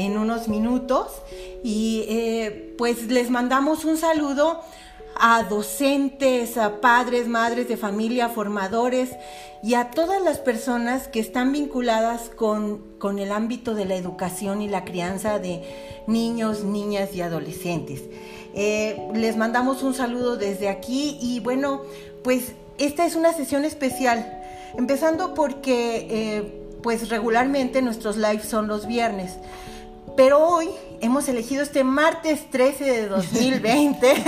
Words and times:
en 0.00 0.18
unos 0.18 0.48
minutos 0.48 1.08
y 1.62 2.04
eh, 2.08 2.74
pues 2.78 3.04
les 3.08 3.30
mandamos 3.30 3.84
un 3.84 3.96
saludo 3.96 4.60
a 5.16 5.42
docentes, 5.42 6.56
a 6.56 6.80
padres, 6.80 7.28
madres 7.28 7.68
de 7.68 7.76
familia, 7.76 8.28
formadores 8.28 9.10
y 9.62 9.74
a 9.74 9.90
todas 9.90 10.22
las 10.22 10.38
personas 10.38 11.08
que 11.08 11.20
están 11.20 11.52
vinculadas 11.52 12.30
con, 12.30 12.78
con 12.98 13.18
el 13.18 13.30
ámbito 13.30 13.74
de 13.74 13.84
la 13.84 13.96
educación 13.96 14.62
y 14.62 14.68
la 14.68 14.84
crianza 14.84 15.38
de 15.38 15.62
niños, 16.06 16.64
niñas 16.64 17.14
y 17.14 17.20
adolescentes. 17.20 18.02
Eh, 18.54 18.98
les 19.14 19.36
mandamos 19.36 19.82
un 19.82 19.94
saludo 19.94 20.36
desde 20.36 20.68
aquí 20.68 21.18
y 21.20 21.40
bueno, 21.40 21.82
pues 22.24 22.52
esta 22.78 23.04
es 23.04 23.14
una 23.14 23.32
sesión 23.34 23.66
especial, 23.66 24.42
empezando 24.76 25.34
porque 25.34 26.06
eh, 26.10 26.60
pues 26.82 27.10
regularmente 27.10 27.82
nuestros 27.82 28.16
lives 28.16 28.46
son 28.46 28.66
los 28.66 28.86
viernes. 28.86 29.32
Pero 30.20 30.46
hoy 30.46 30.68
hemos 31.00 31.30
elegido 31.30 31.62
este 31.62 31.82
martes 31.82 32.50
13 32.50 32.84
de 32.84 33.08
2020 33.08 34.22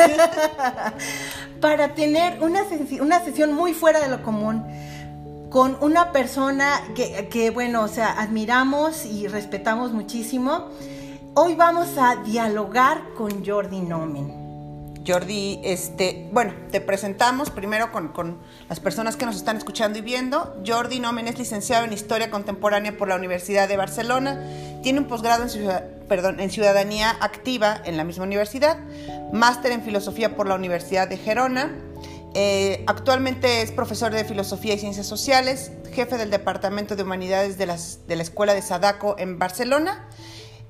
para 1.61 1.93
tener 1.95 2.43
una, 2.43 2.63
una 3.03 3.23
sesión 3.23 3.53
muy 3.53 3.75
fuera 3.75 4.01
de 4.01 4.09
lo 4.09 4.23
común 4.23 4.65
con 5.51 5.77
una 5.83 6.11
persona 6.11 6.81
que, 6.95 7.29
que, 7.29 7.51
bueno, 7.51 7.83
o 7.83 7.89
sea, 7.89 8.19
admiramos 8.19 9.05
y 9.05 9.29
respetamos 9.29 9.93
muchísimo. 9.93 10.69
Hoy 11.35 11.57
vamos 11.57 11.99
a 11.99 12.17
dialogar 12.25 13.13
con 13.15 13.45
Jordi 13.45 13.81
Nomen. 13.81 14.42
Jordi, 15.07 15.61
este, 15.65 16.29
bueno, 16.33 16.55
te 16.71 16.81
presentamos 16.81 17.51
primero 17.51 17.91
con, 17.91 18.39
las 18.69 18.81
personas 18.81 19.17
que 19.17 19.27
nos 19.27 19.37
están 19.37 19.57
escuchando 19.57 19.99
y 19.99 20.03
viendo. 20.03 20.57
Jordi 20.67 21.01
Nomen 21.01 21.29
es 21.29 21.39
licenciado 21.39 21.85
en 21.85 21.93
Historia 21.93 22.31
Contemporánea 22.31 22.97
por 22.97 23.09
la 23.09 23.17
Universidad 23.17 23.69
de 23.69 23.77
Barcelona. 23.77 24.41
Tiene 24.83 25.01
un 25.01 25.07
posgrado 25.07 25.45
en, 25.45 26.41
en 26.41 26.51
Ciudadanía 26.51 27.17
Activa 27.21 27.81
en 27.85 27.97
la 27.97 28.05
misma 28.05 28.25
universidad. 28.25 28.79
Máster 29.33 29.73
en 29.73 29.83
Filosofía 29.83 30.37
por 30.37 30.47
la 30.47 30.55
Universidad 30.55 31.09
de 31.09 31.17
Gerona. 31.17 31.73
Eh, 32.35 32.85
actualmente 32.87 33.63
es 33.63 33.73
profesor 33.73 34.13
de 34.13 34.25
Filosofía 34.25 34.75
y 34.75 34.79
Ciencias 34.79 35.07
Sociales, 35.07 35.73
jefe 35.93 36.17
del 36.17 36.31
Departamento 36.31 36.97
de 36.97 37.03
Humanidades 37.03 37.59
de, 37.59 37.67
de 37.67 38.17
la 38.17 38.23
Escuela 38.23 38.55
de 38.55 38.63
Sadaco 38.63 39.17
en 39.19 39.39
Barcelona 39.39 40.09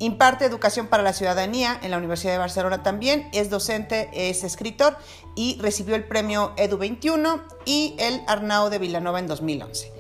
Imparte 0.03 0.45
educación 0.45 0.89
para 0.89 1.05
la 1.05 1.13
ciudadanía 1.13 1.79
en 1.81 1.93
la 1.93 1.97
Universidad 1.97 2.33
de 2.33 2.39
Barcelona 2.39 2.83
también, 2.83 3.29
es 3.33 3.51
docente, 3.51 4.11
es 4.13 4.43
escritor 4.43 4.97
y 5.37 5.61
recibió 5.61 5.95
el 5.95 6.03
premio 6.03 6.55
Edu 6.57 6.77
21 6.77 7.41
y 7.67 7.95
el 8.01 8.21
Arnau 8.27 8.69
de 8.69 8.81
Villanova 8.81 9.21
en 9.21 9.29
2011. 9.29 9.93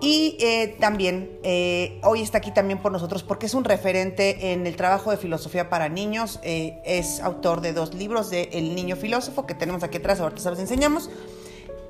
Y 0.00 0.36
eh, 0.40 0.76
también 0.78 1.40
eh, 1.42 1.98
hoy 2.04 2.22
está 2.22 2.38
aquí 2.38 2.52
también 2.52 2.78
por 2.78 2.92
nosotros 2.92 3.24
porque 3.24 3.46
es 3.46 3.54
un 3.54 3.64
referente 3.64 4.52
en 4.52 4.64
el 4.64 4.76
trabajo 4.76 5.10
de 5.10 5.16
filosofía 5.16 5.68
para 5.68 5.88
niños. 5.88 6.38
Eh, 6.44 6.80
es 6.84 7.18
autor 7.18 7.62
de 7.62 7.72
dos 7.72 7.94
libros 7.94 8.30
de 8.30 8.48
El 8.52 8.76
niño 8.76 8.94
filósofo 8.94 9.44
que 9.44 9.56
tenemos 9.56 9.82
aquí 9.82 9.98
atrás, 9.98 10.20
ahorita 10.20 10.40
se 10.40 10.50
los 10.50 10.60
enseñamos, 10.60 11.10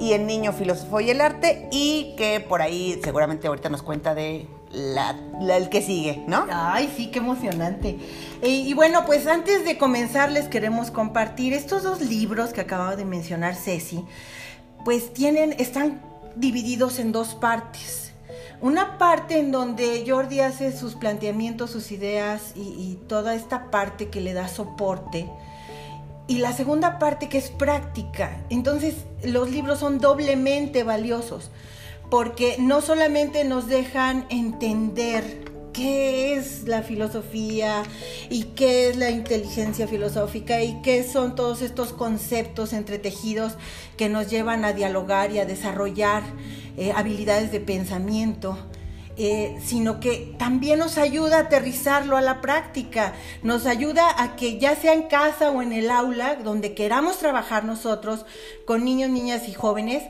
y 0.00 0.14
El 0.14 0.26
niño 0.26 0.54
filósofo 0.54 1.00
y 1.00 1.10
el 1.10 1.20
arte, 1.20 1.68
y 1.70 2.14
que 2.16 2.40
por 2.40 2.62
ahí 2.62 2.98
seguramente 3.04 3.46
ahorita 3.46 3.68
nos 3.68 3.82
cuenta 3.82 4.14
de 4.14 4.46
el 4.72 5.68
que 5.68 5.82
sigue, 5.82 6.24
¿no? 6.26 6.46
Ay, 6.50 6.92
sí, 6.96 7.10
qué 7.10 7.18
emocionante. 7.18 7.98
Y, 8.42 8.72
bueno, 8.74 9.04
pues 9.04 9.26
antes 9.26 9.64
de 9.64 9.78
comenzar 9.78 10.30
les 10.30 10.48
queremos 10.48 10.90
compartir 10.90 11.52
estos 11.52 11.82
dos 11.82 12.00
libros 12.00 12.52
que 12.52 12.62
acababa 12.62 12.96
de 12.96 13.04
mencionar 13.04 13.54
Ceci, 13.54 14.04
pues 14.84 15.12
tienen, 15.12 15.54
están 15.58 16.00
divididos 16.36 16.98
en 16.98 17.12
dos 17.12 17.34
partes. 17.34 18.12
Una 18.60 18.96
parte 18.96 19.38
en 19.38 19.50
donde 19.52 20.04
Jordi 20.06 20.40
hace 20.40 20.76
sus 20.76 20.94
planteamientos, 20.94 21.70
sus 21.70 21.90
ideas 21.90 22.52
y 22.54 22.98
toda 23.08 23.34
esta 23.34 23.70
parte 23.70 24.08
que 24.08 24.20
le 24.20 24.32
da 24.32 24.48
soporte. 24.48 25.28
Y 26.28 26.38
la 26.38 26.52
segunda 26.52 26.98
parte 27.00 27.28
que 27.28 27.38
es 27.38 27.50
práctica. 27.50 28.40
Entonces 28.48 28.94
los 29.24 29.50
libros 29.50 29.80
son 29.80 29.98
doblemente 29.98 30.84
valiosos 30.84 31.50
porque 32.12 32.56
no 32.58 32.82
solamente 32.82 33.42
nos 33.42 33.68
dejan 33.68 34.26
entender 34.28 35.50
qué 35.72 36.34
es 36.34 36.64
la 36.64 36.82
filosofía 36.82 37.84
y 38.28 38.42
qué 38.54 38.90
es 38.90 38.96
la 38.98 39.08
inteligencia 39.08 39.88
filosófica 39.88 40.62
y 40.62 40.82
qué 40.82 41.04
son 41.04 41.34
todos 41.34 41.62
estos 41.62 41.94
conceptos 41.94 42.74
entretejidos 42.74 43.54
que 43.96 44.10
nos 44.10 44.28
llevan 44.28 44.66
a 44.66 44.74
dialogar 44.74 45.32
y 45.32 45.38
a 45.38 45.46
desarrollar 45.46 46.22
eh, 46.76 46.92
habilidades 46.94 47.50
de 47.50 47.60
pensamiento. 47.60 48.58
Eh, 49.18 49.58
sino 49.62 50.00
que 50.00 50.34
también 50.38 50.78
nos 50.78 50.96
ayuda 50.96 51.36
a 51.36 51.40
aterrizarlo 51.40 52.16
a 52.16 52.22
la 52.22 52.40
práctica, 52.40 53.12
nos 53.42 53.66
ayuda 53.66 54.06
a 54.16 54.36
que 54.36 54.58
ya 54.58 54.74
sea 54.74 54.94
en 54.94 55.02
casa 55.02 55.50
o 55.50 55.60
en 55.60 55.74
el 55.74 55.90
aula, 55.90 56.36
donde 56.36 56.74
queramos 56.74 57.18
trabajar 57.18 57.64
nosotros 57.64 58.24
con 58.64 58.86
niños, 58.86 59.10
niñas 59.10 59.48
y 59.48 59.52
jóvenes, 59.52 60.02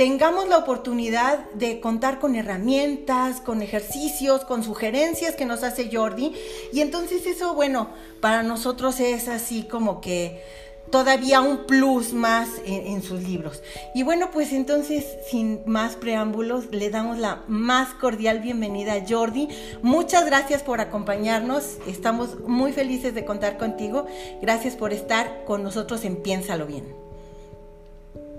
tengamos 0.00 0.48
la 0.48 0.56
oportunidad 0.56 1.50
de 1.50 1.78
contar 1.78 2.20
con 2.20 2.34
herramientas, 2.34 3.42
con 3.42 3.60
ejercicios, 3.60 4.46
con 4.46 4.64
sugerencias 4.64 5.34
que 5.34 5.44
nos 5.44 5.62
hace 5.62 5.90
Jordi. 5.92 6.32
Y 6.72 6.80
entonces 6.80 7.26
eso, 7.26 7.52
bueno, 7.52 7.90
para 8.22 8.42
nosotros 8.42 8.98
es 8.98 9.28
así 9.28 9.64
como 9.64 10.00
que 10.00 10.42
todavía 10.90 11.42
un 11.42 11.66
plus 11.66 12.14
más 12.14 12.48
en, 12.64 13.02
sus 13.02 13.22
libros. 13.22 13.62
Y 13.94 14.02
bueno, 14.02 14.30
pues 14.30 14.54
entonces, 14.54 15.04
sin 15.30 15.60
más 15.66 15.96
preámbulos, 15.96 16.70
le 16.70 16.88
damos 16.88 17.18
la 17.18 17.44
más 17.46 17.92
cordial 17.92 18.40
bienvenida 18.40 18.94
a 18.94 19.06
Jordi. 19.06 19.48
Muchas 19.82 20.24
gracias 20.24 20.62
por 20.62 20.80
acompañarnos. 20.80 21.76
Estamos 21.86 22.40
muy 22.46 22.72
felices 22.72 23.14
de 23.14 23.26
contar 23.26 23.58
contigo. 23.58 24.06
Gracias 24.40 24.76
por 24.76 24.94
estar 24.94 25.44
con 25.44 25.62
nosotros 25.62 26.06
en 26.06 26.16
Piénsalo 26.16 26.64
Bien. 26.64 27.09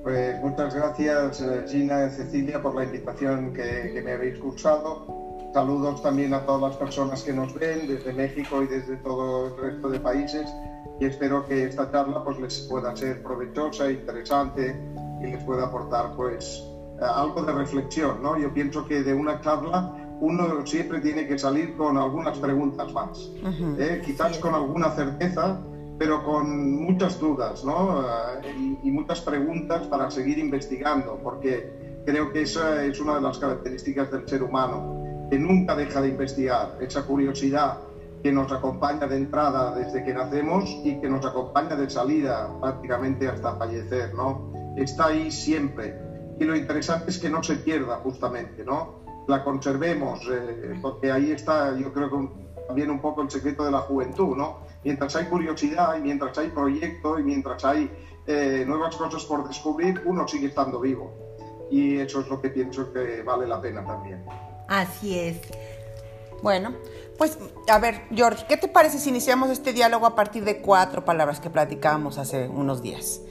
Pues 0.04 0.42
muchas 0.42 0.74
gracias 0.74 1.42
eh, 1.42 1.66
Gina 1.70 2.08
y 2.08 2.10
Cecilia 2.10 2.60
por 2.60 2.74
la 2.74 2.86
invitación 2.86 3.54
que, 3.54 4.02
me 4.04 4.14
habéis 4.14 4.40
cursado. 4.40 5.06
Saludos 5.54 6.02
también 6.02 6.34
a 6.34 6.44
todas 6.46 6.72
las 6.72 6.78
personas 6.78 7.22
que 7.22 7.34
nos 7.34 7.54
ven 7.54 7.88
desde 7.88 8.12
México 8.12 8.64
y 8.64 8.68
desde 8.68 8.98
todo 8.98 9.48
el 9.48 9.62
resto 9.62 9.90
de 9.90 10.00
países 10.00 10.52
y 11.00 11.06
espero 11.06 11.46
que 11.46 11.66
esta 11.66 11.92
charla 11.92 12.24
pues 12.24 12.40
les 12.40 12.62
pueda 12.62 12.96
ser 12.96 13.22
provechosa, 13.22 13.92
interesante 13.92 14.76
y 15.22 15.28
les 15.28 15.44
pueda 15.44 15.66
aportar 15.66 16.16
pues 16.16 16.64
algo 17.00 17.44
de 17.44 17.54
reflexión. 17.54 18.24
¿no? 18.24 18.40
Yo 18.40 18.52
pienso 18.52 18.88
que 18.88 19.04
de 19.04 19.14
una 19.14 19.40
charla 19.42 19.96
uno 20.20 20.66
siempre 20.66 21.00
tiene 21.00 21.28
que 21.28 21.38
salir 21.38 21.76
con 21.76 21.98
algunas 21.98 22.38
preguntas 22.40 22.92
más, 22.94 23.32
¿eh? 23.78 24.02
quizás 24.04 24.38
con 24.38 24.56
alguna 24.56 24.92
certeza 24.92 25.60
pero 26.02 26.24
con 26.24 26.82
muchas 26.82 27.20
dudas 27.20 27.64
¿no? 27.64 28.02
Eh, 28.42 28.80
y, 28.82 28.90
muchas 28.90 29.22
preguntas 29.22 29.86
para 29.86 30.10
seguir 30.10 30.40
investigando, 30.40 31.20
porque 31.22 32.02
creo 32.08 32.32
que 32.32 32.42
esa 32.42 32.84
es 32.84 33.00
una 33.00 33.14
de 33.14 33.22
las 33.22 33.38
características 33.38 34.10
del 34.10 34.28
ser 34.28 34.42
humano, 34.42 35.28
que 35.30 35.38
nunca 35.38 35.76
deja 35.76 36.02
de 36.02 36.08
investigar, 36.08 36.76
esa 36.82 37.06
curiosidad 37.06 37.78
que 38.24 38.32
nos 38.32 38.52
acompaña 38.52 39.06
de 39.06 39.18
entrada 39.18 39.76
desde 39.76 40.04
que 40.04 40.12
nacemos 40.12 40.76
y 40.84 41.00
que 41.00 41.08
nos 41.08 41.24
acompaña 41.24 41.76
de 41.76 41.88
salida 41.88 42.50
prácticamente 42.60 43.28
hasta 43.28 43.56
fallecer, 43.58 44.12
¿no? 44.16 44.52
Está 44.78 45.06
ahí 45.06 45.30
siempre. 45.30 45.96
Y 46.40 46.46
lo 46.46 46.56
interesante 46.56 47.12
es 47.12 47.20
que 47.20 47.30
no 47.30 47.44
se 47.44 47.58
pierda 47.58 47.98
justamente, 47.98 48.66
¿no? 48.66 49.04
La 49.28 49.44
conservemos, 49.44 50.28
eh, 50.32 50.80
porque 50.82 51.12
ahí 51.12 51.30
está, 51.30 51.78
yo 51.78 51.94
creo 51.94 52.10
que 52.10 52.42
también 52.66 52.90
un 52.90 53.02
poco 53.02 53.22
el 53.22 53.30
secreto 53.30 53.64
de 53.64 53.70
la 53.70 53.82
juventud, 53.82 54.36
¿no? 54.36 54.71
Mientras 54.84 55.16
hay 55.16 55.26
curiosidad 55.26 55.98
y 55.98 56.02
mientras 56.02 56.38
hay 56.38 56.50
proyecto 56.50 57.20
y 57.20 57.24
mientras 57.24 57.64
hay 57.66 57.92
eh, 58.28 58.64
nuevas 58.68 58.96
cosas 58.96 59.24
por 59.26 59.48
descubrir, 59.48 60.02
uno 60.06 60.28
sigue 60.28 60.48
estando 60.48 60.80
vivo. 60.80 61.12
Y 61.70 61.98
eso 61.98 62.22
es 62.22 62.28
lo 62.28 62.42
que 62.42 62.50
pienso 62.50 62.92
que 62.92 63.24
vale 63.24 63.48
la 63.48 63.62
pena 63.62 63.86
también. 63.86 64.24
Así 64.68 65.18
es. 65.18 65.38
Bueno, 66.42 66.74
pues 67.18 67.38
a 67.70 67.80
ver, 67.80 68.02
George, 68.14 68.46
¿qué 68.50 68.58
te 68.58 68.68
parece 68.68 68.98
si 68.98 69.10
iniciamos 69.10 69.50
este 69.50 69.74
diálogo 69.74 70.06
a 70.06 70.16
partir 70.16 70.44
de 70.44 70.60
cuatro 70.62 71.06
palabras 71.06 71.40
que 71.40 71.50
platicábamos 71.50 72.18
hace 72.18 72.48
unos 72.48 72.82
días? 72.82 73.22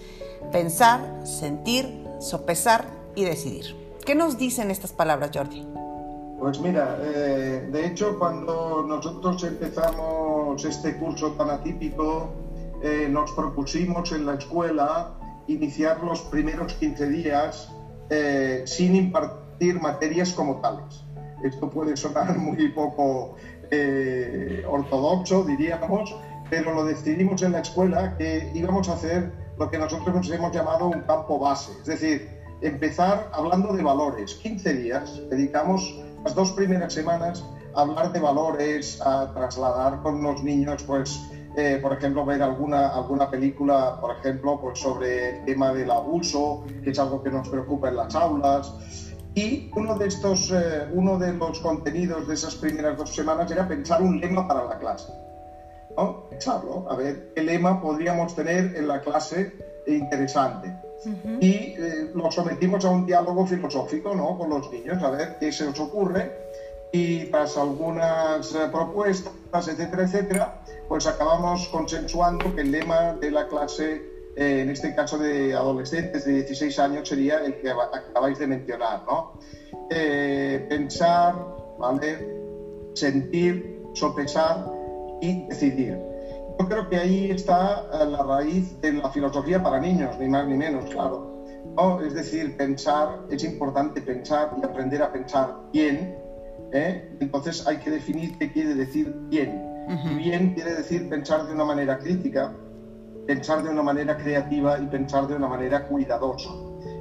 Pensar, 0.53 1.01
sentir, 1.25 2.07
sopesar 2.21 2.87
y 3.15 3.25
decidir. 3.25 3.77
¿Qué 4.07 4.15
nos 4.15 4.39
dicen 4.39 4.71
estas 4.71 4.93
palabras, 4.93 5.31
Jordi? 5.35 5.67
Pues 6.39 6.59
mira, 6.61 6.99
eh, 7.03 7.69
de 7.71 7.87
hecho 7.87 8.19
cuando 8.19 8.85
nosotros 8.87 9.43
empezamos 9.45 10.30
este 10.59 10.97
curso 10.97 11.33
tan 11.33 11.51
atípico, 11.51 12.31
eh, 12.83 13.09
nos 13.11 13.33
propusimos 13.33 14.13
en 14.13 14.27
la 14.27 14.35
escuela 14.35 15.13
iniciar 15.47 16.03
los 16.03 16.21
primeros 16.23 16.75
15 16.75 17.09
días 17.09 17.73
eh, 18.11 18.63
sin 18.67 18.95
impartir 18.95 19.81
materias 19.81 20.33
como 20.33 20.61
tales. 20.61 21.05
Esto 21.45 21.71
puede 21.71 21.97
sonar 21.97 22.37
muy 22.39 22.69
poco 22.69 23.37
ortodoxo, 24.69 25.45
diríamos, 25.45 26.17
pero 26.51 26.75
lo 26.75 26.85
decidimos 26.85 27.41
en 27.43 27.53
la 27.53 27.61
escuela 27.61 28.17
que 28.17 28.51
íbamos 28.53 28.89
a 28.89 28.95
hacer 28.95 29.31
lo 29.59 29.71
que 29.71 29.79
nosotros 29.79 30.13
nos 30.13 30.31
hemos 30.31 30.53
llamado 30.53 30.87
un 30.89 31.03
campo 31.03 31.39
base, 31.39 31.71
es 31.81 31.87
decir, 31.87 32.29
empezar 32.61 33.31
hablando 33.33 33.73
de 33.73 33.83
valores. 33.83 34.35
15 34.35 34.75
días 34.75 35.21
dedicamos 35.31 35.97
las 36.25 36.35
dos 36.35 36.51
primeras 36.53 36.93
semanas 36.93 37.45
hablar 37.75 38.13
de 38.13 38.21
valores, 38.21 39.01
a 39.01 39.33
trasladar 39.33 40.03
con 40.03 40.23
los 40.23 40.43
niños, 40.43 40.83
pues, 40.85 41.21
eh, 41.57 41.79
por 41.83 41.93
ejemplo, 41.93 42.25
ver 42.25 42.43
alguna, 42.43 42.89
alguna 42.89 43.31
película, 43.31 43.99
por 44.01 44.17
ejemplo, 44.17 44.61
pues, 44.61 44.79
sobre 44.79 45.39
el 45.39 45.45
tema 45.45 45.73
del 45.73 45.91
abuso, 45.91 46.65
que 46.83 46.91
es 46.91 46.99
algo 46.99 47.23
que 47.23 47.31
nos 47.31 47.49
preocupa 47.49 47.89
en 47.89 47.97
las 47.97 48.15
aulas. 48.15 48.73
Y 49.35 49.71
uno 49.77 49.97
de, 49.97 50.09
estos, 50.09 50.51
eh, 50.51 50.89
uno 50.93 51.19
de 51.19 51.33
los 51.33 51.61
contenidos 51.61 52.27
de 52.27 52.35
esas 52.35 52.57
primeras 52.57 52.97
dos 52.97 53.15
semanas 53.15 53.51
era 53.51 53.67
pensar 53.67 54.03
un 54.03 54.21
lema 54.21 54.47
para 54.47 54.65
la 54.65 54.79
clase. 54.79 55.13
¿no? 55.97 56.29
Pensarlo, 56.29 56.91
a 56.91 56.97
ver 56.97 57.33
qué 57.35 57.43
lema 57.43 57.81
podríamos 57.81 58.35
tener 58.35 58.77
en 58.77 58.89
la 58.89 59.01
clase 59.01 59.53
interesante. 59.87 60.75
Y 61.41 61.75
eh, 61.79 62.11
lo 62.15 62.31
sometimos 62.31 62.85
a 62.85 62.91
un 62.91 63.07
diálogo 63.07 63.47
filosófico 63.47 64.15
¿no? 64.15 64.37
con 64.37 64.51
los 64.51 64.71
niños, 64.71 65.03
a 65.03 65.11
ver 65.11 65.39
qué 65.39 65.51
se 65.51 65.67
os 65.67 65.81
ocurre. 65.81 66.31
Y 66.93 67.27
tras 67.27 67.57
algunas 67.57 68.55
eh, 68.55 68.69
propuestas, 68.71 69.69
etcétera, 69.69 70.03
etcétera, 70.05 70.63
pues 70.89 71.07
acabamos 71.07 71.69
consensuando 71.69 72.55
que 72.55 72.63
el 72.63 72.73
lema 72.73 73.13
de 73.15 73.31
la 73.31 73.47
clase, 73.47 74.03
eh, 74.37 74.61
en 74.63 74.71
este 74.71 74.95
caso 74.95 75.19
de 75.19 75.55
adolescentes 75.55 76.25
de 76.25 76.43
16 76.43 76.79
años, 76.81 77.09
sería 77.09 77.45
el 77.45 77.61
que 77.61 77.71
acabáis 77.71 78.39
de 78.39 78.47
mencionar, 78.47 79.03
¿no? 79.07 79.39
pensar, 80.69 81.35
¿vale? 81.79 82.19
Sentir, 82.95 83.83
sopesar 83.95 84.65
y 85.21 85.47
decidir 85.47 86.11
yo 86.61 86.69
creo 86.69 86.89
que 86.91 86.99
ahí 86.99 87.31
está 87.31 87.89
eh, 87.91 88.05
la 88.05 88.23
raíz 88.23 88.79
de 88.83 88.93
la 88.93 89.09
filosofía 89.09 89.63
para 89.63 89.81
niños, 89.81 90.19
ni 90.19 90.29
más 90.29 90.47
ni 90.47 90.59
menos, 90.59 90.85
claro. 90.91 91.43
¿no? 91.75 92.03
Es 92.03 92.13
decir, 92.13 92.55
pensar, 92.55 93.21
es 93.31 93.43
importante 93.45 94.03
pensar 94.03 94.51
y 94.61 94.65
aprender 94.67 95.03
a 95.03 95.11
pensar 95.11 95.57
bien. 95.73 96.19
¿Eh? 96.73 97.17
Entonces 97.21 97.67
hay 97.67 97.79
que 97.79 97.91
definir 97.91 98.37
qué 98.39 98.53
quiere 98.53 98.75
decir 98.75 99.15
bien. 99.29 99.67
Bien 100.17 100.55
quiere 100.55 100.75
decir 100.75 101.09
pensar 101.09 101.47
de 101.47 101.53
una 101.53 101.65
manera 101.65 101.99
crítica, 101.99 102.53
pensar 103.27 103.63
de 103.65 103.71
una 103.71 103.83
manera 103.83 104.17
creativa 104.17 104.79
y 104.79 104.87
pensar 104.87 105.27
de 105.27 105.35
una 105.35 105.49
manera 105.49 105.87
cuidadosa. 105.89 106.51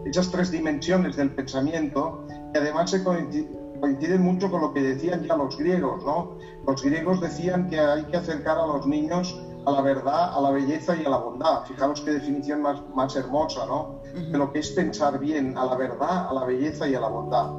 Esas 0.06 0.32
tres 0.32 0.50
dimensiones 0.50 1.16
del 1.16 1.30
pensamiento, 1.32 2.26
que 2.52 2.60
además 2.60 2.90
se 2.90 3.04
coinciden 3.04 4.22
mucho 4.22 4.50
con 4.50 4.62
lo 4.62 4.74
que 4.74 4.82
decían 4.82 5.24
ya 5.24 5.36
los 5.36 5.56
griegos, 5.58 6.04
¿no? 6.04 6.38
Los 6.66 6.82
griegos 6.82 7.22
decían 7.22 7.70
que 7.70 7.80
hay 7.80 8.04
que 8.06 8.18
acercar 8.18 8.58
a 8.58 8.66
los 8.66 8.88
niños 8.88 9.40
a 9.66 9.72
la 9.72 9.82
verdad, 9.82 10.36
a 10.36 10.42
la 10.42 10.52
belleza 10.52 10.96
y 10.96 11.06
a 11.06 11.10
la 11.10 11.18
bondad. 11.18 11.64
Fijaros 11.66 12.02
qué 12.02 12.12
definición 12.12 12.62
más, 12.62 12.82
más 12.96 13.16
hermosa, 13.16 13.66
¿no? 13.68 14.02
De 14.14 14.38
lo 14.38 14.52
que 14.52 14.60
es 14.60 14.72
pensar 14.72 15.20
bien, 15.20 15.58
a 15.58 15.66
la 15.66 15.76
verdad, 15.76 16.28
a 16.30 16.34
la 16.34 16.46
belleza 16.46 16.88
y 16.88 16.96
a 16.96 17.00
la 17.00 17.10
bondad. 17.10 17.52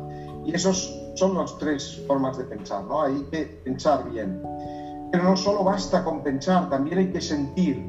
Y 0.44 0.54
esos 0.54 0.99
son 1.14 1.36
las 1.36 1.56
tres 1.58 2.02
formas 2.06 2.38
de 2.38 2.44
pensar, 2.44 2.84
¿no? 2.84 3.02
Hay 3.02 3.22
que 3.30 3.60
pensar 3.64 4.08
bien. 4.10 4.42
Pero 5.12 5.24
no 5.24 5.36
solo 5.36 5.64
basta 5.64 6.04
con 6.04 6.22
pensar, 6.22 6.68
también 6.70 6.98
hay 6.98 7.12
que 7.12 7.20
sentir. 7.20 7.84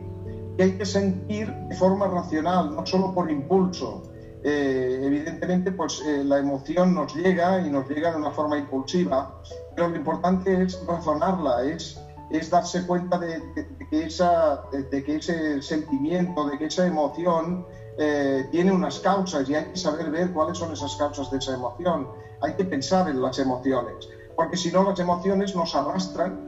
Y 0.57 0.61
hay 0.61 0.71
que 0.77 0.85
sentir 0.85 1.53
de 1.53 1.75
forma 1.75 2.07
racional, 2.07 2.75
no 2.75 2.85
solo 2.85 3.13
por 3.13 3.29
impulso. 3.31 4.03
Eh, 4.43 5.01
evidentemente, 5.03 5.71
pues 5.71 6.01
eh, 6.05 6.23
la 6.23 6.39
emoción 6.39 6.95
nos 6.95 7.13
llega 7.15 7.61
y 7.61 7.69
nos 7.69 7.87
llega 7.87 8.11
de 8.11 8.17
una 8.17 8.31
forma 8.31 8.57
impulsiva, 8.57 9.41
pero 9.75 9.89
lo 9.89 9.95
importante 9.95 10.63
es 10.63 10.83
razonarla, 10.87 11.63
es 11.63 11.99
es 12.31 12.49
darse 12.49 12.85
cuenta 12.85 13.17
de, 13.17 13.41
que, 13.89 14.05
esa, 14.05 14.63
de, 14.71 15.03
que, 15.03 15.17
ese 15.17 15.61
sentimiento, 15.61 16.47
de 16.47 16.57
que 16.57 16.65
esa 16.65 16.87
emoción 16.87 17.65
eh, 17.97 18.47
tiene 18.51 18.71
unas 18.71 18.99
causas 18.99 19.49
y 19.49 19.55
hay 19.55 19.65
que 19.65 19.77
saber 19.77 20.09
ver 20.09 20.31
cuáles 20.31 20.57
son 20.57 20.71
esas 20.71 20.95
causas 20.95 21.29
de 21.29 21.37
esa 21.37 21.53
emoción. 21.53 22.07
Hay 22.41 22.53
que 22.55 22.65
pensar 22.65 23.07
en 23.09 23.21
las 23.21 23.39
emociones, 23.39 24.09
porque 24.35 24.57
si 24.57 24.71
no 24.71 24.83
las 24.83 24.99
emociones 24.99 25.55
nos 25.55 25.75
arrastran, 25.75 26.39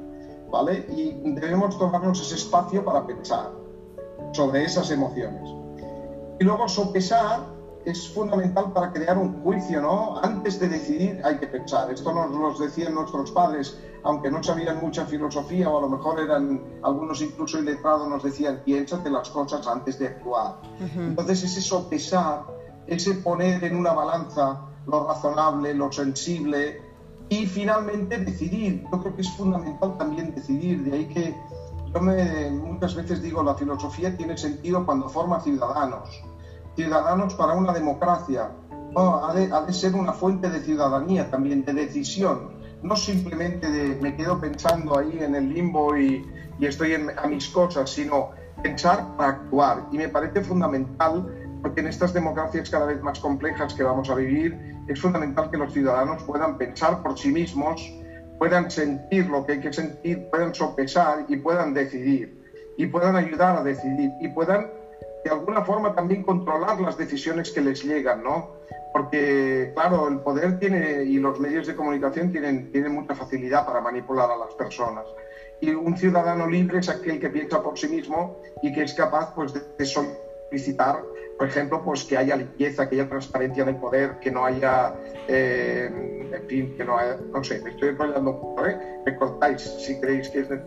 ¿vale? 0.52 0.86
Y 0.90 1.14
debemos 1.32 1.78
tomarnos 1.78 2.22
ese 2.22 2.36
espacio 2.36 2.84
para 2.84 3.06
pensar 3.06 3.52
sobre 4.34 4.66
esas 4.66 4.90
emociones. 4.92 5.50
Y 6.40 6.44
luego 6.44 6.68
sopesar 6.68 7.46
es 7.86 8.10
fundamental 8.10 8.72
para 8.72 8.92
crear 8.92 9.18
un 9.18 9.42
juicio, 9.44 9.82
¿no? 9.82 10.18
Antes 10.18 10.60
de 10.60 10.70
decidir 10.70 11.22
hay 11.24 11.38
que 11.38 11.48
pensar. 11.48 11.92
Esto 11.92 12.14
nos 12.14 12.32
lo 12.32 12.58
decían 12.58 12.94
nuestros 12.94 13.32
padres, 13.32 13.78
aunque 14.04 14.32
no 14.32 14.42
sabían 14.42 14.80
mucha 14.80 15.06
filosofía 15.06 15.70
o 15.70 15.78
a 15.78 15.82
lo 15.82 15.90
mejor 15.90 16.20
eran 16.20 16.62
algunos 16.82 17.22
incluso 17.22 17.60
iletrados, 17.60 18.08
nos 18.08 18.24
decían, 18.24 18.62
piénsate 18.64 19.10
las 19.10 19.30
cosas 19.30 19.68
antes 19.68 20.00
de 20.00 20.08
actuar. 20.08 20.56
Entonces 20.80 21.44
es 21.44 21.58
eso 21.58 21.88
pensar, 21.90 22.46
ese 22.88 23.16
poner 23.16 23.64
en 23.64 23.76
una 23.76 23.94
balanza 23.94 24.62
lo 24.88 25.08
razonable, 25.08 25.74
lo 25.74 25.92
sensible 25.92 26.82
y 27.30 27.46
finalmente 27.46 28.18
decidir. 28.18 28.84
Yo 28.92 29.02
creo 29.02 29.16
que 29.16 29.22
es 29.22 29.32
fundamental 29.32 29.98
también 29.98 30.34
decidir, 30.36 30.84
de 30.84 30.94
ahí 30.94 31.06
que 31.06 31.36
yo 31.94 32.02
me, 32.02 32.50
muchas 32.52 32.96
veces 32.96 33.22
digo, 33.22 33.44
la 33.44 33.56
filosofía 33.56 34.16
tiene 34.18 34.38
sentido 34.38 34.86
cuando 34.86 35.10
forma 35.10 35.40
ciudadanos 35.40 36.24
ciudadanos 36.76 37.36
para 37.36 37.54
una 37.54 37.74
democracia. 37.74 38.52
ha, 38.96 39.34
de, 39.34 39.74
ser 39.74 39.96
una 39.96 40.14
fuente 40.14 40.50
de 40.50 40.60
ciudadanía 40.62 41.30
también, 41.30 41.66
de 41.66 41.74
decisión, 41.74 42.52
no 42.82 42.96
simplemente 42.96 43.70
de 43.70 44.00
me 44.02 44.16
quedo 44.16 44.40
pensando 44.40 44.98
ahí 44.98 45.20
en 45.20 45.36
el 45.36 45.54
limbo 45.54 45.98
y, 45.98 46.26
estoy 46.60 46.94
a 46.94 47.28
mis 47.28 47.50
cosas, 47.50 47.90
sino 47.90 48.30
pensar 48.62 49.18
para 49.18 49.30
actuar. 49.32 49.88
Y 49.92 49.98
me 49.98 50.08
parece 50.08 50.42
fundamental, 50.42 51.43
porque 51.64 51.80
en 51.80 51.88
estas 51.88 52.14
democracias 52.14 52.70
cada 52.70 52.86
vez 52.86 53.02
más 53.02 53.20
complejas 53.20 53.74
que 53.74 53.84
vamos 53.84 54.10
a 54.10 54.16
vivir, 54.16 54.60
es 54.88 55.00
fundamental 55.00 55.50
que 55.50 55.58
los 55.58 55.72
ciudadanos 55.74 56.22
puedan 56.24 56.58
pensar 56.58 57.02
por 57.02 57.18
sí 57.18 57.30
mismos, 57.30 57.82
puedan 58.38 58.70
sentir 58.70 59.28
lo 59.28 59.46
que 59.46 59.54
hay 59.54 59.60
que 59.62 59.72
sentir, 59.72 60.30
puedan 60.30 60.54
sopesar 60.54 61.26
y 61.30 61.38
puedan 61.38 61.74
decidir, 61.74 62.38
y 62.78 62.86
puedan 62.88 63.16
ayudar 63.16 63.56
a 63.56 63.64
decidir, 63.64 64.12
y 64.20 64.28
puedan 64.28 64.68
de 65.24 65.32
alguna 65.32 65.64
forma 65.64 65.96
también 65.96 66.24
controlar 66.24 66.82
las 66.82 66.98
decisiones 66.98 67.50
que 67.52 67.62
les 67.62 67.82
llegan, 67.82 68.24
¿no? 68.24 68.52
Porque, 68.92 69.72
claro, 69.74 70.10
el 70.10 70.20
poder 70.20 70.60
tiene 70.60 71.04
y 71.04 71.18
los 71.18 71.40
medios 71.40 71.66
de 71.66 71.76
comunicación 71.76 72.30
tienen, 72.30 72.72
tienen 72.74 72.92
mucha 72.92 73.16
facilidad 73.16 73.66
para 73.66 73.80
manipular 73.80 74.30
a 74.30 74.36
las 74.36 74.54
personas. 74.56 75.06
Y 75.62 75.72
un 75.72 75.96
ciudadano 75.96 76.46
libre 76.46 76.80
es 76.80 76.90
aquel 76.90 77.22
que 77.22 77.30
piensa 77.30 77.64
por 77.64 77.80
sí 77.80 77.88
mismo 77.88 78.38
y 78.62 78.74
que 78.74 78.84
es 78.84 78.94
capaz 78.94 79.34
pues, 79.34 79.54
de 79.54 79.86
solicitar, 79.86 81.02
por 81.38 81.48
ejemplo, 81.48 81.82
pues 81.84 82.04
que 82.04 82.18
haya 82.18 82.36
limpieza, 82.36 82.88
que 82.88 82.96
haya 82.96 83.10
transparencia 83.10 83.64
en 83.64 83.70
el 83.70 83.76
poder, 83.78 84.20
que 84.20 84.32
no 84.32 84.46
haya, 84.46 84.94
eh, 85.28 86.30
en 86.32 86.48
fin, 86.48 86.74
que 86.78 86.86
no 86.86 86.98
haya, 86.98 87.18
no 87.34 87.44
sé, 87.44 87.60
me 87.62 87.72
estoy 87.72 87.90
enrollando 87.90 88.40
poco, 88.40 88.66
¿eh? 88.68 88.78
Me 89.06 89.16
cortáis 89.16 89.62
si 89.62 90.00
creéis 90.00 90.30
que 90.30 90.40
es... 90.40 90.50
De... 90.50 90.62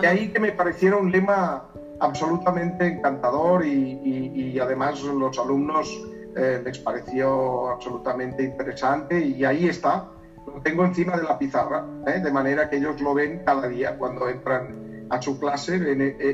De 0.00 0.06
ahí 0.06 0.32
que 0.32 0.38
me 0.38 0.52
pareciera 0.52 0.96
un 0.96 1.10
lema 1.10 1.68
absolutamente 1.98 2.86
encantador 2.86 3.64
y, 3.64 4.58
además 4.60 5.02
los 5.02 5.38
alumnos 5.38 5.88
eh, 6.36 6.60
les 6.64 6.78
pareció 6.78 7.70
absolutamente 7.70 8.44
interesante 8.44 9.18
y 9.18 9.44
ahí 9.44 9.68
está, 9.68 10.08
lo 10.46 10.60
tengo 10.62 10.84
encima 10.84 11.16
de 11.16 11.24
la 11.24 11.38
pizarra, 11.38 11.84
¿eh? 12.06 12.20
de 12.20 12.30
manera 12.30 12.68
que 12.68 12.76
ellos 12.76 13.00
lo 13.00 13.14
ven 13.14 13.42
cada 13.44 13.66
día 13.66 13.96
cuando 13.98 14.28
entran 14.28 15.06
a 15.10 15.20
su 15.20 15.38
clase, 15.38 15.80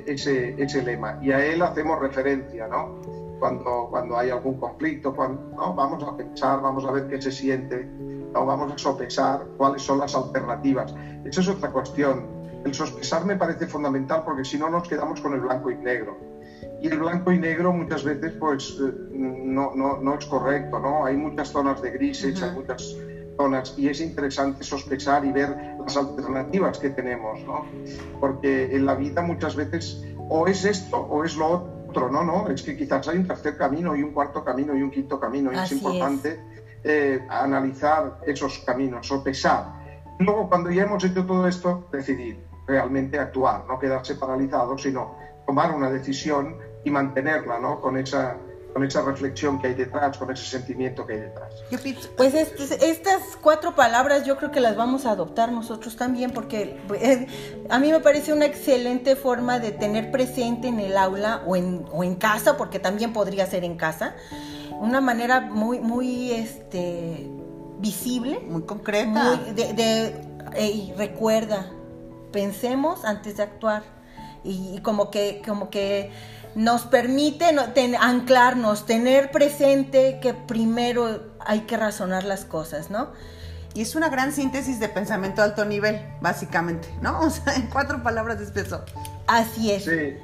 ese, 0.07 0.55
ese 0.62 0.83
lema 0.83 1.19
y 1.23 1.33
a 1.33 1.45
él 1.45 1.62
hacemos 1.62 1.99
referencia, 2.00 2.69
¿no? 2.69 3.27
Cuando, 3.38 3.87
cuando 3.90 4.16
hay 4.18 4.30
algún 4.30 4.59
conflicto, 4.59 5.12
cuando, 5.12 5.40
¿no? 5.57 5.73
vamos 5.75 6.02
a 6.02 6.16
pensar, 6.16 6.61
vamos 6.61 6.85
a 6.85 6.90
ver 6.90 7.07
qué 7.07 7.21
se 7.21 7.30
siente, 7.30 7.85
¿no? 7.85 8.45
vamos 8.45 8.73
a 8.73 8.78
sopesar 8.78 9.47
cuáles 9.57 9.83
son 9.83 9.99
las 9.99 10.14
alternativas. 10.14 10.95
Eso 11.25 11.40
es 11.40 11.49
otra 11.49 11.71
cuestión 11.71 12.38
el 12.64 12.75
sospechar 12.75 13.25
me 13.25 13.37
parece 13.37 13.66
fundamental 13.66 14.23
porque 14.25 14.45
si 14.45 14.59
no 14.59 14.68
nos 14.68 14.88
quedamos 14.88 15.21
con 15.21 15.33
el 15.33 15.40
blanco 15.40 15.71
y 15.71 15.76
negro. 15.76 16.18
Y 16.80 16.88
el 16.88 16.99
blanco 16.99 17.33
y 17.33 17.38
negro 17.38 17.73
muchas 17.73 18.04
veces 18.04 18.33
pues 18.38 18.76
eh, 18.80 18.92
no, 19.11 19.73
no, 19.75 19.99
no 19.99 20.14
es 20.14 20.25
correcto, 20.26 20.78
¿no? 20.78 21.04
Hay 21.04 21.16
muchas 21.16 21.49
zonas 21.49 21.80
de 21.80 21.90
grises, 21.90 22.42
hay 22.42 22.52
muchas 22.52 22.97
zonas 23.37 23.75
y 23.76 23.88
es 23.88 24.00
interesante 24.00 24.64
sospechar 24.64 25.25
y 25.25 25.33
ver 25.33 25.57
las 25.80 25.97
alternativas 25.97 26.78
que 26.78 26.90
tenemos, 26.90 27.40
¿no? 27.45 27.64
Porque 28.21 28.75
en 28.75 28.87
la 28.87 28.95
vida 28.95 29.23
muchas 29.23 29.54
veces 29.54 30.02
o 30.28 30.47
es 30.47 30.64
esto 30.64 30.99
o 30.99 31.25
es 31.25 31.37
lo 31.37 31.49
otro, 31.49 31.77
¿no? 32.00 32.23
no 32.23 32.49
es 32.49 32.62
que 32.62 32.76
quizás 32.76 33.09
hay 33.09 33.19
un 33.19 33.26
tercer 33.26 33.57
camino 33.57 33.97
y 33.97 34.02
un 34.02 34.12
cuarto 34.12 34.45
camino 34.45 34.76
y 34.76 34.83
un 34.83 34.90
quinto 34.90 35.19
camino 35.19 35.52
y 35.52 35.57
es 35.57 35.73
importante 35.73 36.40
eh, 36.85 37.26
analizar 37.28 38.21
esos 38.25 38.61
caminos, 38.61 39.09
sopesar. 39.09 39.64
Luego, 40.21 40.49
cuando 40.49 40.71
ya 40.71 40.85
hemos 40.85 41.02
hecho 41.02 41.26
todo 41.26 41.49
esto, 41.49 41.88
decidir 41.90 42.45
realmente 42.67 43.19
actuar, 43.19 43.64
no 43.67 43.78
quedarse 43.78 44.14
paralizado, 44.14 44.78
sino 44.78 45.17
tomar 45.47 45.75
una 45.75 45.90
decisión 45.90 46.57
y 46.85 46.90
mantenerla, 46.90 47.59
¿no? 47.59 47.81
Con 47.81 47.97
esa, 47.97 48.37
con 48.73 48.85
esa 48.85 49.03
reflexión 49.03 49.61
que 49.61 49.69
hay 49.69 49.75
detrás, 49.75 50.17
con 50.19 50.31
ese 50.31 50.45
sentimiento 50.45 51.07
que 51.07 51.15
hay 51.15 51.21
detrás. 51.21 51.53
Pues 52.17 52.35
estas 52.35 53.23
cuatro 53.41 53.75
palabras 53.75 54.25
yo 54.25 54.37
creo 54.37 54.51
que 54.51 54.61
las 54.61 54.77
vamos 54.77 55.07
a 55.07 55.13
adoptar 55.13 55.53
nosotros 55.53 55.97
también, 55.97 56.31
porque 56.31 56.79
eh, 57.01 57.27
a 57.69 57.79
mí 57.79 57.91
me 57.91 58.01
parece 58.01 58.33
una 58.33 58.47
excelente 58.47 59.17
forma 59.17 59.59
de 59.59 59.73
tener 59.73 60.11
presente 60.11 60.69
en 60.69 60.81
el 60.81 60.97
aula 60.97 61.43
o 61.47 61.57
en, 61.57 61.85
o 61.93 62.05
en 62.05 62.15
casa, 62.15 62.57
porque 62.57 62.79
también 62.79 63.13
podría 63.13 63.47
ser 63.47 63.65
en 63.65 63.77
casa, 63.77 64.15
una 64.81 65.01
manera 65.01 65.41
muy, 65.41 65.81
muy 65.81 66.33
este, 66.33 67.29
visible. 67.79 68.41
Muy 68.41 68.63
concreta. 68.63 69.37
de 69.55 70.29
hey, 70.55 70.95
recuerda, 70.97 71.71
pensemos 72.33 73.05
antes 73.05 73.37
de 73.37 73.43
actuar. 73.43 73.83
Y, 74.45 74.81
como 74.83 75.11
que, 75.11 75.43
como 75.47 75.69
que 75.69 76.11
nos 76.59 76.83
permite 76.83 77.45
anclarnos, 78.00 78.85
tener 78.85 79.31
presente 79.31 80.19
que 80.21 80.35
primero 80.35 81.21
hay 81.38 81.61
que 81.61 81.77
razonar 81.77 82.25
las 82.25 82.45
cosas, 82.45 82.91
¿no? 82.91 83.12
Y 83.75 83.83
es 83.83 83.95
una 83.95 84.09
gran 84.09 84.33
síntesis 84.33 84.81
de 84.81 84.88
pensamiento 84.88 85.41
de 85.41 85.50
alto 85.50 85.65
nivel, 85.65 86.03
básicamente, 86.21 86.93
¿no? 87.00 87.21
O 87.27 87.31
sea, 87.31 87.55
en 87.55 87.69
cuatro 87.69 88.03
palabras 88.03 88.41
de 88.41 88.47
peso. 88.47 88.85
Así 89.29 89.71
es. 89.71 89.85
Sí. 89.85 90.17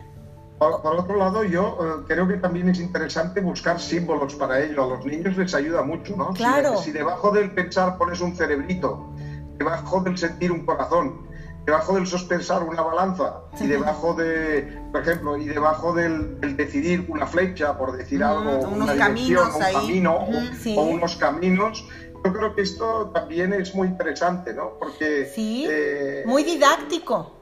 Por, 0.58 0.96
otro 0.96 1.16
lado, 1.16 1.44
yo 1.44 1.78
eh, 1.80 2.04
creo 2.08 2.26
que 2.26 2.38
también 2.38 2.68
es 2.68 2.80
interesante 2.80 3.40
buscar 3.40 3.80
símbolos 3.80 4.34
para 4.34 4.60
ello. 4.60 4.82
A 4.82 4.86
los 4.88 5.06
niños 5.06 5.36
les 5.36 5.54
ayuda 5.54 5.82
mucho, 5.82 6.16
¿no? 6.16 6.30
Claro. 6.30 6.78
Si, 6.78 6.90
debajo 6.90 7.30
del 7.30 7.52
pensar 7.52 7.96
pones 7.96 8.20
un 8.20 8.34
cerebrito, 8.34 9.08
debajo 9.56 10.00
del 10.00 10.18
sentir 10.18 10.50
un 10.50 10.66
corazón, 10.66 11.28
debajo 11.64 11.94
del 11.94 12.06
sospensar 12.06 12.62
una 12.62 12.82
balanza 12.82 13.40
y 13.58 13.66
debajo 13.66 14.14
de, 14.14 14.80
por 14.92 15.02
ejemplo, 15.02 15.36
y 15.36 15.46
debajo 15.46 15.92
del, 15.94 16.38
decidir 16.56 17.06
una 17.08 17.26
flecha, 17.26 17.76
por 17.78 17.96
decir 17.96 18.22
algo, 18.22 18.58
unos 18.68 18.90
una 18.90 18.96
caminos 18.96 19.54
un 19.54 19.60
camino 19.60 20.28
o, 20.76 20.82
unos 20.82 21.16
caminos, 21.16 21.88
yo 22.24 22.32
creo 22.32 22.54
que 22.54 22.62
esto 22.62 23.10
también 23.14 23.52
es 23.52 23.74
muy 23.74 23.88
interesante, 23.88 24.52
¿no? 24.52 24.78
Porque... 24.78 25.26
Sí, 25.26 25.66
eh, 25.68 26.24
muy 26.26 26.42
didáctico. 26.42 27.32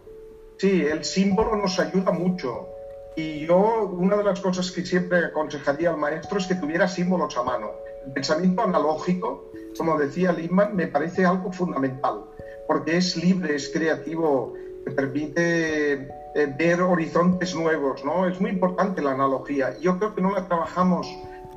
Sí, 0.58 0.84
el 0.86 1.04
símbolo 1.04 1.56
nos 1.56 1.78
ayuda 1.78 2.12
mucho. 2.12 2.68
Y 3.16 3.46
yo, 3.46 3.84
una 3.92 4.16
de 4.16 4.24
las 4.24 4.40
cosas 4.40 4.70
que 4.70 4.86
siempre 4.86 5.26
aconsejaría 5.26 5.90
al 5.90 5.98
maestro 5.98 6.38
es 6.38 6.46
que 6.46 6.54
tuviera 6.54 6.88
símbolos 6.88 7.36
a 7.36 7.42
mano. 7.42 7.70
El 8.06 8.12
pensamiento 8.12 8.62
analógico, 8.62 9.50
como 9.76 9.98
decía 9.98 10.32
Lindman, 10.32 10.74
me 10.74 10.86
parece 10.86 11.26
algo 11.26 11.52
fundamental, 11.52 12.24
porque 12.72 12.96
es 12.96 13.16
libre, 13.16 13.54
es 13.54 13.68
creativo, 13.68 14.54
te 14.86 14.92
permite 14.92 15.92
eh, 15.92 16.54
ver 16.56 16.80
horizontes 16.80 17.54
nuevos, 17.54 18.02
¿no? 18.02 18.26
Es 18.26 18.40
muy 18.40 18.48
importante 18.48 19.02
la 19.02 19.10
analogía. 19.10 19.78
Yo 19.78 19.98
creo 19.98 20.14
que 20.14 20.22
no 20.22 20.30
la 20.30 20.48
trabajamos 20.48 21.06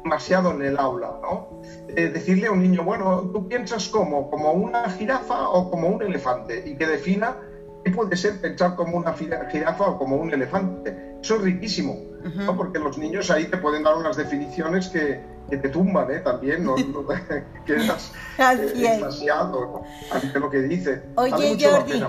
demasiado 0.04 0.52
en 0.52 0.62
el 0.62 0.78
aula, 0.78 1.18
¿no? 1.22 1.62
Eh, 1.96 2.10
decirle 2.10 2.48
a 2.48 2.52
un 2.52 2.60
niño, 2.60 2.84
bueno, 2.84 3.30
¿tú 3.32 3.48
piensas 3.48 3.88
como? 3.88 4.30
¿Como 4.30 4.52
una 4.52 4.90
jirafa 4.90 5.48
o 5.48 5.72
como 5.72 5.88
un 5.88 6.02
elefante? 6.02 6.62
Y 6.66 6.76
que 6.76 6.86
defina 6.86 7.38
qué 7.86 7.92
puede 7.92 8.18
ser 8.18 8.42
pensar 8.42 8.76
como 8.76 8.98
una 8.98 9.14
jirafa 9.14 9.86
o 9.86 9.98
como 9.98 10.18
un 10.18 10.34
elefante. 10.34 11.16
Eso 11.22 11.38
es 11.38 11.44
riquísimo, 11.44 11.96
¿no? 12.36 12.58
porque 12.58 12.78
los 12.78 12.98
niños 12.98 13.32
ahí 13.32 13.46
te 13.46 13.56
pueden 13.56 13.84
dar 13.84 13.96
unas 13.96 14.18
definiciones 14.18 14.90
que, 14.90 15.22
que 15.50 15.58
te 15.58 15.70
tumban 15.70 16.12
¿eh? 16.12 16.20
también, 16.20 16.64
no, 16.64 16.76
no 16.76 17.06
quedas 17.66 18.14
eh, 18.38 18.74
demasiado 18.76 19.84
ante 20.12 20.40
lo 20.40 20.50
que 20.50 20.62
dice. 20.64 21.04
Oye, 21.16 21.58
Jordi, 21.60 22.04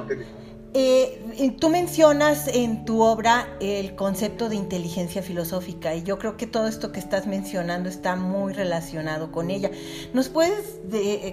eh, 0.79 1.57
tú 1.59 1.71
mencionas 1.71 2.49
en 2.49 2.85
tu 2.85 3.01
obra 3.01 3.47
el 3.61 3.95
concepto 3.95 4.51
de 4.51 4.57
inteligencia 4.57 5.23
filosófica 5.23 5.95
y 5.95 6.03
yo 6.03 6.19
creo 6.19 6.37
que 6.37 6.47
todo 6.47 6.67
esto 6.67 6.93
que 6.93 7.01
estás 7.01 7.27
mencionando 7.27 7.89
está 7.89 8.15
muy 8.17 8.53
relacionado 8.53 9.33
con 9.33 9.51
ella. 9.51 9.71
¿Nos 10.13 10.29
puedes 10.29 10.81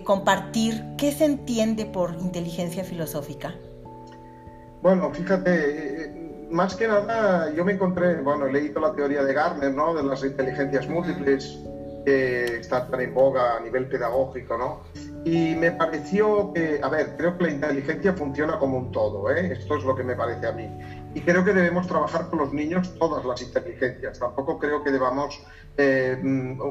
compartir 0.05 0.81
qué 0.97 1.11
se 1.11 1.25
entiende 1.25 1.85
por 1.85 2.13
inteligencia 2.21 2.85
filosófica? 2.85 3.53
Bueno, 4.81 5.13
fíjate, 5.13 6.23
más 6.53 6.75
que 6.75 6.87
nada, 6.87 7.51
yo 7.53 7.65
me 7.65 7.73
encontré, 7.73 8.21
bueno, 8.21 8.45
he 8.45 8.53
leído 8.53 8.79
la 8.79 8.93
teoría 8.93 9.23
de 9.23 9.33
Garner, 9.33 9.73
¿no? 9.73 9.95
De 9.95 10.03
las 10.03 10.23
inteligencias 10.23 10.87
múltiples, 10.87 11.59
que 12.05 12.57
está 12.57 12.87
tan 12.87 13.01
en 13.01 13.13
boga 13.13 13.57
a 13.57 13.59
nivel 13.59 13.87
pedagógico, 13.87 14.57
¿no? 14.57 14.81
Y 15.25 15.55
me 15.55 15.71
pareció 15.71 16.51
que, 16.53 16.79
a 16.83 16.89
ver, 16.89 17.15
creo 17.17 17.37
que 17.37 17.45
la 17.45 17.51
inteligencia 17.51 18.13
funciona 18.13 18.59
como 18.59 18.77
un 18.77 18.91
todo, 18.91 19.31
¿eh? 19.31 19.53
Esto 19.53 19.77
es 19.77 19.83
lo 19.83 19.95
que 19.95 20.03
me 20.03 20.15
parece 20.15 20.47
a 20.47 20.51
mí. 20.51 20.69
Y 21.15 21.21
creo 21.21 21.45
que 21.45 21.53
debemos 21.53 21.87
trabajar 21.87 22.29
con 22.29 22.39
los 22.39 22.53
niños 22.53 22.93
todas 22.99 23.23
las 23.23 23.41
inteligencias. 23.41 24.19
Tampoco 24.19 24.59
creo 24.59 24.83
que 24.83 24.91
debamos 24.91 25.41
eh, 25.77 26.19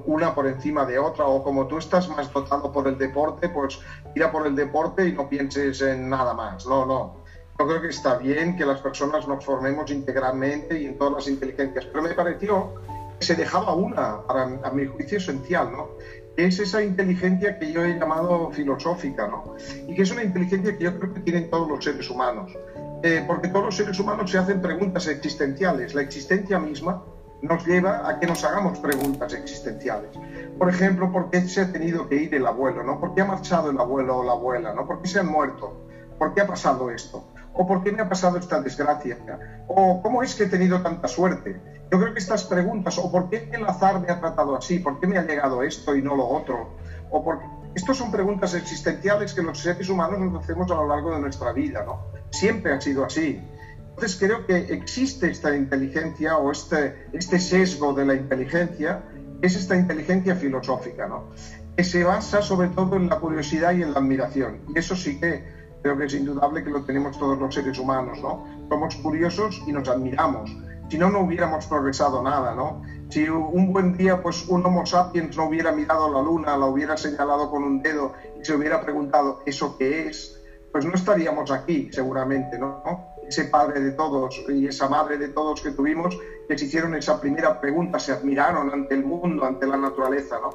una 0.06 0.34
por 0.34 0.46
encima 0.46 0.84
de 0.84 0.98
otra, 0.98 1.26
o 1.26 1.42
como 1.42 1.66
tú 1.66 1.78
estás 1.78 2.08
más 2.08 2.32
dotado 2.32 2.70
por 2.72 2.86
el 2.88 2.98
deporte, 2.98 3.48
pues 3.48 3.80
tira 4.14 4.30
por 4.30 4.46
el 4.46 4.54
deporte 4.54 5.08
y 5.08 5.12
no 5.12 5.28
pienses 5.28 5.80
en 5.80 6.10
nada 6.10 6.34
más. 6.34 6.66
No, 6.66 6.84
no 6.84 7.22
yo 7.58 7.68
creo 7.68 7.80
que 7.80 7.88
está 7.88 8.16
bien 8.16 8.56
que 8.56 8.64
las 8.64 8.80
personas 8.80 9.28
nos 9.28 9.44
formemos 9.44 9.90
integralmente 9.90 10.80
y 10.80 10.86
en 10.86 10.98
todas 10.98 11.14
las 11.14 11.28
inteligencias, 11.28 11.84
pero 11.86 12.02
me 12.02 12.14
pareció 12.14 12.74
se 13.22 13.34
dejaba 13.34 13.74
una, 13.74 14.26
para, 14.26 14.44
a 14.62 14.70
mi 14.72 14.86
juicio, 14.86 15.18
esencial, 15.18 15.72
¿no? 15.72 15.88
Es 16.36 16.58
esa 16.58 16.82
inteligencia 16.82 17.58
que 17.58 17.72
yo 17.72 17.84
he 17.84 17.98
llamado 17.98 18.50
filosófica, 18.50 19.26
¿no? 19.26 19.54
Y 19.86 19.94
que 19.94 20.02
es 20.02 20.10
una 20.10 20.22
inteligencia 20.22 20.76
que 20.76 20.84
yo 20.84 20.98
creo 20.98 21.14
que 21.14 21.20
tienen 21.20 21.50
todos 21.50 21.68
los 21.68 21.84
seres 21.84 22.08
humanos. 22.08 22.56
Eh, 23.02 23.24
porque 23.26 23.48
todos 23.48 23.66
los 23.66 23.76
seres 23.76 23.98
humanos 23.98 24.30
se 24.30 24.38
hacen 24.38 24.62
preguntas 24.62 25.06
existenciales. 25.08 25.94
La 25.94 26.02
existencia 26.02 26.58
misma 26.58 27.02
nos 27.42 27.66
lleva 27.66 28.08
a 28.08 28.20
que 28.20 28.26
nos 28.26 28.44
hagamos 28.44 28.78
preguntas 28.78 29.34
existenciales. 29.34 30.10
Por 30.56 30.68
ejemplo, 30.68 31.10
¿por 31.10 31.28
qué 31.28 31.42
se 31.42 31.60
ha 31.60 31.72
tenido 31.72 32.08
que 32.08 32.16
ir 32.16 32.34
el 32.34 32.46
abuelo? 32.46 32.84
¿no? 32.84 33.00
¿Por 33.00 33.14
qué 33.14 33.22
ha 33.22 33.24
marchado 33.24 33.70
el 33.70 33.78
abuelo 33.78 34.18
o 34.18 34.24
la 34.24 34.32
abuela? 34.32 34.72
¿no? 34.72 34.86
¿Por 34.86 35.02
qué 35.02 35.08
se 35.08 35.18
han 35.18 35.26
muerto? 35.26 35.88
¿Por 36.18 36.34
qué 36.34 36.42
ha 36.42 36.46
pasado 36.46 36.90
esto? 36.90 37.24
¿O 37.54 37.66
por 37.66 37.82
qué 37.82 37.90
me 37.90 38.02
ha 38.02 38.08
pasado 38.08 38.38
esta 38.38 38.60
desgracia? 38.60 39.18
¿O 39.66 40.00
cómo 40.00 40.22
es 40.22 40.36
que 40.36 40.44
he 40.44 40.48
tenido 40.48 40.80
tanta 40.80 41.08
suerte? 41.08 41.60
Yo 41.92 41.98
creo 41.98 42.14
que 42.14 42.20
estas 42.20 42.44
preguntas, 42.44 42.96
¿o 42.96 43.12
por 43.12 43.28
qué 43.28 43.50
el 43.52 43.66
azar 43.66 44.00
me 44.00 44.10
ha 44.10 44.18
tratado 44.18 44.56
así? 44.56 44.78
¿Por 44.78 44.98
qué 44.98 45.06
me 45.06 45.18
ha 45.18 45.26
llegado 45.26 45.62
esto 45.62 45.94
y 45.94 46.00
no 46.00 46.16
lo 46.16 46.26
otro? 46.26 46.70
¿O 47.10 47.22
por 47.22 47.40
Estas 47.74 47.98
son 47.98 48.10
preguntas 48.10 48.54
existenciales 48.54 49.34
que 49.34 49.42
los 49.42 49.58
seres 49.58 49.90
humanos 49.90 50.18
nos 50.18 50.42
hacemos 50.42 50.70
a 50.70 50.74
lo 50.74 50.88
largo 50.88 51.14
de 51.14 51.20
nuestra 51.20 51.52
vida, 51.52 51.84
¿no? 51.84 52.06
Siempre 52.30 52.72
ha 52.72 52.80
sido 52.80 53.04
así. 53.04 53.38
Entonces 53.76 54.16
creo 54.18 54.46
que 54.46 54.56
existe 54.72 55.30
esta 55.30 55.54
inteligencia 55.54 56.38
o 56.38 56.50
este, 56.50 57.08
este 57.12 57.38
sesgo 57.38 57.92
de 57.92 58.06
la 58.06 58.14
inteligencia, 58.14 59.02
es 59.42 59.54
esta 59.54 59.76
inteligencia 59.76 60.34
filosófica, 60.34 61.06
¿no? 61.06 61.28
Que 61.76 61.84
se 61.84 62.04
basa 62.04 62.40
sobre 62.40 62.68
todo 62.68 62.96
en 62.96 63.10
la 63.10 63.20
curiosidad 63.20 63.72
y 63.72 63.82
en 63.82 63.92
la 63.92 63.98
admiración. 63.98 64.62
Y 64.74 64.78
eso 64.78 64.96
sí 64.96 65.20
que 65.20 65.44
creo 65.82 65.98
que 65.98 66.06
es 66.06 66.14
indudable 66.14 66.64
que 66.64 66.70
lo 66.70 66.84
tenemos 66.84 67.18
todos 67.18 67.38
los 67.38 67.54
seres 67.54 67.78
humanos, 67.78 68.18
¿no? 68.22 68.46
Somos 68.70 68.96
curiosos 68.96 69.62
y 69.66 69.72
nos 69.72 69.86
admiramos. 69.90 70.56
Si 70.92 70.98
no, 70.98 71.08
no 71.08 71.20
hubiéramos 71.20 71.66
progresado 71.68 72.22
nada, 72.22 72.54
¿no? 72.54 72.82
Si 73.08 73.26
un 73.26 73.72
buen 73.72 73.96
día, 73.96 74.20
pues 74.20 74.46
un 74.46 74.66
Homo 74.66 74.84
sapiens 74.84 75.34
no 75.38 75.46
hubiera 75.46 75.72
mirado 75.72 76.12
la 76.12 76.20
luna, 76.20 76.54
la 76.54 76.66
hubiera 76.66 76.98
señalado 76.98 77.50
con 77.50 77.64
un 77.64 77.80
dedo 77.80 78.12
y 78.38 78.44
se 78.44 78.54
hubiera 78.54 78.82
preguntado, 78.82 79.40
¿eso 79.46 79.78
qué 79.78 80.08
es? 80.08 80.38
Pues 80.70 80.84
no 80.84 80.92
estaríamos 80.92 81.50
aquí, 81.50 81.88
seguramente, 81.90 82.58
¿no? 82.58 82.82
Ese 83.26 83.44
padre 83.44 83.80
de 83.80 83.92
todos 83.92 84.38
y 84.50 84.66
esa 84.66 84.86
madre 84.86 85.16
de 85.16 85.28
todos 85.28 85.62
que 85.62 85.70
tuvimos, 85.70 86.14
que 86.46 86.52
hicieron 86.56 86.94
esa 86.94 87.18
primera 87.18 87.58
pregunta, 87.58 87.98
se 87.98 88.12
admiraron 88.12 88.70
ante 88.70 88.94
el 88.94 89.02
mundo, 89.02 89.46
ante 89.46 89.66
la 89.66 89.78
naturaleza, 89.78 90.40
¿no? 90.42 90.50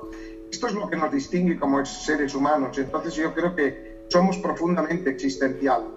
Esto 0.52 0.68
es 0.68 0.74
lo 0.74 0.88
que 0.88 0.98
nos 0.98 1.12
distingue 1.12 1.58
como 1.58 1.84
seres 1.84 2.36
humanos. 2.36 2.78
Entonces 2.78 3.16
yo 3.16 3.34
creo 3.34 3.56
que 3.56 4.06
somos 4.10 4.38
profundamente 4.38 5.10
existenciales. 5.10 5.90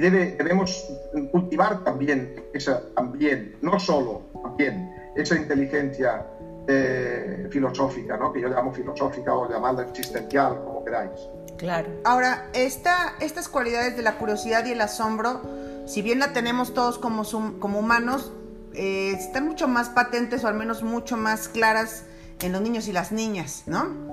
Y 0.00 0.08
debemos 0.08 0.88
cultivar 1.30 1.84
también 1.84 2.34
esa, 2.54 2.80
también, 2.94 3.54
no 3.60 3.78
solo, 3.78 4.22
también, 4.42 4.90
esa 5.14 5.36
inteligencia 5.36 6.24
eh, 6.66 7.46
filosófica, 7.50 8.16
¿no? 8.16 8.32
que 8.32 8.40
yo 8.40 8.48
llamo 8.48 8.72
filosófica 8.72 9.34
o 9.34 9.46
llamarla 9.50 9.82
existencial, 9.82 10.56
como 10.64 10.82
queráis. 10.86 11.10
Claro. 11.58 11.90
Ahora, 12.04 12.48
esta, 12.54 13.12
estas 13.20 13.50
cualidades 13.50 13.94
de 13.94 14.02
la 14.02 14.16
curiosidad 14.16 14.64
y 14.64 14.70
el 14.72 14.80
asombro, 14.80 15.42
si 15.84 16.00
bien 16.00 16.18
la 16.18 16.32
tenemos 16.32 16.72
todos 16.72 16.98
como, 16.98 17.22
como 17.58 17.78
humanos, 17.78 18.32
eh, 18.72 19.12
están 19.12 19.46
mucho 19.46 19.68
más 19.68 19.90
patentes 19.90 20.44
o 20.44 20.48
al 20.48 20.54
menos 20.54 20.82
mucho 20.82 21.18
más 21.18 21.46
claras 21.48 22.04
en 22.40 22.52
los 22.52 22.62
niños 22.62 22.88
y 22.88 22.92
las 22.92 23.12
niñas, 23.12 23.64
¿no? 23.66 24.09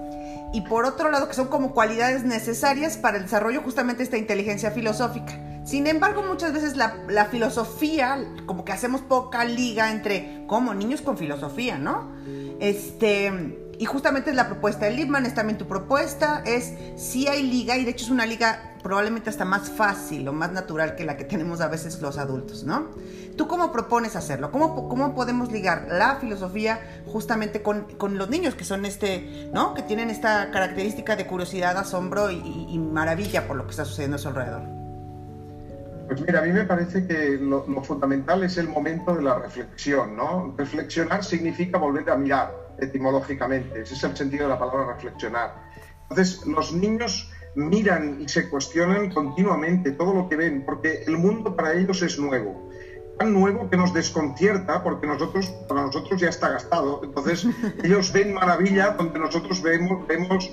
Y 0.53 0.61
por 0.61 0.85
otro 0.85 1.11
lado 1.11 1.27
que 1.27 1.33
son 1.33 1.47
como 1.47 1.73
cualidades 1.73 2.23
necesarias 2.23 2.97
para 2.97 3.17
el 3.17 3.23
desarrollo 3.23 3.61
justamente 3.61 4.03
esta 4.03 4.17
inteligencia 4.17 4.71
filosófica. 4.71 5.39
Sin 5.65 5.85
embargo, 5.85 6.23
muchas 6.23 6.53
veces 6.53 6.77
la, 6.77 6.95
la, 7.09 7.25
filosofía, 7.25 8.25
como 8.45 8.63
que 8.63 8.71
hacemos 8.71 9.01
poca 9.01 9.43
liga 9.43 9.91
entre 9.91 10.45
como 10.47 10.73
niños 10.73 11.01
con 11.01 11.17
filosofía, 11.17 11.77
¿no? 11.77 12.09
Este, 12.61 13.57
y 13.77 13.85
justamente 13.85 14.29
es 14.29 14.35
la 14.37 14.47
propuesta 14.47 14.85
de 14.85 14.91
Liebman, 14.91 15.25
es 15.25 15.35
también 15.35 15.57
tu 15.57 15.67
propuesta, 15.67 16.41
es 16.45 16.73
si 16.95 17.27
hay 17.27 17.43
liga, 17.43 17.75
y 17.77 17.83
de 17.83 17.91
hecho 17.91 18.05
es 18.05 18.11
una 18.11 18.25
liga 18.25 18.66
probablemente 18.83 19.29
hasta 19.29 19.45
más 19.45 19.69
fácil 19.69 20.27
o 20.27 20.33
más 20.33 20.51
natural 20.51 20.95
que 20.95 21.05
la 21.05 21.17
que 21.17 21.23
tenemos 21.23 21.61
a 21.61 21.67
veces 21.67 22.01
los 22.01 22.17
adultos, 22.17 22.63
¿no? 22.63 22.87
¿Tú 23.35 23.47
cómo 23.47 23.71
propones 23.71 24.15
hacerlo? 24.15 24.51
¿Cómo, 24.51 24.89
cómo 24.89 25.13
podemos 25.13 25.51
ligar 25.51 25.87
la 25.89 26.15
filosofía 26.15 27.01
justamente 27.05 27.61
con, 27.61 27.83
con, 27.97 28.17
los 28.17 28.29
niños 28.29 28.55
que 28.55 28.63
son 28.63 28.85
este, 28.85 29.49
¿no? 29.53 29.73
Que 29.73 29.83
tienen 29.83 30.09
esta 30.09 30.51
característica 30.51 31.15
de 31.15 31.27
curiosidad, 31.27 31.77
asombro 31.77 32.31
y, 32.31 32.67
y 32.69 32.79
maravilla 32.79 33.47
por 33.47 33.57
lo 33.57 33.65
que 33.65 33.71
está 33.71 33.85
sucediendo 33.85 34.15
a 34.15 34.19
su 34.19 34.27
alrededor? 34.29 34.63
Pues 36.07 36.21
mira, 36.21 36.39
a 36.39 36.41
mí 36.43 36.53
me 36.53 36.63
parece 36.63 37.05
que 37.05 37.37
lo, 37.37 37.67
lo, 37.67 37.83
fundamental 37.83 38.41
es 38.43 38.57
el 38.57 38.69
momento 38.69 39.13
de 39.13 39.23
la 39.23 39.39
reflexión, 39.39 40.15
¿no? 40.15 40.55
Reflexionar 40.57 41.23
significa 41.23 41.77
volver 41.77 42.09
a 42.09 42.15
mirar 42.15 42.55
etimológicamente, 42.79 43.81
ese 43.81 43.93
es 43.93 44.03
el 44.03 44.15
sentido 44.15 44.43
de 44.43 44.49
la 44.49 44.59
palabra 44.59 44.93
reflexionar. 44.93 45.55
Entonces, 46.03 46.45
los 46.45 46.73
niños 46.73 47.29
miran 47.55 48.21
y 48.21 48.27
se 48.27 48.49
cuestionan 48.49 49.09
continuamente 49.11 49.91
todo 49.91 50.13
lo 50.13 50.29
que 50.29 50.35
ven, 50.35 50.63
porque 50.65 51.03
el 51.05 51.17
mundo 51.17 51.55
para 51.55 51.73
ellos 51.73 52.01
es 52.01 52.19
nuevo. 52.19 52.69
Tan 53.17 53.33
nuevo 53.33 53.69
que 53.69 53.77
nos 53.77 53.93
desconcierta, 53.93 54.83
porque 54.83 55.07
nosotros, 55.07 55.47
para 55.67 55.81
nosotros 55.81 56.21
ya 56.21 56.29
está 56.29 56.49
gastado. 56.49 57.01
Entonces, 57.03 57.47
ellos 57.83 58.11
ven 58.13 58.33
maravilla 58.33 58.91
donde 58.91 59.19
nosotros 59.19 59.61
vemos, 59.61 60.05
vemos 60.07 60.51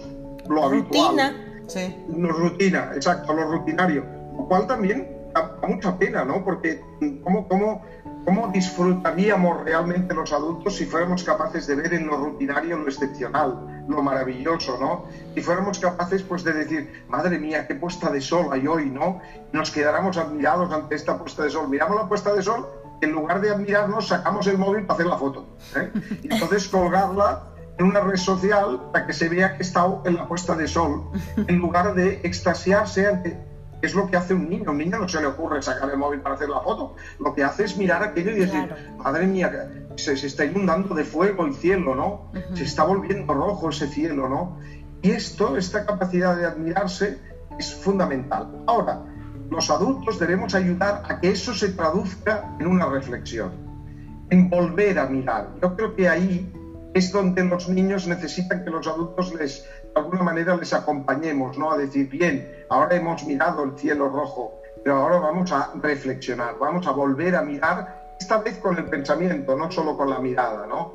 lo 0.48 0.64
habitual. 0.64 1.08
Rutina. 1.10 1.50
Sí. 1.66 1.96
Rutina, 2.08 2.90
exacto, 2.94 3.32
lo 3.34 3.50
rutinario. 3.50 4.04
Lo 4.36 4.46
cual 4.46 4.66
también 4.66 5.08
da, 5.34 5.58
da 5.60 5.68
mucha 5.68 5.98
pena, 5.98 6.24
¿no? 6.24 6.44
Porque 6.44 6.80
¿cómo, 7.22 7.48
cómo, 7.48 7.82
¿cómo 8.24 8.48
disfrutaríamos 8.48 9.64
realmente 9.64 10.14
los 10.14 10.32
adultos 10.32 10.76
si 10.76 10.86
fuéramos 10.86 11.24
capaces 11.24 11.66
de 11.66 11.74
ver 11.74 11.94
en 11.94 12.06
lo 12.06 12.16
rutinario 12.16 12.76
lo 12.78 12.88
excepcional, 12.88 13.84
lo 13.88 14.02
maravilloso, 14.02 14.78
¿no? 14.78 15.04
Si 15.34 15.42
fuéramos 15.42 15.78
capaces 15.78 16.22
pues 16.22 16.42
de 16.44 16.52
decir, 16.52 17.04
madre 17.08 17.38
mía, 17.38 17.66
qué 17.66 17.74
puesta 17.74 18.10
de 18.10 18.20
sol 18.20 18.48
hay 18.50 18.66
hoy, 18.66 18.90
¿no? 18.90 19.20
Nos 19.52 19.70
quedáramos 19.70 20.16
admirados 20.16 20.72
ante 20.72 20.94
esta 20.94 21.18
puesta 21.18 21.44
de 21.44 21.50
sol. 21.50 21.68
Miramos 21.68 21.96
la 21.96 22.08
puesta 22.08 22.32
de 22.32 22.42
sol 22.42 22.66
en 23.00 23.12
lugar 23.12 23.40
de 23.40 23.50
admirarnos 23.50 24.08
sacamos 24.08 24.46
el 24.46 24.58
móvil 24.58 24.86
para 24.86 24.94
hacer 24.94 25.06
la 25.06 25.18
foto. 25.18 25.46
¿eh? 25.76 25.90
Entonces 26.24 26.68
colgarla 26.68 27.44
en 27.78 27.86
una 27.86 28.00
red 28.00 28.16
social 28.16 28.90
para 28.92 29.06
que 29.06 29.12
se 29.12 29.28
vea 29.28 29.56
que 29.56 29.62
está 29.62 29.86
en 30.04 30.14
la 30.14 30.28
puesta 30.28 30.54
de 30.54 30.68
sol, 30.68 31.10
en 31.36 31.58
lugar 31.58 31.94
de 31.94 32.20
extasiarse 32.22 33.06
ante 33.06 33.38
es 33.84 33.94
lo 33.94 34.06
que 34.08 34.16
hace 34.16 34.34
un 34.34 34.48
niño. 34.48 34.64
A 34.68 34.70
un 34.72 34.78
niño 34.78 34.98
no 34.98 35.08
se 35.08 35.20
le 35.20 35.26
ocurre 35.26 35.62
sacar 35.62 35.90
el 35.90 35.96
móvil 35.98 36.20
para 36.20 36.34
hacer 36.34 36.48
la 36.48 36.60
foto. 36.60 36.96
Lo 37.20 37.34
que 37.34 37.42
hace 37.44 37.64
es 37.64 37.76
mirar 37.76 38.02
aquello 38.02 38.30
y 38.32 38.40
decir, 38.40 38.66
Claro. 38.66 38.96
madre 38.98 39.26
mía, 39.26 39.70
se, 39.96 40.16
se 40.16 40.26
está 40.26 40.44
inundando 40.44 40.94
de 40.94 41.04
fuego 41.04 41.44
el 41.46 41.54
cielo, 41.54 41.94
¿no? 41.94 42.30
Se 42.54 42.64
está 42.64 42.84
volviendo 42.84 43.32
rojo 43.32 43.70
ese 43.70 43.86
cielo, 43.88 44.28
¿no? 44.28 44.58
Y 45.02 45.10
esto, 45.10 45.56
esta 45.56 45.84
capacidad 45.84 46.36
de 46.36 46.46
admirarse, 46.46 47.18
es 47.58 47.74
fundamental. 47.74 48.48
Ahora, 48.66 49.02
los 49.50 49.70
adultos 49.70 50.18
debemos 50.18 50.54
ayudar 50.54 51.02
a 51.08 51.20
que 51.20 51.30
eso 51.30 51.54
se 51.54 51.68
traduzca 51.68 52.50
en 52.58 52.66
una 52.66 52.86
reflexión, 52.86 53.52
en 54.30 54.48
volver 54.48 54.98
a 54.98 55.06
mirar. 55.06 55.50
Yo 55.62 55.76
creo 55.76 55.94
que 55.94 56.08
ahí 56.08 56.50
es 56.94 57.12
donde 57.12 57.44
los 57.44 57.68
niños 57.68 58.06
necesitan 58.06 58.64
que 58.64 58.70
los 58.70 58.86
adultos 58.86 59.34
les, 59.34 59.64
alguna 59.94 60.22
manera, 60.22 60.54
les 60.56 60.72
acompañemos, 60.72 61.56
¿no? 61.56 61.72
A 61.72 61.76
decir, 61.76 62.08
bien, 62.08 62.66
ahora 62.68 62.96
hemos 62.96 63.24
mirado 63.24 63.64
el 63.64 63.72
cielo 63.78 64.08
rojo, 64.08 64.52
pero 64.82 64.96
ahora 64.96 65.18
vamos 65.18 65.50
a 65.52 65.70
reflexionar, 65.74 66.56
vamos 66.58 66.86
a 66.86 66.92
volver 66.92 67.36
a 67.36 67.42
mirar, 67.42 68.16
esta 68.18 68.38
vez 68.38 68.58
con 68.58 68.76
el 68.76 68.84
pensamiento, 68.86 69.56
no 69.56 69.70
solo 69.70 69.96
con 69.96 70.10
la 70.10 70.18
mirada, 70.18 70.66
¿no? 70.66 70.92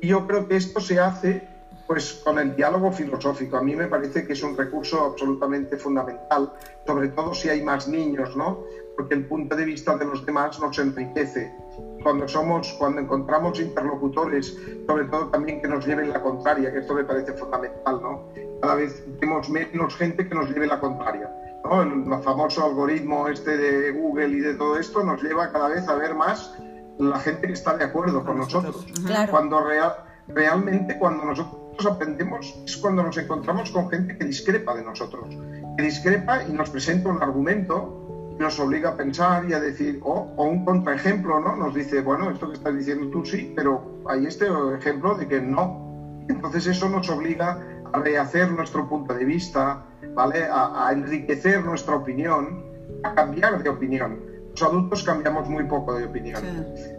Y 0.00 0.08
yo 0.08 0.26
creo 0.26 0.46
que 0.46 0.56
esto 0.56 0.80
se 0.80 0.98
hace 0.98 1.42
pues 1.88 2.20
con 2.22 2.38
el 2.38 2.54
diálogo 2.54 2.92
filosófico. 2.92 3.56
A 3.56 3.62
mí 3.62 3.74
me 3.74 3.88
parece 3.88 4.22
que 4.22 4.34
es 4.34 4.42
un 4.42 4.54
recurso 4.54 5.04
absolutamente 5.04 5.76
fundamental, 5.78 6.50
sobre 6.86 7.08
todo 7.08 7.32
si 7.32 7.48
hay 7.48 7.62
más 7.62 7.88
niños, 7.88 8.36
¿no? 8.36 8.58
Porque 8.98 9.14
el 9.14 9.26
punto 9.26 9.54
de 9.54 9.64
vista 9.64 9.96
de 9.96 10.04
los 10.04 10.26
demás 10.26 10.58
nos 10.60 10.76
enriquece. 10.78 11.54
Cuando 12.02 12.26
somos, 12.26 12.72
cuando 12.80 13.00
encontramos 13.00 13.60
interlocutores, 13.60 14.56
sobre 14.88 15.04
todo 15.04 15.28
también 15.28 15.62
que 15.62 15.68
nos 15.68 15.86
lleven 15.86 16.10
la 16.10 16.20
contraria, 16.20 16.72
que 16.72 16.80
esto 16.80 16.94
me 16.94 17.04
parece 17.04 17.32
fundamental, 17.34 18.00
¿no? 18.02 18.24
Cada 18.60 18.74
vez 18.74 19.04
tenemos 19.20 19.48
menos 19.50 19.94
gente 19.96 20.28
que 20.28 20.34
nos 20.34 20.50
lleve 20.50 20.66
la 20.66 20.80
contraria. 20.80 21.30
¿no? 21.64 21.82
El 21.82 22.22
famoso 22.24 22.64
algoritmo 22.64 23.28
este 23.28 23.56
de 23.56 23.92
Google 23.92 24.28
y 24.28 24.40
de 24.40 24.54
todo 24.54 24.76
esto 24.78 25.04
nos 25.04 25.22
lleva 25.22 25.52
cada 25.52 25.68
vez 25.68 25.86
a 25.88 25.94
ver 25.94 26.14
más 26.16 26.52
la 26.98 27.20
gente 27.20 27.46
que 27.46 27.52
está 27.52 27.76
de 27.76 27.84
acuerdo 27.84 28.24
con 28.24 28.38
nosotros. 28.38 28.84
Claro. 29.06 29.30
Cuando 29.30 29.60
real- 29.64 29.94
realmente 30.26 30.98
cuando 30.98 31.24
nosotros 31.24 31.86
aprendemos 31.86 32.60
es 32.66 32.76
cuando 32.78 33.04
nos 33.04 33.16
encontramos 33.16 33.70
con 33.70 33.88
gente 33.90 34.18
que 34.18 34.24
discrepa 34.24 34.74
de 34.74 34.82
nosotros, 34.82 35.28
que 35.76 35.82
discrepa 35.84 36.42
y 36.42 36.52
nos 36.52 36.70
presenta 36.70 37.08
un 37.10 37.22
argumento 37.22 37.97
nos 38.38 38.58
obliga 38.60 38.90
a 38.90 38.96
pensar 38.96 39.48
y 39.48 39.52
a 39.52 39.60
decir, 39.60 40.00
o 40.02 40.32
o 40.36 40.44
un 40.44 40.64
contraejemplo, 40.64 41.40
¿no? 41.40 41.56
Nos 41.56 41.74
dice, 41.74 42.00
bueno, 42.02 42.30
esto 42.30 42.48
que 42.48 42.54
estás 42.54 42.74
diciendo 42.76 43.08
tú 43.10 43.24
sí, 43.24 43.52
pero 43.56 44.02
hay 44.08 44.26
este 44.26 44.46
ejemplo 44.76 45.14
de 45.14 45.26
que 45.26 45.40
no. 45.40 46.24
Entonces 46.28 46.66
eso 46.66 46.88
nos 46.88 47.08
obliga 47.08 47.58
a 47.92 47.98
rehacer 48.00 48.50
nuestro 48.50 48.88
punto 48.88 49.14
de 49.14 49.24
vista, 49.24 49.82
¿vale? 50.14 50.44
A, 50.44 50.88
a 50.88 50.92
enriquecer 50.92 51.64
nuestra 51.64 51.96
opinión, 51.96 52.62
a 53.02 53.14
cambiar 53.14 53.62
de 53.62 53.68
opinión. 53.68 54.28
Los 54.50 54.62
adultos 54.62 55.02
cambiamos 55.04 55.48
muy 55.48 55.64
poco 55.64 55.94
de 55.94 56.04
opinión. 56.04 56.42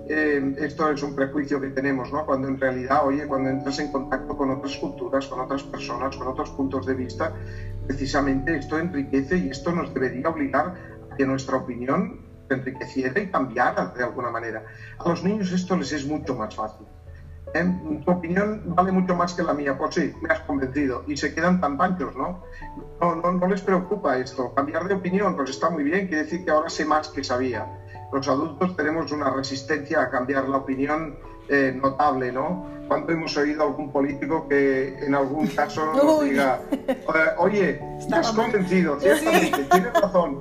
Eh, 0.08 0.56
esto 0.60 0.89
es 0.91 1.04
un 1.04 1.13
prejuicio 1.13 1.60
que 1.60 1.67
tenemos, 1.67 2.12
¿no? 2.12 2.25
Cuando 2.25 2.47
en 2.47 2.58
realidad, 2.58 3.06
oye, 3.06 3.28
cuando 3.28 3.49
entras 3.49 3.80
en 3.80 3.91
contacto 3.91 4.38
con 4.38 4.49
otras 4.49 4.78
culturas, 4.78 5.28
con 5.28 5.41
otras 5.41 5.63
personas, 5.63 6.15
con 6.15 6.28
otros 6.28 6.49
puntos 6.52 6.86
de 6.86 6.93
vista, 6.93 7.34
precisamente 7.86 8.56
esto 8.56 8.80
enriquece 8.80 9.38
y 9.38 9.49
esto 9.49 9.73
nos 9.73 9.93
debería 9.93 10.30
obligar 10.30 10.73
que 11.20 11.26
nuestra 11.26 11.58
opinión 11.58 12.18
se 12.48 12.54
enriqueciera 12.54 13.20
y 13.20 13.28
cambiara 13.30 13.88
de 13.88 14.04
alguna 14.06 14.30
manera. 14.32 14.64
A 15.00 15.10
los 15.10 15.22
niños 15.22 15.52
esto 15.52 15.76
les 15.76 15.92
es 15.92 16.06
mucho 16.06 16.34
más 16.34 16.56
fácil. 16.56 16.88
¿eh? 17.54 17.66
Tu 18.06 18.10
opinión 18.10 18.62
vale 18.68 18.94
mucho 18.94 19.16
más 19.18 19.34
que 19.34 19.44
la 19.44 19.54
mía, 19.54 19.78
pues 19.78 19.96
sí, 19.96 20.14
me 20.22 20.30
has 20.30 20.40
convencido. 20.42 21.04
Y 21.08 21.18
se 21.18 21.34
quedan 21.34 21.60
tan 21.60 21.76
panchos, 21.78 22.16
¿no? 22.16 22.42
No, 23.02 23.16
no, 23.16 23.32
no 23.34 23.48
les 23.48 23.62
preocupa 23.62 24.18
esto. 24.18 24.54
Cambiar 24.56 24.88
de 24.88 24.94
opinión, 24.94 25.36
pues 25.36 25.50
está 25.50 25.70
muy 25.70 25.84
bien, 25.84 26.08
quiere 26.08 26.24
decir 26.24 26.46
que 26.46 26.52
ahora 26.52 26.70
sé 26.70 26.86
más 26.86 27.10
que 27.10 27.22
sabía. 27.22 27.68
Los 28.14 28.26
adultos 28.30 28.78
tenemos 28.78 29.12
una 29.12 29.30
resistencia 29.30 30.02
a 30.02 30.10
cambiar 30.10 30.48
la 30.48 30.58
opinión 30.58 31.18
eh, 31.50 31.74
notable, 31.76 32.32
¿no? 32.32 32.66
Cuando 32.88 33.12
hemos 33.12 33.36
oído 33.38 33.64
a 33.64 33.68
algún 33.68 33.92
político 33.92 34.48
que 34.48 34.96
en 35.06 35.14
algún 35.14 35.48
caso 35.48 35.94
nos 35.94 36.24
diga, 36.24 36.60
"Eh, 36.72 36.98
oye, 37.38 37.80
me 37.82 37.98
has 37.98 38.04
Estaba 38.06 38.22
mal". 38.34 38.36
convencido, 38.52 39.00
ciertamente, 39.00 39.64
tienes 39.72 39.94
razón. 39.94 40.40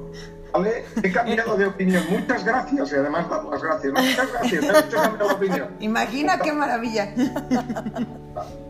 ¿Vale? 0.58 0.84
He 1.02 1.12
cambiado 1.12 1.56
de 1.56 1.66
opinión. 1.66 2.02
Muchas 2.10 2.44
gracias. 2.44 2.92
Y 2.92 2.94
además 2.96 3.28
dar 3.28 3.44
las 3.44 3.62
gracias. 3.62 3.92
Muchas 3.92 4.32
gracias. 4.32 4.62
Me 4.64 4.70
has 4.70 4.84
hecho 4.84 4.96
cambiar 4.96 5.28
de 5.28 5.34
opinión. 5.34 5.68
Imagina 5.80 6.38
qué 6.38 6.52
maravilla. 6.52 7.14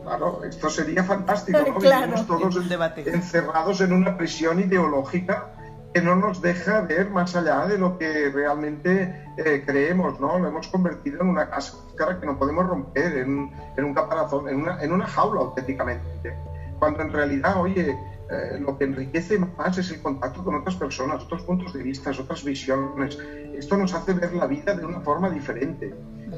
Claro, 0.03 0.43
esto 0.43 0.69
sería 0.69 1.03
fantástico, 1.03 1.59
¿no? 1.59 1.75
Claro. 1.75 2.01
Vivimos 2.07 2.27
todos 2.27 2.55
Un 2.55 2.63
en- 2.63 2.69
debate. 2.69 3.09
encerrados 3.13 3.81
en 3.81 3.93
una 3.93 4.17
prisión 4.17 4.59
ideológica 4.59 5.49
que 5.93 6.01
no 6.01 6.15
nos 6.15 6.41
deja 6.41 6.81
ver 6.81 7.09
más 7.09 7.35
allá 7.35 7.65
de 7.65 7.77
lo 7.77 7.97
que 7.97 8.29
realmente 8.29 9.25
eh, 9.37 9.63
creemos, 9.65 10.19
¿no? 10.19 10.37
Lo 10.37 10.47
hemos 10.47 10.67
convertido 10.67 11.21
en 11.21 11.29
una 11.29 11.49
cáscara 11.49 12.19
que 12.19 12.25
no 12.27 12.37
podemos 12.37 12.67
romper, 12.67 13.17
en, 13.17 13.51
en 13.75 13.83
un 13.83 13.93
caparazón, 13.95 14.47
en 14.49 14.57
una, 14.61 14.81
en 14.83 14.91
una 14.91 15.07
jaula 15.07 15.41
auténticamente. 15.41 16.35
Cuando 16.77 17.01
en 17.01 17.11
realidad, 17.11 17.59
oye, 17.59 17.97
eh, 18.31 18.59
lo 18.59 18.77
que 18.77 18.83
enriquece 18.83 19.39
más 19.39 19.77
es 19.77 19.89
el 19.91 20.01
contacto 20.01 20.43
con 20.43 20.55
otras 20.55 20.75
personas, 20.75 21.23
otros 21.23 21.41
puntos 21.43 21.73
de 21.73 21.81
vista, 21.81 22.11
otras 22.11 22.43
visiones. 22.43 23.17
Esto 23.53 23.75
nos 23.77 23.93
hace 23.93 24.13
ver 24.13 24.33
la 24.33 24.45
vida 24.45 24.75
de 24.75 24.85
una 24.85 25.01
forma 25.01 25.29
diferente, 25.29 25.93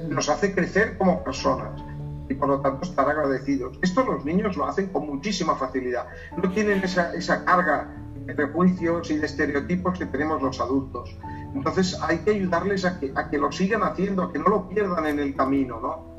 nos 0.09 0.29
hace 0.29 0.53
crecer 0.55 0.97
como 0.97 1.23
personas 1.23 1.81
y 2.29 2.33
por 2.33 2.47
lo 2.47 2.61
tanto 2.61 2.85
estar 2.85 3.09
agradecidos. 3.09 3.77
Esto 3.81 4.05
los 4.05 4.23
niños 4.23 4.55
lo 4.55 4.65
hacen 4.65 4.87
con 4.87 5.05
muchísima 5.05 5.55
facilidad. 5.55 6.07
No 6.41 6.49
tienen 6.51 6.81
esa, 6.81 7.13
esa 7.13 7.43
carga 7.43 7.93
de 8.25 8.33
prejuicios 8.35 9.11
y 9.11 9.17
de 9.17 9.25
estereotipos 9.25 9.99
que 9.99 10.05
tenemos 10.05 10.41
los 10.41 10.61
adultos. 10.61 11.17
Entonces 11.53 11.99
hay 12.01 12.19
que 12.19 12.31
ayudarles 12.31 12.85
a 12.85 12.99
que, 12.99 13.11
a 13.15 13.29
que 13.29 13.37
lo 13.37 13.51
sigan 13.51 13.83
haciendo, 13.83 14.23
a 14.23 14.31
que 14.31 14.39
no 14.39 14.47
lo 14.47 14.69
pierdan 14.69 15.07
en 15.07 15.19
el 15.19 15.35
camino. 15.35 15.79
¿no? 15.81 16.15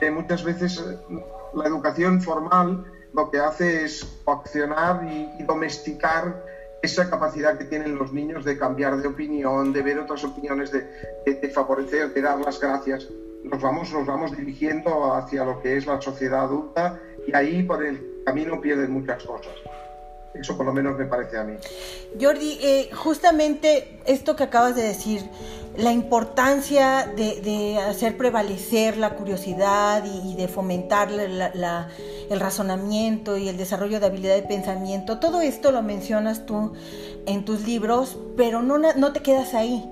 Eh, 0.00 0.10
muchas 0.10 0.44
veces 0.44 0.78
eh, 0.78 1.18
la 1.54 1.64
educación 1.64 2.20
formal 2.20 2.84
lo 3.16 3.30
que 3.30 3.38
hace 3.38 3.84
es 3.84 4.06
coaccionar 4.24 5.02
y, 5.10 5.28
y 5.40 5.42
domesticar 5.44 6.44
esa 6.82 7.08
capacidad 7.08 7.56
que 7.56 7.64
tienen 7.64 7.96
los 7.96 8.12
niños 8.12 8.44
de 8.44 8.58
cambiar 8.58 8.98
de 8.98 9.08
opinión, 9.08 9.72
de 9.72 9.82
ver 9.82 9.98
otras 9.98 10.22
opiniones, 10.24 10.70
de, 10.70 10.82
de- 11.24 11.34
de 11.40 11.48
favorecer, 11.50 12.12
de 12.12 12.20
dar 12.22 12.38
las 12.38 12.60
gracias. 12.60 13.08
Nos 13.42 13.60
vamos, 13.62 13.90
nos 13.92 14.06
vamos 14.06 14.36
dirigiendo 14.36 15.14
hacia 15.14 15.44
lo 15.44 15.60
que 15.62 15.76
es 15.78 15.86
la 15.86 16.00
sociedad 16.00 16.40
adulta 16.42 17.00
y 17.26 17.34
ahí 17.34 17.62
por 17.62 17.84
el 17.84 18.22
camino 18.26 18.60
pierden 18.60 18.90
muchas 18.92 19.22
cosas. 19.24 19.54
Eso 20.34 20.54
por 20.56 20.66
lo 20.66 20.72
menos 20.74 20.98
me 20.98 21.06
parece 21.06 21.38
a 21.38 21.44
mí. 21.44 21.54
Jordi, 22.20 22.58
eh, 22.60 22.90
justamente 22.92 23.98
esto 24.04 24.36
que 24.36 24.44
acabas 24.44 24.76
de 24.76 24.82
decir, 24.82 25.22
la 25.78 25.92
importancia 25.92 27.10
de, 27.16 27.40
de 27.40 27.78
hacer 27.78 28.16
prevalecer 28.16 28.96
la 28.98 29.10
curiosidad 29.14 30.04
y, 30.04 30.32
y 30.32 30.36
de 30.36 30.48
fomentar 30.48 31.10
la- 31.10 31.50
la- 31.54 31.88
el 32.30 32.40
razonamiento 32.40 33.36
y 33.36 33.48
el 33.48 33.56
desarrollo 33.56 34.00
de 34.00 34.06
habilidad 34.06 34.34
de 34.34 34.42
pensamiento, 34.42 35.18
todo 35.18 35.40
esto 35.40 35.72
lo 35.72 35.82
mencionas 35.82 36.46
tú 36.46 36.72
en 37.26 37.44
tus 37.44 37.66
libros, 37.66 38.16
pero 38.36 38.62
no, 38.62 38.78
no 38.78 39.12
te 39.12 39.20
quedas 39.20 39.54
ahí. 39.54 39.84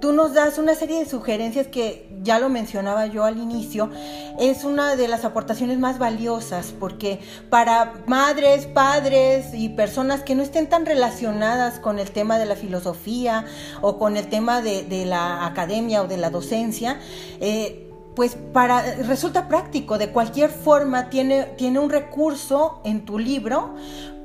Tú 0.00 0.12
nos 0.12 0.32
das 0.32 0.58
una 0.58 0.74
serie 0.74 1.00
de 1.00 1.06
sugerencias 1.06 1.66
que 1.66 2.08
ya 2.22 2.38
lo 2.38 2.48
mencionaba 2.48 3.06
yo 3.06 3.24
al 3.24 3.38
inicio, 3.38 3.90
es 4.38 4.64
una 4.64 4.96
de 4.96 5.08
las 5.08 5.24
aportaciones 5.24 5.78
más 5.78 5.98
valiosas 5.98 6.72
porque 6.78 7.20
para 7.50 7.94
madres, 8.06 8.66
padres 8.66 9.54
y 9.54 9.70
personas 9.70 10.22
que 10.22 10.34
no 10.34 10.42
estén 10.42 10.68
tan 10.68 10.86
relacionadas 10.86 11.80
con 11.80 11.98
el 11.98 12.10
tema 12.10 12.38
de 12.38 12.46
la 12.46 12.56
filosofía 12.56 13.44
o 13.80 13.98
con 13.98 14.16
el 14.16 14.28
tema 14.28 14.62
de, 14.62 14.84
de 14.84 15.04
la 15.04 15.46
academia 15.46 16.02
o 16.02 16.08
de 16.08 16.16
la 16.16 16.30
docencia, 16.30 17.00
eh, 17.40 17.87
pues 18.18 18.34
para 18.52 18.82
resulta 19.04 19.46
práctico, 19.46 19.96
de 19.96 20.08
cualquier 20.10 20.50
forma 20.50 21.08
tiene, 21.08 21.44
tiene 21.56 21.78
un 21.78 21.88
recurso 21.88 22.80
en 22.82 23.04
tu 23.04 23.16
libro 23.16 23.76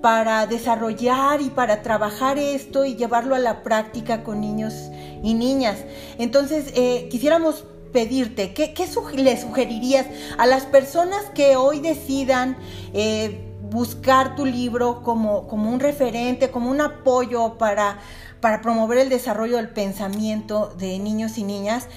para 0.01 0.47
desarrollar 0.47 1.41
y 1.41 1.51
para 1.51 1.83
trabajar 1.83 2.39
esto 2.39 2.85
y 2.85 2.95
llevarlo 2.95 3.35
a 3.35 3.39
la 3.39 3.61
práctica 3.61 4.23
con 4.23 4.41
niños 4.41 4.73
y 5.21 5.35
niñas. 5.35 5.77
Entonces, 6.17 6.71
eh, 6.73 7.07
quisiéramos 7.11 7.65
pedirte, 7.91 8.55
¿qué, 8.55 8.73
le 9.13 9.39
sugerirías 9.39 10.07
a 10.39 10.47
las 10.47 10.63
personas 10.65 11.25
que 11.35 11.55
hoy 11.55 11.79
decidan 11.79 12.57
eh, 12.95 13.45
buscar 13.69 14.35
tu 14.35 14.47
libro 14.47 15.03
como, 15.03 15.47
como 15.47 15.69
un 15.69 15.79
referente, 15.79 16.49
como 16.49 16.71
un 16.71 16.81
apoyo 16.81 17.59
para, 17.59 17.99
para 18.41 18.59
promover 18.61 18.97
el 18.97 19.09
desarrollo 19.09 19.57
del 19.57 19.69
pensamiento 19.69 20.73
de 20.79 20.97
niños 20.97 21.37
y 21.37 21.43
niñas? 21.43 21.87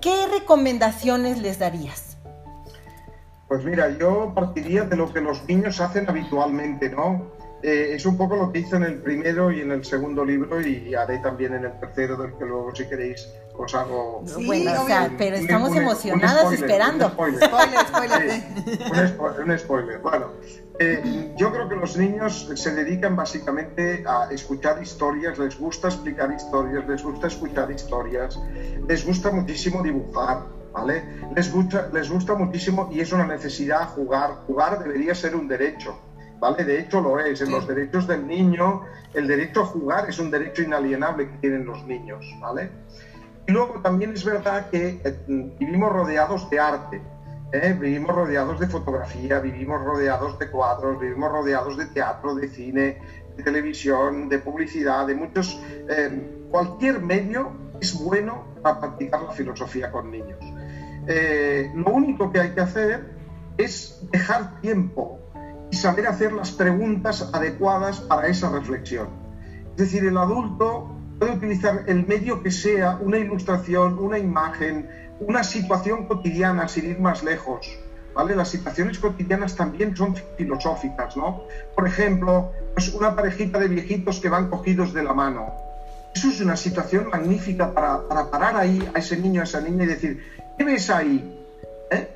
¿Qué 0.00 0.26
recomendaciones 0.28 1.42
les 1.42 1.58
darías? 1.58 2.16
Pues 3.48 3.64
mira, 3.64 3.98
yo 3.98 4.32
partiría 4.34 4.84
de 4.84 4.96
lo 4.96 5.12
que 5.12 5.20
los 5.20 5.46
niños 5.46 5.80
hacen 5.80 6.08
habitualmente, 6.08 6.88
¿no? 6.88 7.32
Eh, 7.62 7.90
es 7.94 8.06
un 8.06 8.16
poco 8.16 8.36
lo 8.36 8.50
que 8.50 8.60
hice 8.60 8.76
en 8.76 8.84
el 8.84 9.02
primero 9.02 9.50
y 9.52 9.60
en 9.60 9.72
el 9.72 9.84
segundo 9.84 10.24
libro 10.24 10.62
y 10.62 10.94
haré 10.94 11.18
también 11.18 11.52
en 11.52 11.66
el 11.66 11.78
tercero, 11.78 12.16
del 12.16 12.32
que 12.38 12.46
luego 12.46 12.74
si 12.74 12.88
queréis 12.88 13.28
os 13.62 13.74
hago... 13.74 14.22
Sí, 14.26 14.46
bueno, 14.46 14.82
o 14.82 14.86
sea, 14.86 15.10
pero 15.16 15.36
estamos 15.36 15.74
emocionadas 15.74 16.52
esperando. 16.52 17.06
Un 17.06 17.12
spoiler, 17.12 17.86
spoiler, 17.86 18.44
un, 19.44 19.58
spoiler, 19.58 19.98
Bueno, 20.00 20.26
eh, 20.78 21.34
yo 21.36 21.52
creo 21.52 21.68
que 21.68 21.76
los 21.76 21.96
niños 21.96 22.50
se 22.54 22.74
dedican 22.74 23.16
básicamente 23.16 24.04
a 24.06 24.28
escuchar 24.30 24.82
historias, 24.82 25.38
les 25.38 25.58
gusta 25.58 25.88
explicar 25.88 26.32
historias, 26.32 26.86
les 26.88 27.02
gusta 27.02 27.26
escuchar 27.26 27.70
historias, 27.70 28.38
les 28.88 29.04
gusta 29.04 29.30
muchísimo 29.30 29.82
dibujar, 29.82 30.46
¿vale? 30.72 31.04
Les 31.34 31.52
gusta, 31.52 31.88
les 31.92 32.10
gusta 32.10 32.34
muchísimo 32.34 32.88
y 32.92 33.00
es 33.00 33.12
una 33.12 33.26
necesidad 33.26 33.88
jugar. 33.90 34.30
Jugar 34.46 34.82
debería 34.82 35.14
ser 35.14 35.34
un 35.34 35.48
derecho 35.48 35.98
¿vale? 36.40 36.64
De 36.64 36.80
hecho 36.80 37.00
lo 37.00 37.20
es. 37.20 37.40
En 37.42 37.52
los 37.52 37.68
derechos 37.68 38.08
del 38.08 38.26
niño, 38.26 38.82
el 39.14 39.28
derecho 39.28 39.62
a 39.62 39.66
jugar 39.66 40.08
es 40.08 40.18
un 40.18 40.30
derecho 40.30 40.62
inalienable 40.62 41.28
que 41.28 41.36
tienen 41.38 41.66
los 41.66 41.84
niños, 41.86 42.24
¿vale? 42.40 42.70
Y 43.46 43.52
luego 43.52 43.80
también 43.82 44.12
es 44.12 44.24
verdad 44.24 44.70
que 44.70 45.00
eh, 45.04 45.18
vivimos 45.26 45.92
rodeados 45.92 46.48
de 46.50 46.60
arte, 46.60 47.02
¿eh? 47.52 47.76
vivimos 47.78 48.14
rodeados 48.14 48.60
de 48.60 48.68
fotografía, 48.68 49.40
vivimos 49.40 49.82
rodeados 49.82 50.38
de 50.38 50.50
cuadros, 50.50 51.00
vivimos 51.00 51.30
rodeados 51.32 51.76
de 51.76 51.86
teatro, 51.86 52.34
de 52.34 52.48
cine, 52.48 52.98
de 53.36 53.42
televisión, 53.42 54.28
de 54.28 54.38
publicidad, 54.38 55.06
de 55.06 55.14
muchos... 55.14 55.60
Eh, 55.88 56.36
cualquier 56.50 57.00
medio 57.00 57.52
es 57.80 57.94
bueno 57.94 58.44
para 58.62 58.80
practicar 58.80 59.22
la 59.22 59.30
filosofía 59.30 59.90
con 59.90 60.10
niños. 60.10 60.38
lo 61.76 61.90
único 61.92 62.32
que 62.32 62.40
hay 62.40 62.50
que 62.50 62.60
hacer 62.60 63.14
es 63.56 64.00
dejar 64.10 64.60
tiempo 64.60 65.20
y 65.70 65.76
saber 65.76 66.06
hacer 66.06 66.32
las 66.32 66.50
preguntas 66.50 67.30
adecuadas 67.32 68.00
para 68.00 68.26
esa 68.26 68.50
reflexión. 68.50 69.08
Es 69.70 69.76
decir, 69.76 70.04
el 70.04 70.16
adulto 70.16 70.99
puede 71.20 71.32
utilizar 71.32 71.84
el 71.86 72.06
medio 72.06 72.42
que 72.42 72.50
sea, 72.50 72.98
una 73.00 73.18
ilustración, 73.18 73.98
una 73.98 74.18
imagen, 74.18 74.88
una 75.20 75.44
situación 75.44 76.06
cotidiana, 76.06 76.66
sin 76.66 76.90
ir 76.90 76.98
más 76.98 77.22
lejos. 77.22 77.78
¿Vale? 78.14 78.34
Las 78.34 78.48
situaciones 78.48 78.98
cotidianas 78.98 79.54
también 79.54 79.94
son 79.96 80.16
filosóficas, 80.36 81.16
¿no? 81.16 81.42
Por 81.76 81.86
ejemplo, 81.86 82.50
pues 82.74 82.92
una 82.92 83.14
parejita 83.14 83.60
de 83.60 83.68
viejitos 83.68 84.18
que 84.18 84.28
van 84.28 84.50
cogidos 84.50 84.92
de 84.92 85.04
la 85.04 85.12
mano. 85.12 85.52
Eso 86.12 86.28
es 86.28 86.40
una 86.40 86.56
situación 86.56 87.08
magnífica 87.08 87.72
para, 87.72 88.08
para 88.08 88.28
parar 88.28 88.56
ahí 88.56 88.90
a 88.94 88.98
ese 88.98 89.16
niño, 89.16 89.42
a 89.42 89.44
esa 89.44 89.60
niña 89.60 89.84
y 89.84 89.86
decir, 89.86 90.24
¿qué 90.58 90.64
ves 90.64 90.90
ahí? 90.90 91.38
¿Eh? 91.92 92.08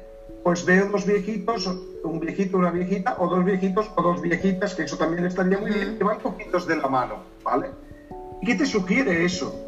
Pues 0.43 0.65
veo 0.65 0.87
dos 0.87 1.07
viejitos 1.07 1.69
un 2.05 2.21
viejito, 2.21 2.59
una 2.59 2.71
viejita, 2.71 3.17
o 3.19 3.29
dos 3.29 3.45
viejitos 3.45 3.91
o 3.95 4.03
dos 4.03 4.21
viejitas, 4.21 4.75
que 4.75 4.83
eso 4.83 4.97
también 4.97 5.25
estaría 5.25 5.59
muy 5.59 5.71
bien, 5.71 5.97
que 5.97 6.05
van 6.05 6.21
cogidos 6.21 6.67
de 6.67 6.77
la 6.77 6.89
mano, 6.89 7.23
¿vale? 7.43 7.71
¿Y 8.45 8.47
qué 8.47 8.57
te 8.57 8.67
sugiere 8.67 9.25
eso? 9.25 9.59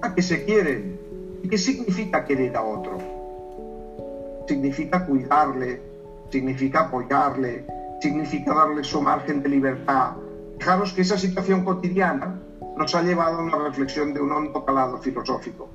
A 0.00 0.14
que 0.14 0.22
se 0.22 0.42
quieren. 0.46 0.98
¿Y 1.42 1.48
qué 1.50 1.58
significa 1.58 2.24
querer 2.24 2.56
a 2.56 2.62
otro? 2.62 2.96
Significa 4.48 5.04
cuidarle, 5.04 5.82
significa 6.30 6.80
apoyarle, 6.86 7.66
significa 8.00 8.54
darle 8.54 8.82
su 8.84 9.02
margen 9.02 9.42
de 9.42 9.50
libertad. 9.50 10.12
Fijaros 10.58 10.94
que 10.94 11.02
esa 11.02 11.18
situación 11.18 11.62
cotidiana 11.62 12.40
nos 12.78 12.94
ha 12.94 13.02
llevado 13.02 13.40
a 13.40 13.42
una 13.42 13.58
reflexión 13.58 14.14
de 14.14 14.22
un 14.22 14.32
hondo 14.32 14.64
calado 14.64 14.96
filosófico. 14.96 15.68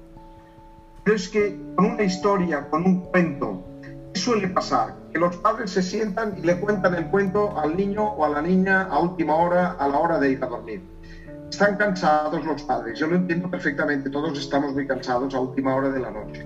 Pero 1.04 1.15
es 1.15 1.30
que 1.30 1.56
con 1.75 1.86
una 1.86 2.01
historia, 2.01 2.67
con 2.71 2.84
un 2.88 3.01
cuento, 3.01 3.62
¿qué 4.12 4.19
suele 4.19 4.47
pasar? 4.47 4.95
que 5.13 5.19
los 5.19 5.38
padres 5.38 5.69
se 5.69 5.84
sientan 5.84 6.36
y 6.39 6.41
le 6.41 6.60
cuentan 6.60 6.95
el 6.95 7.06
cuento 7.06 7.56
al 7.60 7.77
niño 7.77 8.04
o 8.04 8.25
a 8.25 8.30
la 8.30 8.41
niña 8.41 8.82
a 8.89 8.97
última 8.97 9.36
hora, 9.36 9.73
a 9.73 9.88
la 9.88 9.99
hora 9.99 10.17
de 10.17 10.32
ir 10.32 10.43
a 10.43 10.47
dormir. 10.47 10.90
Están 11.51 11.75
cansados 11.75 12.45
los 12.45 12.63
padres, 12.63 12.97
yo 12.97 13.07
lo 13.07 13.17
entiendo 13.17 13.49
perfectamente, 13.49 14.09
todos 14.09 14.39
estamos 14.39 14.73
muy 14.73 14.87
cansados 14.87 15.35
a 15.35 15.39
última 15.41 15.75
hora 15.75 15.89
de 15.89 15.99
la 15.99 16.09
noche. 16.09 16.45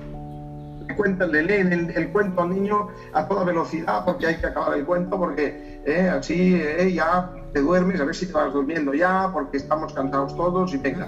Le, 0.88 0.96
cuentan, 0.96 1.32
le 1.32 1.44
leen 1.44 1.94
el, 1.96 2.10
cuento 2.10 2.42
al 2.42 2.50
niño 2.50 2.88
a 3.14 3.28
toda 3.28 3.44
velocidad 3.44 4.04
porque 4.04 4.26
hay 4.26 4.38
que 4.38 4.48
acabar 4.48 4.76
el 4.76 4.84
cuento, 4.84 5.18
porque 5.20 5.80
eh, 5.86 6.10
así 6.10 6.56
eh, 6.56 6.92
ya 6.92 7.32
te 7.54 7.62
duermes, 7.62 8.02
a 8.02 8.06
ver 8.06 8.16
si 8.16 8.26
te 8.26 8.34
vas 8.34 8.52
durmiendo 8.52 8.96
ya, 8.96 9.30
porque 9.32 9.58
estamos 9.58 9.94
cansados 9.94 10.36
todos 10.36 10.74
y 10.74 10.78
venga. 10.78 11.08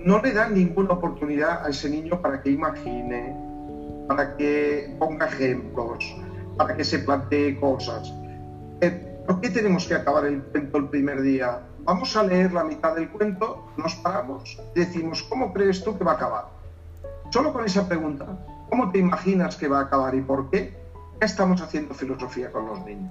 No 0.00 0.20
le 0.20 0.32
dan 0.32 0.54
ninguna 0.54 0.94
oportunidad 0.94 1.64
a 1.64 1.68
ese 1.68 1.88
niño 1.88 2.20
para 2.20 2.42
que 2.42 2.50
imagine, 2.50 3.36
para 4.08 4.36
que 4.36 4.92
ponga 4.98 5.26
ejemplos, 5.26 6.16
para 6.56 6.76
que 6.76 6.82
se 6.82 6.98
plantee 6.98 7.58
cosas. 7.60 8.12
Eh, 8.80 9.22
¿Por 9.24 9.40
qué 9.40 9.50
tenemos 9.50 9.86
que 9.86 9.94
acabar 9.94 10.26
el 10.26 10.42
cuento 10.42 10.78
el 10.78 10.88
primer 10.88 11.22
día? 11.22 11.60
Vamos 11.88 12.14
a 12.16 12.22
leer 12.22 12.52
la 12.52 12.64
mitad 12.64 12.94
del 12.94 13.08
cuento, 13.08 13.64
nos 13.78 13.94
paramos 13.94 14.60
y 14.74 14.80
decimos, 14.80 15.22
¿cómo 15.22 15.54
crees 15.54 15.82
tú 15.82 15.96
que 15.96 16.04
va 16.04 16.12
a 16.12 16.14
acabar? 16.16 16.44
Solo 17.30 17.50
con 17.50 17.64
esa 17.64 17.88
pregunta, 17.88 18.26
¿cómo 18.68 18.90
te 18.90 18.98
imaginas 18.98 19.56
que 19.56 19.68
va 19.68 19.78
a 19.78 19.82
acabar 19.84 20.14
y 20.14 20.20
por 20.20 20.50
qué? 20.50 20.74
Ya 21.18 21.24
estamos 21.24 21.62
haciendo 21.62 21.94
filosofía 21.94 22.52
con 22.52 22.66
los 22.66 22.84
niños. 22.84 23.10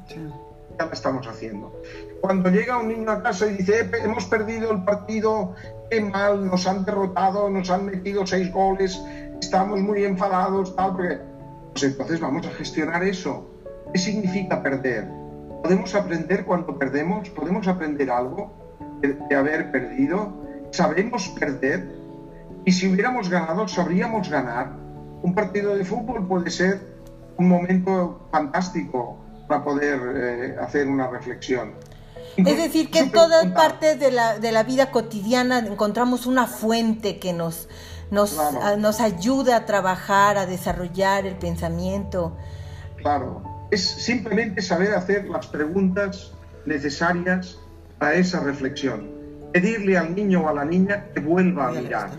Ya 0.78 0.86
la 0.86 0.92
estamos 0.92 1.26
haciendo. 1.26 1.82
Cuando 2.22 2.52
llega 2.52 2.78
un 2.78 2.90
niño 2.90 3.10
a 3.10 3.24
casa 3.24 3.48
y 3.48 3.58
dice, 3.58 3.90
hemos 4.04 4.26
perdido 4.26 4.70
el 4.70 4.84
partido, 4.84 5.56
qué 5.90 6.00
mal, 6.00 6.46
nos 6.46 6.68
han 6.68 6.86
derrotado, 6.86 7.50
nos 7.50 7.72
han 7.72 7.84
metido 7.84 8.28
seis 8.28 8.54
goles, 8.54 9.02
estamos 9.42 9.80
muy 9.80 10.04
enfadados, 10.04 10.76
tal, 10.76 10.92
porque 10.92 11.20
pues 11.72 11.84
entonces 11.84 12.20
vamos 12.20 12.46
a 12.46 12.52
gestionar 12.52 13.02
eso. 13.02 13.44
¿Qué 13.92 13.98
significa 13.98 14.62
perder? 14.62 15.08
¿Podemos 15.64 15.96
aprender 15.96 16.46
cuando 16.46 16.78
perdemos? 16.78 17.28
¿Podemos 17.32 17.68
aprender 17.68 18.12
algo 18.12 18.67
de, 19.02 19.36
haber 19.36 19.72
perdido? 19.72 20.34
¿Sabemos 20.72 21.30
perder? 21.30 21.88
Y 22.66 22.72
si 22.72 22.88
hubiéramos 22.92 23.30
ganado, 23.30 23.68
¿sabríamos 23.68 24.30
ganar? 24.30 24.74
Un 25.22 25.34
partido 25.34 25.76
de 25.76 25.86
fútbol 25.86 26.28
puede 26.28 26.50
ser 26.50 26.82
un 27.38 27.48
momento 27.48 28.28
fantástico 28.32 29.18
para 29.48 29.64
poder 29.64 30.00
eh, 30.16 30.56
hacer 30.60 30.88
una 30.88 31.08
reflexión. 31.08 31.74
Es 32.36 32.58
decir, 32.58 32.92
que 32.92 33.00
en 33.00 33.12
todas 33.12 33.48
partes 33.48 34.00
de 34.00 34.12
la, 34.12 34.38
de 34.38 34.52
la 34.52 34.64
vida 34.64 34.92
cotidiana 34.92 35.60
encontramos 35.60 36.28
una 36.28 36.46
fuente 36.46 37.18
que 37.18 37.34
nos, 37.34 37.68
nos, 38.12 38.38
nos 38.78 39.02
ayuda 39.02 39.58
a 39.58 39.66
trabajar, 39.66 40.38
a 40.38 40.46
desarrollar 40.46 41.26
el 41.26 41.36
pensamiento. 41.36 42.38
Claro, 42.98 43.42
es 43.72 43.84
simplemente 43.84 44.62
saber 44.62 44.94
hacer 44.94 45.26
las 45.26 45.48
preguntas 45.48 46.32
necesarias 46.66 47.60
a 48.00 48.14
esa 48.14 48.40
reflexión. 48.40 49.16
Pedirle 49.54 49.98
al 49.98 50.14
niño 50.14 50.42
o 50.42 50.50
a 50.50 50.54
la 50.54 50.66
niña 50.66 51.06
que 51.14 51.20
vuelva 51.22 51.70
a 51.70 51.72
mirar. 51.72 52.10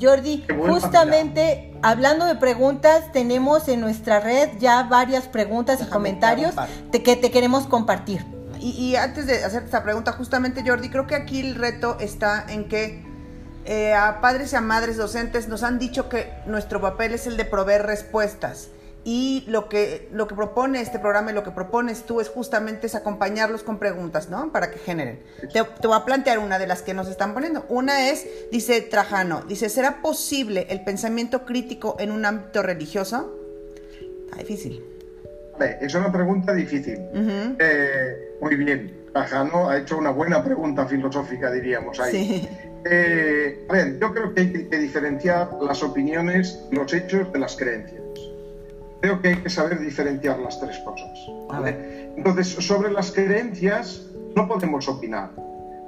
Jordi, 0.00 0.44
justamente 0.66 1.72
hablando 1.82 2.24
de 2.24 2.34
preguntas, 2.36 3.12
tenemos 3.12 3.68
en 3.68 3.80
nuestra 3.80 4.20
red 4.20 4.48
ya 4.58 4.82
varias 4.84 5.28
preguntas 5.28 5.80
y 5.82 5.86
comentarios 5.86 6.54
que 6.90 7.16
te 7.16 7.30
queremos 7.30 7.66
compartir. 7.66 8.24
Y, 8.58 8.70
y, 8.70 8.96
antes 8.96 9.26
de 9.26 9.44
hacer 9.44 9.62
esta 9.62 9.84
pregunta, 9.84 10.10
justamente 10.12 10.64
Jordi, 10.66 10.88
creo 10.88 11.06
que 11.06 11.14
aquí 11.14 11.40
el 11.40 11.54
reto 11.54 11.96
está 12.00 12.44
en 12.48 12.68
que 12.68 13.06
eh, 13.70 13.92
a 13.92 14.22
padres 14.22 14.54
y 14.54 14.56
a 14.56 14.62
madres 14.62 14.96
docentes 14.96 15.46
nos 15.46 15.62
han 15.62 15.78
dicho 15.78 16.08
que 16.08 16.32
nuestro 16.46 16.80
papel 16.80 17.12
es 17.12 17.26
el 17.26 17.36
de 17.36 17.44
proveer 17.44 17.84
respuestas. 17.84 18.70
Y 19.10 19.42
lo 19.46 19.70
que, 19.70 20.06
lo 20.12 20.28
que 20.28 20.34
propone 20.34 20.82
este 20.82 20.98
programa 20.98 21.30
y 21.30 21.34
lo 21.34 21.42
que 21.42 21.50
propones 21.50 22.02
tú 22.02 22.20
es 22.20 22.28
justamente 22.28 22.88
es 22.88 22.94
acompañarlos 22.94 23.62
con 23.62 23.78
preguntas, 23.78 24.28
¿no? 24.28 24.52
Para 24.52 24.70
que 24.70 24.78
generen. 24.78 25.20
Te, 25.50 25.62
voy 25.62 25.96
a 25.96 26.04
plantear 26.04 26.38
una 26.38 26.58
de 26.58 26.66
las 26.66 26.82
que 26.82 26.92
nos 26.92 27.08
están 27.08 27.32
poniendo. 27.32 27.64
Una 27.70 28.10
es, 28.10 28.26
dice 28.52 28.82
Trajano, 28.82 29.40
dice, 29.48 29.70
¿será 29.70 30.02
posible 30.02 30.66
el 30.68 30.84
pensamiento 30.84 31.46
crítico 31.46 31.96
en 31.98 32.12
un 32.12 32.26
ámbito 32.26 32.62
religioso? 32.62 33.34
Está 34.26 34.40
difícil. 34.40 34.84
es 35.58 35.94
una 35.94 36.12
pregunta 36.12 36.52
difícil. 36.52 36.98
Eh, 37.58 38.36
muy 38.42 38.56
bien. 38.56 38.94
Trajano 39.14 39.70
ha 39.70 39.78
hecho 39.78 39.96
una 39.96 40.10
buena 40.10 40.44
pregunta 40.44 40.84
filosófica, 40.84 41.50
diríamos 41.50 41.98
ahí. 41.98 42.12
Sí. 42.12 42.48
Eh, 42.84 43.66
a 43.70 43.72
ver, 43.72 43.98
yo 43.98 44.12
creo 44.12 44.34
que 44.34 44.40
hay 44.42 44.68
que 44.68 44.78
diferenciar 44.78 45.48
las 45.62 45.82
opiniones, 45.82 46.60
los 46.70 46.92
hechos 46.92 47.32
de 47.32 47.38
las 47.38 47.56
creencias. 47.56 47.97
Creo 49.00 49.22
que 49.22 49.28
hay 49.28 49.36
que 49.36 49.50
saber 49.50 49.78
diferenciar 49.80 50.38
las 50.40 50.60
tres 50.60 50.78
cosas. 50.78 51.18
Entonces, 52.16 52.48
sobre 52.48 52.90
las 52.90 53.12
creencias, 53.12 54.06
no 54.34 54.48
podemos 54.48 54.88
opinar, 54.88 55.30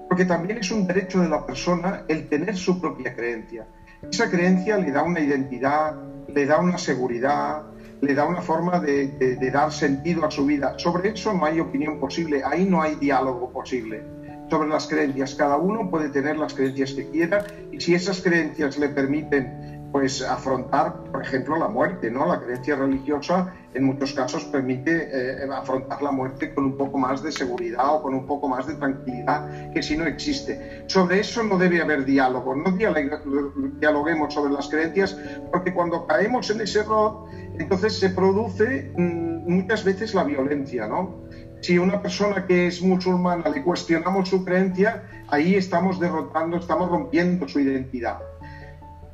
porque 0.08 0.24
también 0.24 0.58
es 0.58 0.70
un 0.70 0.86
derecho 0.86 1.20
de 1.20 1.28
la 1.28 1.44
persona 1.44 2.04
el 2.08 2.28
tener 2.28 2.56
su 2.56 2.80
propia 2.80 3.14
creencia. 3.14 3.66
Esa 4.10 4.30
creencia 4.30 4.78
le 4.78 4.92
da 4.92 5.02
una 5.02 5.20
identidad, 5.20 5.94
le 6.28 6.46
da 6.46 6.58
una 6.58 6.78
seguridad, 6.78 7.62
le 8.00 8.14
da 8.14 8.24
una 8.24 8.40
forma 8.40 8.80
de, 8.80 9.36
dar 9.52 9.72
sentido 9.72 10.24
a 10.24 10.30
su 10.30 10.46
vida. 10.46 10.74
Sobre 10.78 11.10
eso 11.10 11.32
no 11.34 11.44
hay 11.44 11.60
opinión 11.60 11.98
posible, 12.00 12.42
ahí 12.44 12.64
no 12.64 12.80
hay 12.82 12.94
diálogo 12.94 13.50
posible. 13.50 14.02
Sobre 14.48 14.68
las 14.68 14.86
creencias, 14.86 15.34
cada 15.34 15.56
uno 15.56 15.90
puede 15.90 16.08
tener 16.08 16.36
las 16.36 16.54
creencias 16.54 16.92
que 16.92 17.08
quiera 17.08 17.44
y 17.70 17.80
si 17.80 17.94
esas 17.94 18.20
creencias 18.20 18.78
le 18.78 18.88
permiten 18.88 19.69
pues 19.92 20.22
afrontar, 20.22 21.04
por 21.10 21.22
ejemplo, 21.22 21.56
la 21.56 21.68
muerte, 21.68 22.10
¿no? 22.10 22.26
La 22.26 22.40
creencia 22.40 22.76
religiosa 22.76 23.52
en 23.74 23.84
muchos 23.84 24.12
casos 24.12 24.44
permite 24.44 25.08
eh, 25.12 25.48
afrontar 25.52 26.02
la 26.02 26.10
muerte 26.12 26.54
con 26.54 26.64
un 26.64 26.76
poco 26.76 26.98
más 26.98 27.22
de 27.22 27.32
seguridad 27.32 27.94
o 27.94 28.02
con 28.02 28.14
un 28.14 28.26
poco 28.26 28.48
más 28.48 28.66
de 28.66 28.74
tranquilidad 28.74 29.70
que 29.72 29.82
si 29.82 29.96
no 29.96 30.06
existe. 30.06 30.84
Sobre 30.86 31.20
eso 31.20 31.42
no 31.42 31.58
debe 31.58 31.80
haber 31.80 32.04
diálogo, 32.04 32.54
no 32.54 32.72
dialoguemos 32.72 34.34
sobre 34.34 34.52
las 34.52 34.68
creencias 34.68 35.16
porque 35.50 35.72
cuando 35.72 36.06
caemos 36.06 36.50
en 36.50 36.60
ese 36.60 36.80
error, 36.80 37.26
entonces 37.58 37.98
se 37.98 38.10
produce 38.10 38.92
mm, 38.96 39.52
muchas 39.52 39.84
veces 39.84 40.14
la 40.14 40.24
violencia, 40.24 40.86
¿no? 40.86 41.24
Si 41.62 41.78
una 41.78 42.00
persona 42.00 42.46
que 42.46 42.68
es 42.68 42.80
musulmana 42.80 43.48
le 43.50 43.62
cuestionamos 43.62 44.28
su 44.28 44.44
creencia, 44.44 45.04
ahí 45.28 45.56
estamos 45.56 46.00
derrotando, 46.00 46.56
estamos 46.56 46.88
rompiendo 46.88 47.46
su 47.46 47.60
identidad 47.60 48.18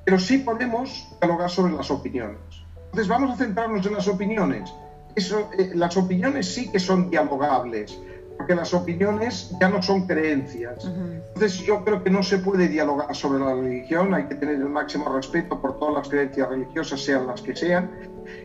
pero 0.06 0.20
sí 0.20 0.38
podemos 0.38 1.08
dialogar 1.20 1.50
sobre 1.50 1.72
las 1.72 1.90
opiniones. 1.90 2.38
Entonces 2.86 3.08
vamos 3.08 3.32
a 3.32 3.36
centrarnos 3.36 3.84
en 3.84 3.92
las 3.92 4.06
opiniones. 4.06 4.72
Eso, 5.16 5.50
eh, 5.58 5.72
las 5.74 5.96
opiniones 5.96 6.54
sí 6.54 6.70
que 6.70 6.78
son 6.78 7.10
dialogables, 7.10 7.98
porque 8.36 8.54
las 8.54 8.72
opiniones 8.72 9.52
ya 9.60 9.68
no 9.68 9.82
son 9.82 10.06
creencias. 10.06 10.84
Entonces 10.84 11.58
yo 11.66 11.84
creo 11.84 12.04
que 12.04 12.10
no 12.10 12.22
se 12.22 12.38
puede 12.38 12.68
dialogar 12.68 13.16
sobre 13.16 13.40
la 13.40 13.52
religión, 13.54 14.14
hay 14.14 14.28
que 14.28 14.36
tener 14.36 14.54
el 14.54 14.68
máximo 14.68 15.12
respeto 15.12 15.60
por 15.60 15.76
todas 15.80 15.94
las 15.94 16.08
creencias 16.08 16.48
religiosas, 16.48 17.00
sean 17.00 17.26
las 17.26 17.42
que 17.42 17.56
sean, 17.56 17.90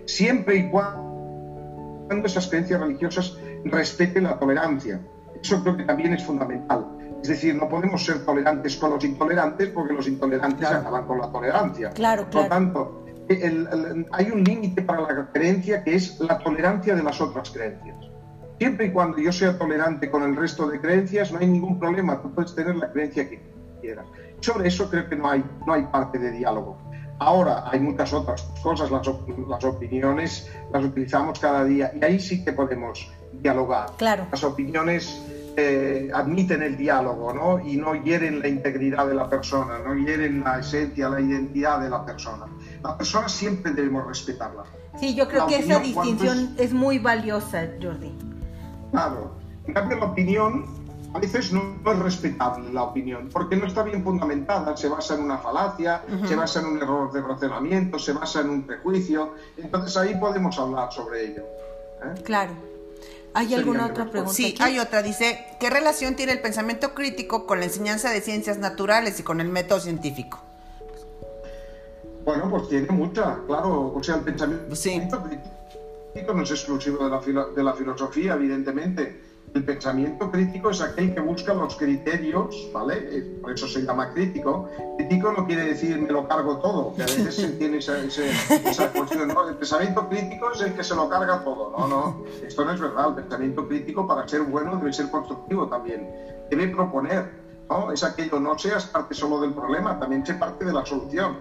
siempre 0.06 0.56
y 0.56 0.70
cuando 0.72 2.26
esas 2.26 2.48
creencias 2.48 2.82
religiosas 2.82 3.38
respeten 3.66 4.24
la 4.24 4.40
tolerancia. 4.40 5.00
Eso 5.40 5.62
creo 5.62 5.78
que 5.78 5.84
también 5.84 6.14
es 6.14 6.24
fundamental. 6.24 6.88
Es 7.22 7.28
decir, 7.28 7.56
no 7.56 7.70
podemos 7.70 8.04
ser 8.04 8.26
tolerantes 8.26 8.76
con 8.78 8.92
los 8.92 9.04
intolerantes 9.04 9.70
porque 9.70 9.94
los 9.94 10.08
intolerantes 10.08 10.68
acaban 10.68 11.06
con 11.06 11.20
la 11.20 11.32
tolerancia. 11.32 11.92
Claro, 11.92 12.28
claro. 12.30 12.48
Por 12.48 12.58
tanto, 12.58 13.06
hay 14.12 14.32
un 14.32 14.44
límite 14.44 14.82
para 14.82 15.02
la 15.02 15.32
creencia 15.32 15.84
que 15.84 15.96
es 15.96 16.20
la 16.20 16.40
tolerancia 16.40 16.96
de 16.96 17.04
las 17.04 17.22
otras 17.22 17.52
creencias. 17.52 17.96
Siempre 18.58 18.88
y 18.88 18.92
cuando 18.92 19.18
yo 19.18 19.32
sea 19.32 19.58
tolerante 19.58 20.10
con 20.10 20.24
el 20.24 20.36
resto 20.36 20.68
de 20.68 20.80
creencias, 20.80 21.32
no 21.32 21.40
hay 21.40 21.48
ningún 21.48 21.80
problema. 21.80 22.22
Tú 22.22 22.34
puedes 22.34 22.54
tener 22.54 22.76
la 22.76 22.92
creencia 22.92 23.30
que 23.30 23.42
quieras. 23.82 24.06
Sobre 24.40 24.68
eso 24.68 24.90
creo 24.90 25.08
que 25.08 25.16
no 25.16 25.30
hay, 25.30 25.44
no 25.66 25.74
hay 25.74 25.84
parte 25.84 26.20
de 26.20 26.32
diálogo. 26.32 26.78
Ahora 27.20 27.66
hay 27.70 27.80
muchas 27.80 28.14
otras 28.14 28.42
cosas, 28.64 28.90
las, 28.90 29.08
las 29.48 29.64
opiniones 29.64 30.52
las 30.74 30.84
utilizamos 30.84 31.40
cada 31.40 31.64
día 31.64 31.92
y 31.96 32.04
ahí 32.04 32.20
sí 32.20 32.44
que 32.44 32.52
podemos 32.52 33.12
dialogar. 33.34 33.92
Claro. 33.98 34.26
Las 34.32 34.44
opiniones 34.44 35.22
eh, 35.58 36.10
admiten 36.14 36.64
el 36.64 36.78
diálogo 36.78 37.34
¿no? 37.34 37.60
y 37.60 37.76
no 37.78 37.96
hieren 37.96 38.40
la 38.40 38.48
integridad 38.48 39.08
de 39.08 39.16
la 39.16 39.30
persona, 39.30 39.80
no 39.80 39.94
hieren 39.96 40.44
la 40.44 40.60
esencia, 40.60 41.10
la 41.10 41.20
identidad 41.20 41.82
de 41.82 41.90
la 41.90 42.06
persona. 42.06 42.46
La 42.84 42.98
persona 42.98 43.28
siempre 43.28 43.72
debemos 43.74 44.08
respetarla. 44.08 44.64
Sí, 45.00 45.16
yo 45.16 45.28
creo 45.28 45.48
que 45.48 45.58
esa 45.58 45.80
distinción 45.80 46.56
es... 46.58 46.74
muy 46.74 47.00
valiosa, 47.00 47.68
Jordi. 47.82 48.12
Claro. 48.92 49.36
En 49.66 49.74
cambio, 49.74 49.98
la 49.98 50.06
opinión 50.06 50.66
a 51.14 51.20
veces 51.20 51.52
no, 51.52 51.76
es 51.86 52.00
respetable 52.00 52.72
la 52.72 52.84
opinión, 52.84 53.30
porque 53.32 53.56
no 53.56 53.68
está 53.68 53.84
bien 53.84 54.04
fundamentada, 54.04 54.78
se 54.78 54.88
basa 54.88 55.16
en 55.16 55.24
una 55.24 55.38
falacia, 55.38 56.04
se 56.26 56.36
basa 56.36 56.62
en 56.62 56.68
un 56.68 56.78
error 56.78 57.12
de 57.12 57.22
razonamiento, 57.22 58.00
se 58.00 58.14
basa 58.14 58.42
en 58.42 58.50
un 58.50 58.64
prejuicio, 58.64 59.34
entonces 59.58 59.98
ahí 59.98 60.16
podemos 60.16 60.58
hablar 60.58 60.92
sobre 60.92 61.26
ello. 61.26 61.44
¿eh? 62.04 62.22
Claro. 62.24 62.71
¿Hay 63.34 63.54
alguna 63.54 63.86
otra 63.86 64.10
pregunta? 64.10 64.34
Sí, 64.34 64.56
hay 64.60 64.80
otra. 64.80 65.02
Dice, 65.02 65.46
¿qué 65.60 65.70
relación 65.70 66.16
tiene 66.16 66.34
el 66.34 66.42
pensamiento 66.42 66.94
crítico 66.94 67.48
con 67.48 67.60
la 67.60 67.66
enseñanza 67.66 68.10
de 68.10 68.22
ciencias 68.22 68.58
naturales 68.58 69.20
y 69.20 69.24
con 69.24 69.40
el 69.40 69.48
método 69.48 69.80
científico? 69.80 70.40
Bueno, 72.26 72.50
pues 72.50 72.68
tiene 72.68 72.88
mucha, 72.90 73.40
claro. 73.48 73.94
O 73.96 74.04
sea, 74.04 74.16
el 74.16 74.22
pensamiento 74.22 75.24
crítico 75.24 75.61
no 76.34 76.44
es 76.44 76.52
exclusivo 76.52 77.04
de 77.04 77.34
la, 77.34 77.46
de 77.46 77.64
la 77.64 77.74
filosofía, 77.74 78.36
evidentemente 78.36 79.32
el 79.54 79.66
pensamiento 79.66 80.32
crítico 80.32 80.70
es 80.70 80.82
aquel 80.82 81.14
que 81.14 81.20
busca 81.20 81.54
los 81.54 81.76
criterios, 81.76 82.70
¿vale? 82.74 82.96
Eh, 83.12 83.40
por 83.42 83.52
eso 83.52 83.68
se 83.68 83.82
llama 83.82 84.14
crítico. 84.14 84.70
Crítico 84.98 85.34
no 85.34 85.46
quiere 85.46 85.66
decir 85.66 86.00
me 86.00 86.10
lo 86.10 86.26
cargo 86.26 86.58
todo, 86.60 86.96
que 86.96 87.04
a 87.04 87.06
veces 87.06 87.36
se 87.36 87.50
tiene 87.60 87.80
esa, 87.80 87.96
cuestión, 88.94 89.28
¿no? 89.28 89.50
El 89.50 89.56
pensamiento 89.56 90.08
crítico 90.08 90.52
es 90.54 90.62
el 90.62 90.74
que 90.74 90.84
se 90.84 90.96
lo 90.96 91.10
carga 91.10 91.44
todo, 91.44 91.74
¿no? 91.78 91.88
No, 91.88 92.24
esto 92.46 92.64
no 92.64 92.72
es 92.72 92.80
verdad. 92.80 93.10
El 93.10 93.16
pensamiento 93.16 93.68
crítico, 93.68 94.08
para 94.08 94.26
ser 94.26 94.42
bueno, 94.44 94.78
debe 94.78 94.94
ser 94.94 95.10
constructivo 95.10 95.68
también. 95.68 96.10
Debe 96.50 96.70
proponer, 96.70 97.30
¿no? 97.70 97.92
Es 97.92 98.06
aquello, 98.06 98.40
no 98.40 98.58
seas 98.58 98.86
parte 98.86 99.14
solo 99.14 99.42
del 99.42 99.54
problema, 99.54 100.00
también 100.00 100.26
sé 100.26 100.36
parte 100.36 100.64
de 100.64 100.72
la 100.72 100.86
solución. 100.86 101.40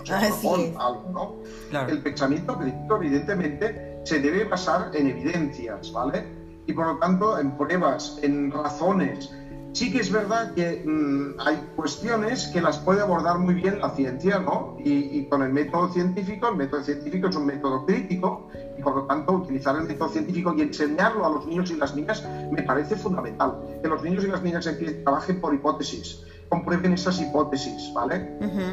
O 0.00 0.06
sea, 0.06 0.18
algo, 0.18 1.10
¿no? 1.12 1.86
El 1.86 2.00
pensamiento 2.00 2.58
crítico, 2.58 2.96
evidentemente, 2.96 3.91
se 4.04 4.20
debe 4.20 4.44
basar 4.44 4.90
en 4.94 5.06
evidencias, 5.08 5.92
¿vale? 5.92 6.42
y 6.66 6.72
por 6.72 6.86
lo 6.86 6.96
tanto 6.98 7.38
en 7.38 7.56
pruebas, 7.56 8.18
en 8.22 8.50
razones. 8.50 9.30
Sí 9.74 9.90
que 9.90 10.00
es 10.00 10.12
verdad 10.12 10.52
que 10.52 10.82
mm, 10.84 11.40
hay 11.40 11.56
cuestiones 11.74 12.46
que 12.48 12.60
las 12.60 12.78
puede 12.78 13.00
abordar 13.00 13.38
muy 13.38 13.54
bien 13.54 13.80
la 13.80 13.88
ciencia, 13.88 14.38
¿no? 14.38 14.76
Y, 14.78 15.24
con 15.28 15.42
el 15.42 15.48
método 15.48 15.88
científico, 15.88 16.48
el 16.48 16.56
método 16.56 16.82
científico 16.82 17.28
es 17.28 17.36
un 17.36 17.46
método 17.46 17.86
crítico 17.86 18.48
y 18.76 18.82
por 18.82 18.96
lo 18.96 19.04
tanto 19.04 19.32
utilizar 19.32 19.74
el 19.76 19.84
método 19.84 20.10
científico 20.10 20.52
y 20.54 20.60
enseñarlo 20.60 21.24
a 21.24 21.30
los 21.30 21.46
niños 21.46 21.70
y 21.70 21.76
las 21.76 21.94
niñas 21.94 22.22
me 22.50 22.62
parece 22.62 22.96
fundamental. 22.96 23.56
Que 23.82 23.88
los 23.88 24.02
niños 24.02 24.24
y 24.24 24.26
las 24.26 24.42
niñas 24.42 24.68
trabajen 25.04 25.40
por 25.40 25.54
hipótesis, 25.54 26.22
comprueben 26.50 26.92
esas 26.92 27.18
hipótesis, 27.18 27.90
¿vale? 27.94 28.28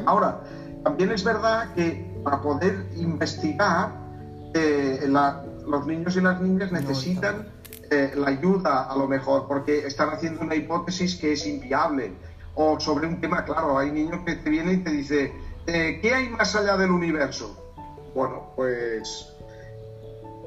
Ahora, 0.06 0.44
también 0.84 1.14
es 1.14 1.24
verdad 1.24 1.74
que 1.76 2.06
para 2.26 2.42
poder 2.42 2.86
investigar, 2.98 4.09
eh, 4.54 5.08
los 5.68 5.86
niños 5.86 6.16
y 6.16 6.22
las 6.22 6.42
niñas 6.42 6.72
necesitan 6.72 7.48
eh, 7.92 8.14
la 8.16 8.28
ayuda 8.30 8.84
a 8.84 8.96
lo 8.96 9.08
mejor, 9.08 9.48
porque 9.48 9.86
están 9.86 10.10
haciendo 10.10 10.42
una 10.42 10.56
hipótesis 10.56 11.16
que 11.16 11.34
es 11.34 11.46
inviable. 11.48 12.14
O 12.56 12.80
sobre 12.80 13.08
un 13.08 13.22
tema, 13.22 13.46
claro, 13.46 13.78
hay 13.78 13.92
niños 13.92 14.22
que 14.26 14.36
te 14.36 14.50
vienen 14.50 14.82
y 14.82 14.84
te 14.84 14.92
dicen, 14.92 15.32
eh, 15.66 16.00
¿qué 16.02 16.14
hay 16.14 16.30
más 16.30 16.56
allá 16.56 16.78
del 16.78 16.92
universo? 16.92 17.74
Bueno, 18.14 18.52
pues 18.56 19.34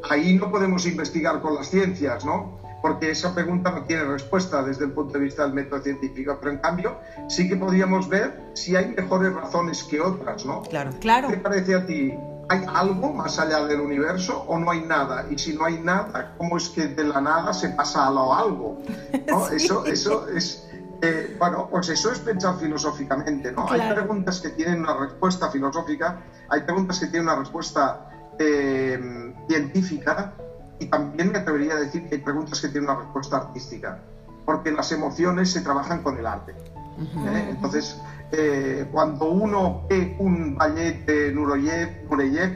ahí 0.09 0.37
no 0.37 0.51
podemos 0.51 0.87
investigar 0.87 1.41
con 1.41 1.55
las 1.55 1.71
ciencias, 1.71 2.25
¿no? 2.25 2.61
Porque 2.83 3.11
esa 3.11 3.35
pregunta 3.35 3.71
no 3.71 3.85
tiene 3.85 4.05
respuesta 4.05 4.62
desde 4.62 4.87
el 4.87 4.93
punto 4.93 5.15
de 5.15 5.25
vista 5.25 5.45
del 5.45 5.53
método 5.53 5.81
científico, 5.83 6.37
pero 6.41 6.53
en 6.53 6.59
cambio 6.59 6.97
sí 7.29 7.49
que 7.49 7.57
podríamos 7.57 8.09
ver 8.09 8.41
si 8.55 8.75
hay 8.75 8.88
mejores 8.88 9.33
razones 9.33 9.85
que 9.85 10.01
otras, 10.01 10.45
¿no? 10.45 10.62
Claro, 10.62 10.91
claro. 11.01 11.29
¿Qué 11.29 11.37
te 11.37 11.43
parece 11.43 11.75
a 11.75 11.87
ti? 11.87 12.12
¿Hay 12.53 12.67
algo 12.75 13.15
más 13.15 13.38
allá 13.38 13.65
del 13.65 13.81
universo 13.81 14.45
o 14.47 14.59
no 14.59 14.71
hay 14.71 14.83
nada? 14.83 15.25
Y 15.31 15.38
si 15.38 15.57
no 15.57 15.65
hay 15.65 15.81
nada, 15.81 16.35
¿cómo 16.37 16.59
es 16.59 16.69
que 16.69 16.87
de 16.87 17.05
la 17.05 17.19
nada 17.19 17.55
se 17.55 17.71
pasa 17.71 18.07
a 18.07 18.11
lo 18.11 18.35
algo? 18.35 18.83
Eso, 19.53 19.87
eso 19.87 20.29
es... 20.29 20.69
Eh, 21.01 21.35
bueno, 21.38 21.67
pues 21.69 21.88
eso 21.88 22.12
es 22.12 22.21
pensar 22.21 22.59
filosóficamente, 22.61 23.51
¿no? 23.51 23.69
Hay 23.69 23.93
preguntas 23.93 24.38
que 24.41 24.51
tienen 24.51 24.83
una 24.83 24.97
respuesta 24.97 25.51
filosófica, 25.51 26.21
hay 26.49 26.61
preguntas 26.61 27.01
que 27.01 27.07
tienen 27.07 27.27
una 27.29 27.41
respuesta 27.41 28.09
eh, 28.38 29.35
científica 29.49 30.35
y 30.79 30.87
también 30.87 31.33
me 31.33 31.38
atrevería 31.38 31.73
a 31.75 31.81
decir 31.81 32.09
que 32.09 32.17
hay 32.17 32.21
preguntas 32.21 32.61
que 32.61 32.69
tienen 32.69 32.88
una 32.88 33.01
respuesta 33.01 33.38
artística, 33.38 33.99
porque 34.45 34.71
las 34.71 34.93
emociones 34.93 35.51
se 35.51 35.62
trabajan 35.62 36.05
con 36.05 36.19
el 36.19 36.27
arte. 36.27 36.53
¿eh? 36.53 37.47
Entonces, 37.51 38.01
eh, 38.33 38.88
cuando 38.90 39.31
uno 39.31 39.87
ve 39.88 40.16
un 40.18 40.57
ballet 40.57 41.05
de 41.05 41.33
Nureyev, 41.33 42.07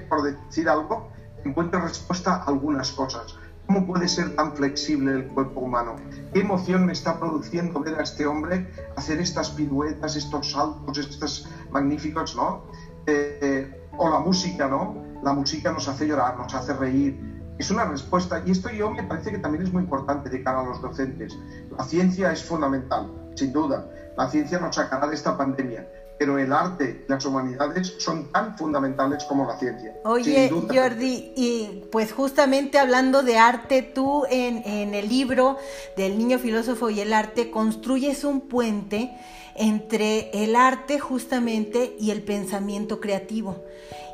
por 0.08 0.22
decir 0.22 0.68
algo, 0.70 1.10
encuentra 1.44 1.80
respuesta 1.80 2.36
a 2.36 2.44
algunas 2.44 2.92
cosas. 2.92 3.36
¿Cómo 3.66 3.86
puede 3.86 4.08
ser 4.08 4.34
tan 4.36 4.54
flexible 4.54 5.12
el 5.12 5.28
cuerpo 5.28 5.60
humano? 5.60 5.96
¿Qué 6.32 6.40
emoción 6.40 6.86
me 6.86 6.92
está 6.92 7.18
produciendo 7.18 7.80
ver 7.80 7.98
a 7.98 8.02
este 8.04 8.24
hombre 8.24 8.70
hacer 8.96 9.20
estas 9.20 9.50
piruetas, 9.50 10.16
estos 10.16 10.52
saltos, 10.52 10.96
estos 10.96 11.48
magníficos, 11.70 12.36
¿no? 12.36 12.62
Eh, 13.06 13.88
o 13.98 14.08
la 14.08 14.20
música, 14.20 14.68
¿no? 14.68 15.04
La 15.22 15.32
música 15.32 15.72
nos 15.72 15.88
hace 15.88 16.06
llorar, 16.06 16.38
nos 16.38 16.54
hace 16.54 16.72
reír. 16.74 17.20
Es 17.58 17.70
una 17.70 17.84
respuesta, 17.84 18.42
y 18.46 18.52
esto 18.52 18.70
yo 18.70 18.90
me 18.90 19.02
parece 19.02 19.32
que 19.32 19.38
también 19.38 19.64
es 19.64 19.72
muy 19.72 19.82
importante 19.82 20.30
de 20.30 20.42
cara 20.42 20.60
a 20.60 20.64
los 20.64 20.80
docentes. 20.80 21.36
La 21.76 21.84
ciencia 21.84 22.30
es 22.32 22.44
fundamental, 22.44 23.10
sin 23.34 23.52
duda, 23.52 23.90
la 24.16 24.28
ciencia 24.30 24.58
nos 24.58 24.76
sacará 24.76 25.06
de 25.06 25.14
esta 25.14 25.36
pandemia. 25.36 25.86
pero 26.18 26.38
el 26.38 26.50
arte 26.50 27.04
y 27.06 27.10
las 27.10 27.26
humanidades 27.26 27.96
son 27.98 28.32
tan 28.32 28.56
fundamentales 28.56 29.22
como 29.24 29.46
la 29.46 29.58
ciencia. 29.58 29.96
Oye, 30.04 30.48
Jordi, 30.50 31.34
y 31.36 31.84
pues 31.92 32.10
justamente 32.10 32.78
hablando 32.78 33.22
de 33.22 33.36
arte, 33.36 33.82
tú 33.82 34.24
en, 34.30 34.62
en 34.64 34.94
el 34.94 35.10
libro 35.10 35.58
del 35.94 36.16
niño 36.16 36.38
filósofo 36.38 36.88
y 36.88 37.00
el 37.00 37.12
arte 37.12 37.50
construyes 37.50 38.24
un 38.24 38.40
puente 38.40 39.14
entre 39.56 40.30
el 40.42 40.56
arte 40.56 40.98
justamente 40.98 41.96
y 41.98 42.10
el 42.12 42.22
pensamiento 42.22 42.98
creativo. 42.98 43.64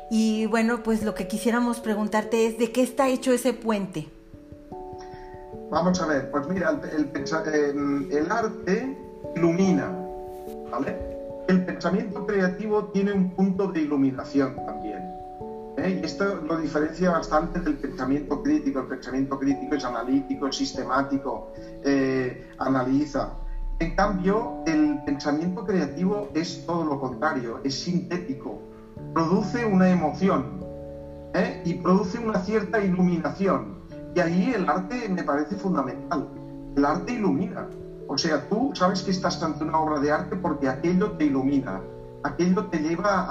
Y 0.09 0.45
bueno, 0.47 0.83
pues 0.83 1.03
lo 1.03 1.15
que 1.15 1.27
quisiéramos 1.27 1.79
preguntarte 1.79 2.45
es, 2.45 2.57
¿de 2.57 2.71
qué 2.71 2.83
está 2.83 3.07
hecho 3.09 3.31
ese 3.31 3.53
puente? 3.53 4.09
Vamos 5.69 5.99
a 6.01 6.05
ver, 6.05 6.29
pues 6.29 6.47
mira, 6.47 6.79
el, 6.95 7.09
el, 8.11 8.31
arte 8.31 8.97
ilumina, 9.35 9.91
¿vale? 10.71 10.97
El 11.47 11.65
pensamiento 11.65 12.25
creativo 12.25 12.85
tiene 12.85 13.13
un 13.13 13.29
punto 13.31 13.67
de 13.67 13.81
iluminación 13.81 14.55
también. 14.65 15.13
¿eh? 15.77 15.99
Y 16.01 16.05
esto 16.05 16.41
lo 16.47 16.57
diferencia 16.57 17.11
bastante 17.11 17.59
del 17.59 17.75
pensamiento 17.75 18.41
crítico. 18.41 18.79
El 18.79 18.87
pensamiento 18.87 19.37
crítico 19.37 19.75
es 19.75 19.83
analítico, 19.83 20.47
es 20.47 20.55
sistemático, 20.55 21.51
eh, 21.83 22.49
analiza. 22.59 23.29
En 23.79 23.95
cambio, 23.95 24.63
el 24.65 24.99
pensamiento 25.05 25.65
creativo 25.65 26.29
es 26.33 26.65
todo 26.65 26.85
lo 26.85 26.99
contrario, 26.99 27.59
es 27.63 27.73
sintético, 27.73 28.59
produce 29.13 29.65
una 29.65 29.89
emoción 29.89 30.45
¿eh? 31.33 31.61
y 31.65 31.73
produce 31.73 32.19
una 32.19 32.39
cierta 32.39 32.81
iluminación. 32.81 33.79
Y 34.15 34.19
ahí 34.19 34.53
el 34.53 34.69
arte 34.69 35.09
me 35.09 35.23
parece 35.23 35.55
fundamental. 35.55 36.29
El 36.77 36.85
arte 36.85 37.13
ilumina. 37.13 37.67
O 38.07 38.17
sea, 38.17 38.47
tú 38.49 38.71
sabes 38.73 39.01
que 39.01 39.11
estás 39.11 39.41
ante 39.41 39.63
una 39.63 39.79
obra 39.79 39.99
de 39.99 40.11
arte 40.11 40.35
porque 40.35 40.67
aquello 40.67 41.11
te 41.11 41.25
ilumina, 41.25 41.81
aquello 42.23 42.65
te 42.67 42.79
lleva 42.79 43.25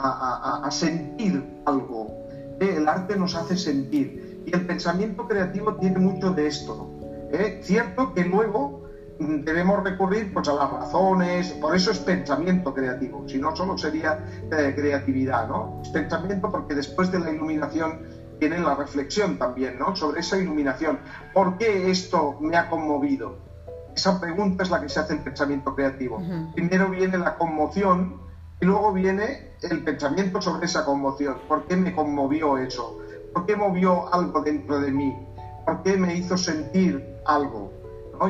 a, 0.65 0.71
sentir 0.71 1.45
algo. 1.67 2.27
¿eh? 2.61 2.75
El 2.77 2.89
arte 2.89 3.17
nos 3.17 3.35
hace 3.35 3.57
sentir. 3.57 4.43
Y 4.47 4.55
el 4.55 4.67
pensamiento 4.67 5.27
creativo 5.29 5.77
tiene 5.77 5.99
mucho 5.99 6.31
de 6.31 6.47
esto. 6.47 6.91
¿eh? 7.33 7.61
Cierto 7.63 8.13
que 8.15 8.25
luego 8.25 8.83
debemos 9.19 9.85
recurrir 9.85 10.33
pues, 10.33 10.49
a 10.49 10.55
las 10.55 10.71
razones, 10.71 11.51
por 11.61 11.77
eso 11.77 11.91
es 11.91 11.99
pensamiento 11.99 12.75
creativo, 12.75 13.29
si 13.29 13.39
no 13.39 13.55
solo 13.55 13.79
sería 13.79 14.19
eh, 14.51 14.73
creatividad, 14.75 15.49
¿no? 15.49 15.81
Es 15.83 15.91
pensamiento 15.91 16.51
porque 16.51 16.75
después 16.75 17.13
de 17.13 17.21
la 17.21 17.31
iluminación 17.31 18.01
viene 18.41 18.59
la 18.59 18.75
reflexión 18.75 19.39
también, 19.39 19.79
¿no? 19.79 19.95
Sobre 19.95 20.21
esa 20.21 20.37
iluminación. 20.37 20.99
¿Por 21.33 21.57
qué 21.59 21.91
esto 21.91 22.37
me 22.41 22.57
ha 22.57 22.69
conmovido? 22.69 23.52
Esa 23.95 24.21
pregunta 24.21 24.63
es 24.63 24.71
la 24.71 24.81
que 24.81 24.89
se 24.89 25.01
hace 25.01 25.15
el 25.15 25.21
pensamiento 25.21 25.75
creativo. 25.75 26.21
Primero 26.55 26.91
viene 26.91 27.19
la 27.19 27.37
conmoción 27.37 28.21
y 28.61 28.65
luego 28.65 28.93
viene 28.93 29.53
el 29.63 29.83
pensamiento 29.85 30.41
sobre 30.41 30.67
esa 30.67 30.85
conmoción. 30.85 31.37
¿Por 31.49 31.65
qué 31.67 31.77
me 31.77 31.95
conmovió 31.95 32.59
eso? 32.59 32.99
¿Por 33.33 33.47
qué 33.47 33.57
movió 33.57 34.13
algo 34.15 34.43
dentro 34.43 34.81
de 34.81 34.91
mí? 34.91 35.17
¿Por 35.65 35.83
qué 35.83 35.97
me 35.97 36.15
hizo 36.17 36.37
sentir 36.37 37.17
algo? 37.27 37.83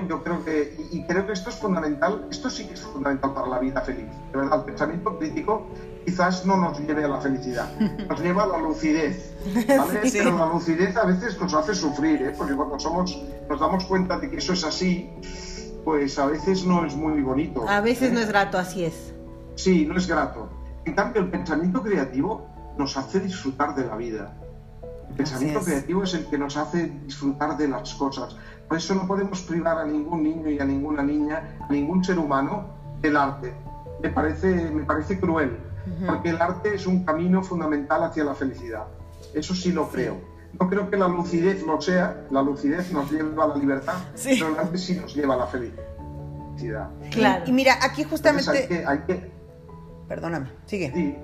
Yo 0.09 0.23
creo 0.23 0.43
que, 0.43 0.75
y, 0.91 1.05
creo 1.05 1.27
que 1.27 1.35
esto 1.35 1.51
es 1.51 1.57
fundamental, 1.57 2.27
esto 2.31 2.49
sí 2.49 2.67
que 2.67 2.75
es 2.75 2.81
fundamental 2.81 3.35
para 3.35 3.47
la 3.47 3.59
vida 3.59 3.83
feliz. 3.83 4.07
De 4.33 4.39
verdad, 4.39 4.61
el 4.61 4.65
pensamiento 4.65 5.19
crítico 5.19 5.67
quizás 6.07 6.47
no 6.47 6.57
nos 6.57 6.79
lleve 6.81 7.05
a 7.05 7.09
la 7.09 7.21
felicidad, 7.21 7.71
nos 8.09 8.21
lleva 8.21 8.45
a 8.45 8.47
la 8.47 8.59
lucidez, 8.59 9.35
¿vale? 9.69 10.01
Pero 10.11 10.39
la 10.39 10.47
lucidez 10.47 10.97
a 10.97 11.05
veces 11.05 11.39
nos 11.39 11.53
hace 11.53 11.75
sufrir, 11.75 12.23
¿eh? 12.23 12.35
Porque 12.37 12.55
cuando 12.55 12.81
somos, 12.81 13.23
nos 13.51 13.61
damos 13.61 13.85
cuenta 13.85 14.19
de 14.19 14.31
que 14.31 14.39
eso 14.39 14.55
es 14.55 14.65
así, 14.65 15.11
pues 15.85 16.19
a 16.19 16.27
veces 16.27 16.65
no 16.65 16.85
es 16.85 16.95
muy 16.95 17.21
bonito. 17.23 17.69
A 17.69 17.81
veces 17.81 18.11
¿eh? 18.11 18.15
no 18.15 18.21
es 18.21 18.29
grato, 18.29 18.59
así 18.59 18.85
es. 18.85 19.13
Sí, 19.55 19.87
no 19.87 19.97
es 19.97 20.07
grato. 20.07 20.49
En 20.85 20.95
cambio, 20.95 21.23
el 21.23 21.31
pensamiento 21.31 21.83
creativo 21.83 22.47
nos 22.79 22.97
hace 22.97 23.21
disfrutar 23.21 23.75
de 23.75 23.87
la 23.87 23.97
vida. 23.97 24.35
El 25.11 25.17
pensamiento 25.17 25.61
creativo 25.61 26.05
es 26.05 26.15
el 26.15 26.27
que 26.27 26.39
nos 26.39 26.57
hace 26.57 26.89
disfrutar 27.05 27.57
de 27.57 27.69
las 27.69 27.95
cosas. 27.95 28.37
Por 28.67 28.79
eso 28.79 28.95
no 28.95 29.07
podemos 29.07 29.43
privar 29.43 29.79
a 29.79 29.85
ningún 29.85 30.23
niño 30.23 30.49
y 30.49 30.59
a 30.59 30.65
ninguna 30.65 31.03
niña, 31.03 31.59
a 31.61 31.71
ningún 31.71 32.03
ser 32.03 32.19
humano, 32.19 32.69
del 33.01 33.17
arte. 33.17 33.53
Me 34.03 34.09
parece, 34.09 34.71
me 34.71 34.85
parece 34.85 35.21
cruel, 35.21 35.59
porque 36.07 36.31
el 36.31 36.41
arte 36.41 36.75
es 36.75 36.87
un 36.87 37.05
camino 37.05 37.43
fundamental 37.43 38.03
hacia 38.05 38.25
la 38.25 38.35
felicidad. 38.35 38.87
Eso 39.35 39.55
sí 39.55 39.73
lo 39.73 39.89
creo. 39.89 40.17
No 40.61 40.69
creo 40.69 40.91
que 40.91 40.97
la 40.97 41.09
lucidez 41.09 41.63
lo 41.63 41.81
sea, 41.81 42.25
la 42.31 42.43
lucidez 42.43 42.93
nos 42.93 43.11
lleva 43.11 43.45
a 43.45 43.49
la 43.49 43.57
libertad, 43.57 43.95
pero 44.23 44.59
arte 44.59 44.79
sí 44.79 44.95
nos 44.95 45.15
lleva 45.15 45.35
a 45.35 45.39
la 45.39 45.47
felicidad. 45.47 46.91
Claro. 47.11 47.45
Y 47.47 47.53
mira, 47.53 47.79
aquí 47.83 48.05
justamente... 48.05 48.85
hay 48.87 48.99
que 49.07 49.33
Perdóname, 50.13 50.51
sigue. 50.67 50.93
Sí, 50.95 51.17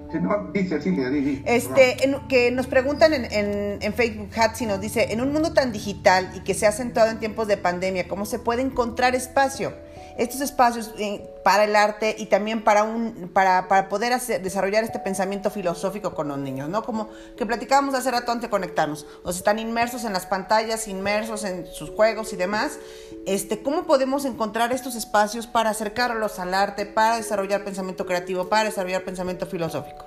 dice, 0.54 0.80
sigue, 0.80 1.10
dice, 1.10 1.42
Este, 1.44 1.96
que 2.26 2.50
nos 2.50 2.66
preguntan 2.68 3.12
en, 3.12 3.26
en, 3.30 3.82
en 3.82 3.92
Facebook 3.92 4.30
Hatsi 4.34 4.64
nos 4.64 4.80
dice, 4.80 5.12
en 5.12 5.20
un 5.20 5.30
mundo 5.30 5.52
tan 5.52 5.72
digital 5.72 6.30
y 6.34 6.40
que 6.40 6.54
se 6.54 6.64
ha 6.64 6.70
acentuado 6.70 7.10
en 7.10 7.18
tiempos 7.18 7.48
de 7.48 7.58
pandemia, 7.58 8.08
¿cómo 8.08 8.24
se 8.24 8.38
puede 8.38 8.62
encontrar 8.62 9.14
espacio? 9.14 9.74
Estos 10.18 10.40
espacios 10.40 10.92
eh, 10.98 11.31
para 11.44 11.64
el 11.64 11.76
arte 11.76 12.14
y 12.18 12.26
también 12.26 12.62
para, 12.62 12.83
un, 12.83 13.31
para, 13.33 13.68
para 13.68 13.88
poder 13.88 14.12
hacer, 14.12 14.42
desarrollar 14.42 14.83
este 14.83 14.98
pensamiento 14.98 15.48
filosófico 15.48 16.12
con 16.12 16.26
los 16.28 16.38
niños, 16.38 16.68
¿no? 16.68 16.83
Como 16.83 17.09
que 17.37 17.46
platicábamos 17.46 17.94
hace 17.94 18.11
rato 18.11 18.33
antes 18.33 18.42
de 18.42 18.50
conectarnos, 18.50 19.07
o 19.22 19.33
sea, 19.33 19.38
están 19.38 19.59
inmersos 19.61 20.04
en 20.04 20.12
las 20.12 20.26
pantallas, 20.26 20.88
inmersos 20.88 21.44
en 21.44 21.66
sus 21.66 21.90
juegos 21.90 22.33
y 22.33 22.37
demás. 22.37 22.81
Este, 23.26 23.62
¿Cómo 23.62 23.85
podemos 23.85 24.24
encontrar 24.24 24.72
estos 24.72 24.96
espacios 24.96 25.46
para 25.46 25.70
acercarlos 25.70 26.40
al 26.40 26.52
arte, 26.52 26.85
para 26.85 27.16
desarrollar 27.16 27.64
pensamiento 27.64 28.04
creativo, 28.04 28.48
para 28.48 28.64
desarrollar 28.64 29.04
pensamiento 29.04 29.46
filosófico? 29.46 30.04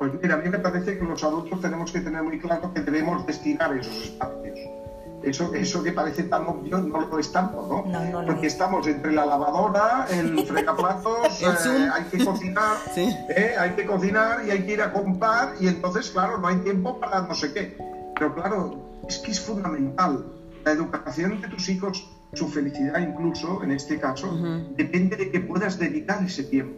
Pues 0.00 0.12
mira, 0.20 0.34
a 0.34 0.38
mí 0.38 0.48
me 0.48 0.58
parece 0.58 0.98
que 0.98 1.04
los 1.04 1.22
adultos 1.22 1.60
tenemos 1.60 1.92
que 1.92 2.00
tener 2.00 2.22
muy 2.22 2.40
claro 2.40 2.72
que 2.74 2.80
debemos 2.80 3.24
destinar 3.24 3.76
esos 3.76 4.02
espacios 4.02 4.77
eso, 5.22 5.52
eso 5.54 5.82
que 5.82 5.92
parece 5.92 6.24
tan 6.24 6.46
obvio 6.46 6.78
no 6.78 7.00
lo 7.00 7.18
estamos, 7.18 7.68
¿no? 7.68 8.24
Porque 8.26 8.46
estamos 8.46 8.86
entre 8.86 9.12
la 9.12 9.26
lavadora, 9.26 10.06
el 10.10 10.38
fregaplatos, 10.46 11.42
eh, 11.42 11.88
hay 11.92 12.04
que 12.04 12.24
cocinar, 12.24 12.76
eh, 12.96 13.54
hay 13.58 13.70
que 13.72 13.84
cocinar 13.84 14.46
y 14.46 14.50
hay 14.50 14.64
que 14.64 14.72
ir 14.74 14.82
a 14.82 14.92
comprar 14.92 15.54
y 15.60 15.68
entonces, 15.68 16.10
claro, 16.10 16.38
no 16.38 16.46
hay 16.46 16.56
tiempo 16.58 16.98
para 17.00 17.22
no 17.22 17.34
sé 17.34 17.52
qué. 17.52 17.76
Pero 18.14 18.34
claro, 18.34 18.78
es 19.08 19.18
que 19.18 19.32
es 19.32 19.40
fundamental. 19.40 20.24
La 20.64 20.72
educación 20.72 21.40
de 21.40 21.48
tus 21.48 21.68
hijos, 21.68 22.08
su 22.34 22.48
felicidad 22.48 23.00
incluso, 23.00 23.62
en 23.62 23.72
este 23.72 23.98
caso, 23.98 24.36
depende 24.76 25.16
de 25.16 25.30
que 25.30 25.40
puedas 25.40 25.78
dedicar 25.78 26.22
ese 26.22 26.44
tiempo. 26.44 26.76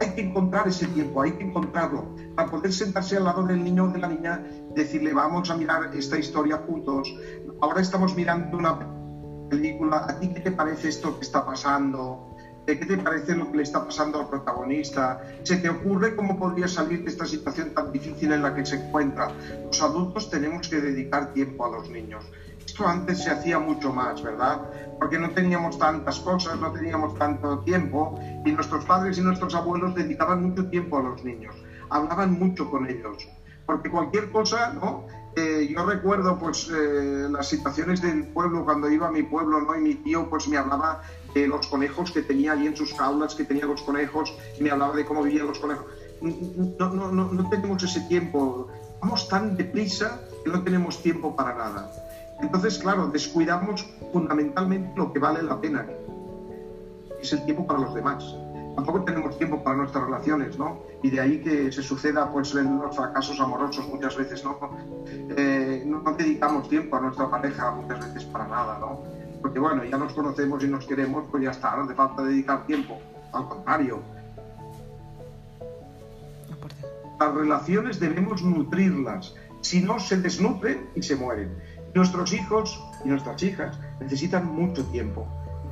Hay 0.00 0.10
que 0.14 0.20
encontrar 0.22 0.68
ese 0.68 0.86
tiempo, 0.88 1.22
hay 1.22 1.32
que 1.32 1.44
encontrarlo 1.44 2.04
para 2.36 2.50
poder 2.50 2.72
sentarse 2.72 3.16
al 3.16 3.24
lado 3.24 3.42
del 3.44 3.64
niño 3.64 3.84
o 3.84 3.88
de 3.88 3.98
la 3.98 4.08
niña, 4.08 4.42
decirle, 4.74 5.14
vamos 5.14 5.50
a 5.50 5.56
mirar 5.56 5.90
esta 5.94 6.18
historia 6.18 6.58
juntos. 6.58 7.12
Ahora 7.62 7.80
estamos 7.80 8.14
mirando 8.14 8.58
una 8.58 8.78
película, 9.48 10.04
¿a 10.06 10.20
ti 10.20 10.28
qué 10.28 10.40
te 10.40 10.52
parece 10.52 10.88
esto 10.88 11.18
que 11.18 11.24
está 11.24 11.46
pasando? 11.46 12.36
¿Qué 12.66 12.74
te 12.74 12.98
parece 12.98 13.34
lo 13.36 13.50
que 13.50 13.58
le 13.58 13.62
está 13.62 13.84
pasando 13.84 14.20
al 14.20 14.28
protagonista? 14.28 15.20
¿Se 15.44 15.56
te 15.56 15.70
ocurre 15.70 16.14
cómo 16.14 16.38
podría 16.38 16.68
salir 16.68 17.04
de 17.04 17.10
esta 17.10 17.24
situación 17.24 17.72
tan 17.72 17.90
difícil 17.92 18.32
en 18.32 18.42
la 18.42 18.54
que 18.54 18.66
se 18.66 18.76
encuentra? 18.76 19.28
Los 19.64 19.80
adultos 19.80 20.28
tenemos 20.28 20.68
que 20.68 20.80
dedicar 20.80 21.32
tiempo 21.32 21.64
a 21.64 21.70
los 21.70 21.88
niños. 21.88 22.24
Esto 22.66 22.86
antes 22.86 23.22
se 23.22 23.30
hacía 23.30 23.60
mucho 23.60 23.92
más, 23.92 24.20
¿verdad? 24.22 24.60
Porque 24.98 25.18
no 25.18 25.30
teníamos 25.30 25.78
tantas 25.78 26.18
cosas, 26.18 26.60
no 26.60 26.72
teníamos 26.72 27.16
tanto 27.16 27.60
tiempo 27.60 28.20
y 28.44 28.50
nuestros 28.50 28.84
padres 28.84 29.16
y 29.16 29.22
nuestros 29.22 29.54
abuelos 29.54 29.94
dedicaban 29.94 30.42
mucho 30.42 30.68
tiempo 30.68 30.98
a 30.98 31.02
los 31.02 31.24
niños 31.24 31.54
hablaban 31.90 32.32
mucho 32.38 32.70
con 32.70 32.88
ellos, 32.88 33.28
porque 33.64 33.90
cualquier 33.90 34.30
cosa, 34.30 34.72
¿no? 34.72 35.06
Eh, 35.36 35.68
yo 35.70 35.84
recuerdo 35.84 36.38
pues 36.38 36.70
eh, 36.70 37.28
las 37.30 37.48
situaciones 37.48 38.00
del 38.00 38.24
pueblo 38.28 38.64
cuando 38.64 38.90
iba 38.90 39.08
a 39.08 39.10
mi 39.10 39.22
pueblo, 39.22 39.60
¿no? 39.60 39.76
Y 39.76 39.80
mi 39.80 39.94
tío 39.96 40.30
pues 40.30 40.48
me 40.48 40.56
hablaba 40.56 41.02
de 41.34 41.46
los 41.46 41.66
conejos 41.66 42.10
que 42.10 42.22
tenía 42.22 42.52
allí 42.52 42.66
en 42.66 42.76
sus 42.76 42.94
jaulas, 42.94 43.34
que 43.34 43.44
tenía 43.44 43.66
los 43.66 43.82
conejos, 43.82 44.34
y 44.58 44.62
me 44.62 44.70
hablaba 44.70 44.96
de 44.96 45.04
cómo 45.04 45.22
vivían 45.22 45.46
los 45.46 45.58
conejos. 45.58 45.84
No, 46.22 46.88
no, 46.88 47.12
no, 47.12 47.30
no 47.30 47.48
tenemos 47.50 47.82
ese 47.82 48.00
tiempo, 48.02 48.68
vamos 49.02 49.28
tan 49.28 49.56
deprisa 49.56 50.22
que 50.42 50.50
no 50.50 50.62
tenemos 50.62 51.02
tiempo 51.02 51.36
para 51.36 51.54
nada. 51.54 51.92
Entonces, 52.40 52.78
claro, 52.78 53.08
descuidamos 53.08 53.86
fundamentalmente 54.12 54.90
lo 54.96 55.12
que 55.12 55.18
vale 55.18 55.42
la 55.42 55.60
pena, 55.60 55.86
es 57.20 57.32
el 57.32 57.44
tiempo 57.44 57.66
para 57.66 57.80
los 57.80 57.94
demás 57.94 58.34
tampoco 58.76 59.02
tenemos 59.04 59.36
tiempo 59.38 59.64
para 59.64 59.76
nuestras 59.76 60.04
relaciones, 60.04 60.58
¿no? 60.58 60.82
Y 61.02 61.10
de 61.10 61.20
ahí 61.20 61.42
que 61.42 61.72
se 61.72 61.82
suceda, 61.82 62.30
pues, 62.30 62.54
en 62.54 62.78
los 62.78 62.94
fracasos 62.94 63.40
amorosos 63.40 63.88
muchas 63.88 64.16
veces, 64.16 64.44
¿no? 64.44 64.58
Eh, 65.08 65.82
no, 65.86 66.02
dedicamos 66.12 66.68
tiempo 66.68 66.96
a 66.96 67.00
nuestra 67.00 67.28
pareja 67.30 67.70
muchas 67.70 68.00
veces 68.00 68.24
para 68.24 68.46
nada, 68.46 68.78
¿no? 68.78 69.00
Porque, 69.40 69.58
bueno, 69.58 69.82
ya 69.84 69.96
nos 69.96 70.12
conocemos 70.12 70.62
y 70.62 70.68
nos 70.68 70.86
queremos, 70.86 71.24
pues 71.30 71.42
ya 71.42 71.50
está, 71.50 71.74
no 71.74 71.84
hace 71.84 71.94
falta 71.94 72.22
dedicar 72.22 72.66
tiempo. 72.66 72.98
Al 73.32 73.48
contrario. 73.48 74.00
Las 77.18 77.34
relaciones 77.34 77.98
debemos 77.98 78.42
nutrirlas. 78.42 79.34
Si 79.62 79.80
no, 79.80 79.98
se 79.98 80.18
desnutren 80.18 80.90
y 80.94 81.02
se 81.02 81.16
mueren. 81.16 81.50
Nuestros 81.94 82.34
hijos 82.34 82.78
y 83.04 83.08
nuestras 83.08 83.42
hijas 83.42 83.78
necesitan 84.00 84.54
mucho 84.54 84.84
tiempo 84.86 85.26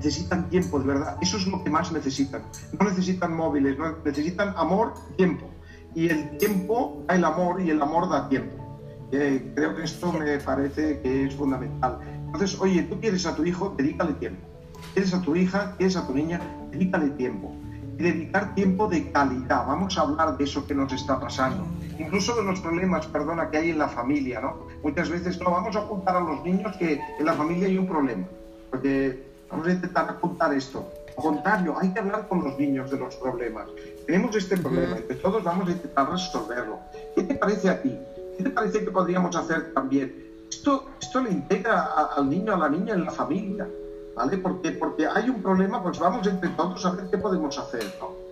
necesitan 0.05 0.50
tiempo, 0.50 0.78
de 0.78 0.86
verdad. 0.86 1.16
Eso 1.22 1.38
es 1.38 1.46
lo 1.46 1.64
que 1.64 1.70
más 1.70 1.90
necesitan. 1.90 2.42
No 2.78 2.88
necesitan 2.88 3.34
móviles, 3.34 3.78
no, 3.78 3.96
necesitan 4.05 4.52
amor, 4.57 4.92
tiempo. 5.16 5.48
Y 5.94 6.09
el 6.09 6.36
tiempo 6.36 7.02
da 7.07 7.14
el 7.14 7.24
amor 7.24 7.61
y 7.62 7.70
el 7.70 7.80
amor 7.80 8.11
da 8.11 8.28
tiempo. 8.28 9.09
Eh, 9.12 9.52
creo 9.55 9.74
que 9.74 9.84
esto 9.84 10.12
me 10.12 10.38
parece 10.38 11.00
que 11.00 11.24
es 11.24 11.34
fundamental. 11.34 11.98
Entonces, 12.26 12.61
oye, 12.61 12.82
tú 12.82 13.00
quieres 13.00 13.24
a 13.26 13.34
tu 13.34 13.44
hijo, 13.44 13.74
dedícale 13.78 14.12
tiempo. 14.14 14.46
Quieres 14.92 15.14
a 15.14 15.22
tu 15.22 15.36
hija, 15.36 15.74
quieres 15.78 15.96
a 15.96 16.07
tu 16.07 16.12
niña, 16.12 16.40
dedícale 16.70 17.11
tiempo. 17.11 17.55
Y 17.96 18.02
dedicar 18.02 18.55
tiempo 18.55 18.88
de 18.88 19.11
calidad. 19.12 19.66
Vamos 19.66 19.96
a 19.96 20.02
hablar 20.02 20.36
de 20.36 20.44
eso 20.44 20.66
que 20.66 20.74
nos 20.74 20.92
está 20.92 21.18
pasando. 21.18 21.64
Incluso 21.98 22.34
de 22.34 22.42
los 22.42 22.61
problemas, 22.61 23.07
perdona, 23.07 23.50
que 23.50 23.59
hay 23.59 23.70
en 23.70 23.78
la 23.78 23.88
familia, 23.88 24.40
¿no? 24.40 24.66
Muchas 24.82 25.09
veces 25.09 25.40
no 25.40 25.50
vamos 25.50 25.76
a 25.76 25.80
apuntar 25.80 26.16
a 26.16 26.20
los 26.20 26.42
niños 26.44 26.76
que 26.76 27.00
en 27.18 27.24
la 27.24 27.34
familia 27.34 27.68
hay 27.68 27.78
un 27.78 27.86
problema. 27.86 28.26
Porque 28.70 29.34
vamos 29.55 29.68
a 29.68 29.72
intentar 29.72 30.11
apuntar 30.11 30.52
esto. 30.52 30.84
Al 31.16 31.22
contrario, 31.22 31.76
hay 31.80 31.92
que 31.92 32.00
hablar 32.00 32.26
con 32.26 32.42
los 32.42 32.59
niños 32.59 32.90
de 32.90 32.98
los 32.98 33.14
problemas. 33.16 33.68
Tenemos 34.05 34.34
este 34.34 34.57
problema, 34.57 34.96
y 34.98 35.14
todos 35.14 35.44
vamos 35.44 35.68
a 35.68 35.72
intentar 35.72 36.11
resolverlo. 36.11 36.80
¿Qué 37.14 37.22
te 37.22 37.34
parece 37.36 37.70
a 37.70 37.80
ti? 37.80 37.96
¿Qué 38.36 38.44
te 38.44 38.50
parece 38.50 38.84
que 38.84 38.90
podríamos 38.90 39.36
hacer 39.36 39.72
también? 39.72 40.12
Esto, 40.50 40.86
esto 41.00 41.20
le 41.20 41.30
integra 41.30 41.84
al 42.16 42.28
niño, 42.28 42.52
a 42.55 42.59
la 42.59 42.68
niña 42.68 42.94
en 42.94 43.05
la 43.05 43.12
familia, 43.12 43.68
¿vale? 44.16 44.38
Porque, 44.38 44.72
porque 44.72 45.07
hay 45.07 45.30
un 45.30 45.40
problema, 45.40 45.80
pues 45.82 46.00
vamos 46.00 46.26
entre 46.26 46.48
todos 46.50 46.84
a 46.84 46.90
ver 46.90 47.07
qué 47.11 47.18
podemos 47.18 47.57
hacer, 47.57 47.84
¿no? 48.00 48.23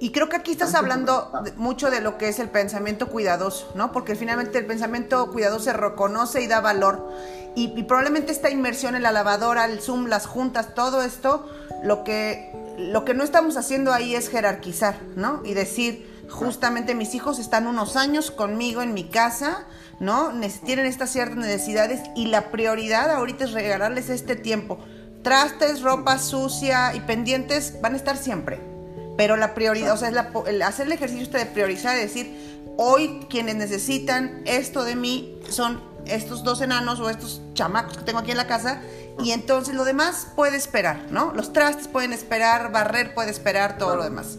Y 0.00 0.10
creo 0.10 0.28
que 0.28 0.36
aquí 0.36 0.52
estás 0.52 0.74
hablando 0.74 1.32
mucho 1.56 1.90
de 1.90 2.00
lo 2.00 2.18
que 2.18 2.28
es 2.28 2.38
el 2.38 2.50
pensamiento 2.50 3.08
cuidadoso, 3.08 3.70
¿no? 3.74 3.92
Porque 3.92 4.14
finalmente 4.14 4.58
el 4.58 4.66
pensamiento 4.66 5.30
cuidadoso 5.30 5.64
se 5.64 5.72
reconoce 5.72 6.42
y 6.42 6.46
da 6.46 6.60
valor. 6.60 7.10
Y, 7.54 7.72
y, 7.76 7.82
probablemente 7.84 8.32
esta 8.32 8.50
inmersión 8.50 8.94
en 8.96 9.02
la 9.02 9.12
lavadora, 9.12 9.64
el 9.64 9.80
Zoom, 9.80 10.06
las 10.06 10.26
juntas, 10.26 10.74
todo 10.74 11.02
esto, 11.02 11.50
lo 11.82 12.04
que, 12.04 12.52
lo 12.78 13.04
que 13.04 13.14
no 13.14 13.24
estamos 13.24 13.56
haciendo 13.56 13.92
ahí 13.92 14.14
es 14.14 14.28
jerarquizar, 14.28 14.96
¿no? 15.16 15.42
Y 15.44 15.54
decir, 15.54 16.24
justamente 16.30 16.94
mis 16.94 17.14
hijos 17.14 17.38
están 17.38 17.66
unos 17.66 17.96
años 17.96 18.30
conmigo 18.30 18.82
en 18.82 18.94
mi 18.94 19.04
casa, 19.04 19.66
¿no? 20.00 20.32
Tienen 20.64 20.86
estas 20.86 21.10
ciertas 21.10 21.38
necesidades 21.38 22.02
y 22.14 22.26
la 22.26 22.50
prioridad 22.50 23.10
ahorita 23.10 23.44
es 23.44 23.52
regalarles 23.52 24.10
este 24.10 24.36
tiempo. 24.36 24.78
Trastes, 25.22 25.82
ropa 25.82 26.18
sucia 26.18 26.94
y 26.94 27.00
pendientes 27.00 27.80
van 27.80 27.94
a 27.94 27.96
estar 27.96 28.16
siempre. 28.16 28.77
Pero 29.18 29.36
la 29.36 29.52
prioridad, 29.52 29.92
o 29.92 29.96
sea, 29.98 30.08
es 30.08 30.62
hacer 30.62 30.86
el 30.86 30.92
ejercicio 30.92 31.24
este 31.24 31.36
de 31.36 31.46
priorizar, 31.46 31.94
de 31.94 32.00
decir, 32.00 32.62
hoy 32.78 33.26
quienes 33.28 33.56
necesitan 33.56 34.40
esto 34.46 34.84
de 34.84 34.96
mí 34.96 35.38
son 35.50 35.82
estos 36.06 36.42
dos 36.42 36.62
enanos 36.62 37.00
o 37.00 37.10
estos 37.10 37.42
chamacos 37.52 37.98
que 37.98 38.04
tengo 38.04 38.20
aquí 38.20 38.30
en 38.30 38.38
la 38.38 38.46
casa 38.46 38.80
y 39.22 39.32
entonces 39.32 39.74
lo 39.74 39.84
demás 39.84 40.28
puede 40.34 40.56
esperar, 40.56 41.08
¿no? 41.10 41.34
Los 41.34 41.52
trastes 41.52 41.86
pueden 41.86 42.14
esperar, 42.14 42.72
barrer 42.72 43.12
puede 43.12 43.30
esperar, 43.30 43.76
todo 43.76 43.96
lo 43.96 44.04
demás 44.04 44.38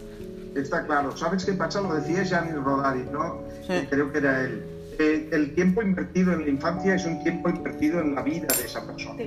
está 0.56 0.86
claro. 0.86 1.16
¿Sabes 1.16 1.46
qué 1.46 1.54
pasa? 1.54 1.82
Lo 1.82 1.94
decía 1.94 2.24
Gianni 2.24 2.54
Rodari, 2.54 3.06
¿no? 3.12 3.42
Creo 3.90 4.12
que 4.12 4.18
era 4.18 4.42
él. 4.42 4.64
Eh, 5.00 5.30
el 5.32 5.56
tiempo 5.56 5.82
invertido 5.82 6.34
en 6.34 6.42
la 6.42 6.50
infancia 6.50 6.96
es 6.96 7.06
un 7.06 7.24
tiempo 7.24 7.50
invertido 7.50 8.02
en 8.02 8.16
la 8.16 8.22
vida 8.22 8.48
de 8.58 8.66
esa 8.66 8.86
persona. 8.86 9.24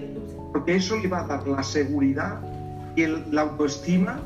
Porque 0.53 0.77
eso 0.77 0.97
le 0.97 1.09
va 1.09 1.21
a 1.21 1.27
dar 1.27 1.47
la 1.47 1.63
seguridad 1.63 2.41
y 2.95 3.07
la 3.07 3.43
autoestima 3.43 4.21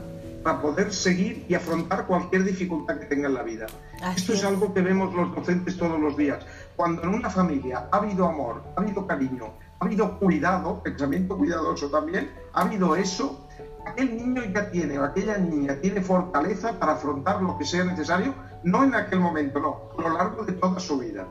para 0.46 0.62
poder 0.62 0.92
seguir 0.92 1.44
y 1.48 1.54
afrontar 1.54 2.06
cualquier 2.06 2.44
dificultad 2.44 3.00
que 3.00 3.06
tenga 3.06 3.26
en 3.26 3.34
la 3.34 3.42
vida. 3.42 3.66
Esto 4.14 4.32
es 4.32 4.44
algo 4.44 4.72
que 4.72 4.80
vemos 4.80 5.12
los 5.12 5.34
docentes 5.34 5.76
todos 5.76 5.98
los 5.98 6.16
días. 6.16 6.46
Cuando 6.76 7.02
en 7.02 7.08
una 7.08 7.28
familia 7.28 7.88
ha 7.90 7.96
habido 7.96 8.28
amor, 8.28 8.62
ha 8.76 8.80
habido 8.80 9.08
cariño, 9.08 9.54
ha 9.80 9.84
habido 9.84 10.16
cuidado, 10.20 10.80
pensamiento 10.84 11.36
cuidadoso 11.36 11.90
también, 11.90 12.30
ha 12.52 12.60
habido 12.60 12.94
eso, 12.94 13.48
aquel 13.84 14.16
niño 14.16 14.44
ya 14.54 14.70
tiene 14.70 15.00
o 15.00 15.02
aquella 15.02 15.36
niña 15.36 15.80
tiene 15.80 16.00
fortaleza 16.00 16.78
para 16.78 16.92
afrontar 16.92 17.42
lo 17.42 17.58
que 17.58 17.64
sea 17.64 17.82
necesario, 17.82 18.32
no 18.62 18.84
en 18.84 18.94
aquel 18.94 19.18
momento, 19.18 19.58
no, 19.58 19.90
a 19.98 20.08
lo 20.08 20.16
largo 20.16 20.44
de 20.44 20.52
toda 20.52 20.78
su 20.78 20.96
vida. 20.96 21.26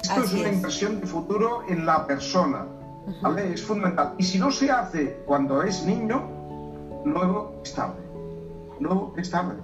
Esto 0.00 0.22
es 0.22 0.32
una 0.32 0.48
inversión 0.48 1.00
de 1.00 1.08
futuro 1.08 1.64
en 1.68 1.84
la 1.84 2.06
persona, 2.06 2.66
¿vale? 3.20 3.52
Es 3.52 3.64
fundamental. 3.64 4.14
Y 4.16 4.22
si 4.22 4.38
no 4.38 4.52
se 4.52 4.70
hace 4.70 5.24
cuando 5.26 5.60
es 5.64 5.84
niño, 5.84 6.38
luego 7.04 7.60
es 7.64 7.76
Luego 8.80 9.14
es 9.16 9.30
tarde. 9.30 9.54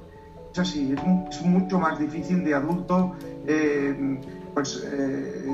Es 0.53 0.59
así, 0.59 0.95
es, 0.97 1.43
mucho 1.43 1.79
más 1.79 1.99
difícil 1.99 2.45
de 2.45 2.55
adulto 2.55 3.17
eh, 3.47 4.21
pues, 4.55 4.85
eh, 4.87 5.45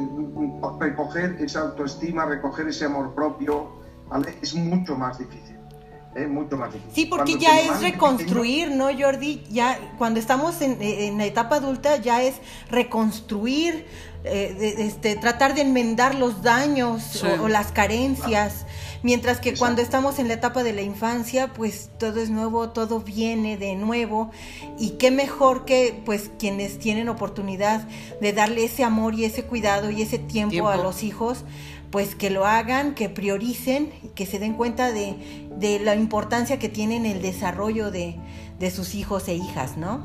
recoger 0.79 1.37
esa 1.41 1.61
autoestima, 1.61 2.27
recoger 2.27 2.69
ese 2.69 2.85
amor 2.85 3.15
propio, 3.15 3.71
¿vale? 4.09 4.35
Es 4.43 4.55
mucho 4.55 4.97
más 4.97 5.19
difícil. 5.19 5.57
Es 6.15 6.29
mucho 6.29 6.57
más 6.57 6.73
difícil. 6.73 6.95
Sí, 6.95 7.07
porque 7.07 7.39
ya 7.39 7.61
es 7.61 7.81
reconstruir, 7.81 8.73
¿no, 8.73 8.89
Jordi? 8.99 9.45
Ya 9.49 9.79
cuando 9.97 10.19
estamos 10.19 10.61
en, 10.61 10.77
en, 10.83 11.19
la 11.19 11.25
etapa 11.25 11.57
adulta 11.57 11.97
ya 11.97 12.23
es 12.23 12.35
reconstruir, 12.69 13.87
eh, 14.25 14.75
este, 14.79 15.17
tratar 15.17 15.55
de 15.55 15.63
enmendar 15.63 16.15
los 16.15 16.43
daños 16.43 17.23
o, 17.23 17.49
las 17.49 17.73
carencias. 17.73 18.67
Mientras 19.03 19.41
que 19.41 19.57
cuando 19.57 19.81
estamos 19.81 20.19
en 20.19 20.29
la 20.29 20.35
etapa 20.35 20.63
de 20.63 20.75
la 20.75 20.83
infancia, 20.83 21.53
pues 21.55 21.91
todo 21.99 22.21
es 22.21 22.29
nuevo, 22.29 22.69
todo 22.69 23.01
viene 23.01 23.57
de 23.57 23.75
nuevo. 23.77 24.31
Y 24.79 24.91
qué 24.91 25.11
mejor 25.11 25.65
que 25.65 26.03
pues 26.05 26.31
quienes 26.39 26.79
tienen 26.79 27.09
oportunidad 27.09 27.89
de 28.21 28.33
darle 28.35 28.65
ese 28.65 28.85
amor 28.85 29.15
y 29.15 29.25
ese 29.25 29.45
cuidado 29.45 29.91
y 29.91 30.03
ese 30.03 30.19
tiempo. 30.19 30.69
a 30.69 30.77
los 30.77 31.03
hijos, 31.03 31.45
pues 31.91 32.15
que 32.15 32.29
lo 32.29 32.45
hagan, 32.45 32.95
que 32.95 33.09
prioricen, 33.09 33.91
que 34.15 34.27
se 34.27 34.39
den 34.39 34.53
cuenta 34.53 34.93
de, 34.93 35.49
de 35.57 35.79
la 35.79 35.95
importancia 35.95 36.59
que 36.59 36.69
tiene 36.69 36.97
en 36.97 37.07
el 37.07 37.23
desarrollo 37.23 37.91
de, 37.91 38.17
de 38.59 38.71
sus 38.71 38.95
hijos 38.95 39.27
e 39.29 39.35
hijas, 39.35 39.79
¿no? 39.79 40.05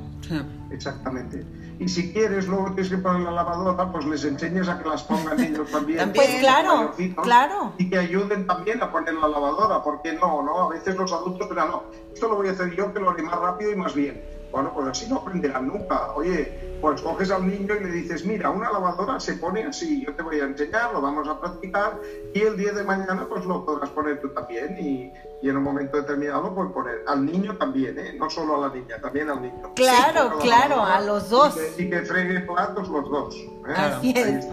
Exactamente. 0.72 1.45
Y 1.80 1.88
si 1.89 2.13
quieres, 2.13 2.47
luego 2.47 2.67
tienes 2.67 2.89
que 2.89 2.97
poner 2.97 3.21
la 3.21 3.32
lavadora, 3.32 3.91
pues 3.91 4.05
les 4.05 4.23
enseñas 4.23 4.67
a 4.69 4.80
que 4.82 4.88
las 4.88 5.03
pongan 5.03 5.39
ellos 5.39 5.69
también. 5.71 6.13
pues 6.13 6.39
claro, 6.39 6.93
claro. 7.21 7.73
Y 7.78 7.89
que 7.89 7.97
ayuden 7.97 8.47
también 8.47 8.82
a 8.82 8.91
poner 8.91 9.13
la 9.15 9.28
lavadora, 9.28 9.84
porque 9.84 10.13
no, 10.13 10.41
¿no? 10.41 10.63
A 10.63 10.69
veces 10.69 10.95
los 10.95 11.11
adultos 11.11 11.49
dirán, 11.49 11.69
no, 11.69 11.84
esto 12.13 12.28
lo 12.28 12.36
voy 12.36 12.47
a 12.47 12.51
hacer 12.51 12.76
yo, 12.76 12.93
que 12.93 12.99
lo 12.99 13.09
haré 13.09 13.23
más 13.23 13.39
rápido 13.39 13.71
y 13.71 13.76
más 13.76 13.93
bien. 13.93 14.23
Bueno, 14.51 14.71
pues 14.73 14.88
así 14.88 15.07
no 15.09 15.17
aprenderán 15.17 15.67
nunca. 15.67 16.13
Oye, 16.13 16.64
pues 16.86 17.01
coges 17.01 17.31
al 17.31 17.47
niño 17.47 17.73
y 17.73 17.83
le 17.83 17.91
dices, 17.93 18.23
mira, 18.25 18.51
una 18.51 18.71
lavadora 18.71 19.19
se 19.19 19.33
pone 19.33 19.63
así, 19.63 20.05
yo 20.05 20.13
te 20.13 20.21
voy 20.21 20.39
a 20.39 20.43
enseñar, 20.43 20.93
lo 20.93 21.01
vamos 21.01 21.27
a 21.27 21.41
practicar 21.41 21.99
y 22.31 22.41
el 22.41 22.55
día 22.55 22.73
de 22.73 22.83
mañana 22.83 23.25
pues 23.27 23.43
lo 23.43 23.65
podrás 23.65 23.89
poner 23.89 24.21
tú 24.21 24.29
también 24.29 24.77
y, 24.77 25.11
en 25.41 25.57
un 25.57 25.63
momento 25.63 25.97
determinado 25.97 26.53
puedes 26.53 26.71
poner 26.71 27.03
al 27.07 27.25
niño 27.25 27.57
también, 27.57 27.97
¿eh? 27.97 28.13
no 28.19 28.29
solo 28.29 28.63
a 28.63 28.67
la 28.67 28.73
niña, 28.73 29.01
también 29.01 29.31
al 29.31 29.41
niño. 29.41 29.73
Claro, 29.75 30.38
claro, 30.39 30.83
a 30.83 31.01
los 31.01 31.31
dos. 31.31 31.55
Y 31.77 31.89
que, 31.89 32.01
fregue 32.01 32.41
platos 32.41 32.88
los 32.88 33.09
dos. 33.09 33.36
¿eh? 33.36 33.73
Así 33.75 34.13
es. 34.15 34.47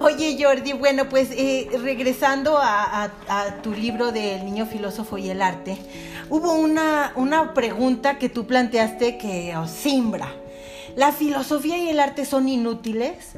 Oye 0.00 0.38
Jordi, 0.42 0.72
bueno, 0.72 1.10
pues 1.10 1.30
eh, 1.32 1.68
regresando 1.82 2.56
a, 2.58 3.10
a 3.28 3.62
tu 3.62 3.72
libro 3.72 4.10
del 4.10 4.42
niño 4.46 4.64
filósofo 4.64 5.18
y 5.18 5.28
el 5.28 5.42
arte, 5.42 5.76
hubo 6.30 6.54
una, 6.54 7.12
una 7.16 7.52
pregunta 7.52 8.18
que 8.18 8.30
tú 8.30 8.46
planteaste 8.46 9.18
que 9.18 9.54
os 9.56 9.70
simbra. 9.70 10.41
La 10.96 11.12
filosofía 11.12 11.78
y 11.78 11.88
el 11.88 12.00
arte 12.00 12.24
son 12.24 12.48
inútiles 12.48 13.36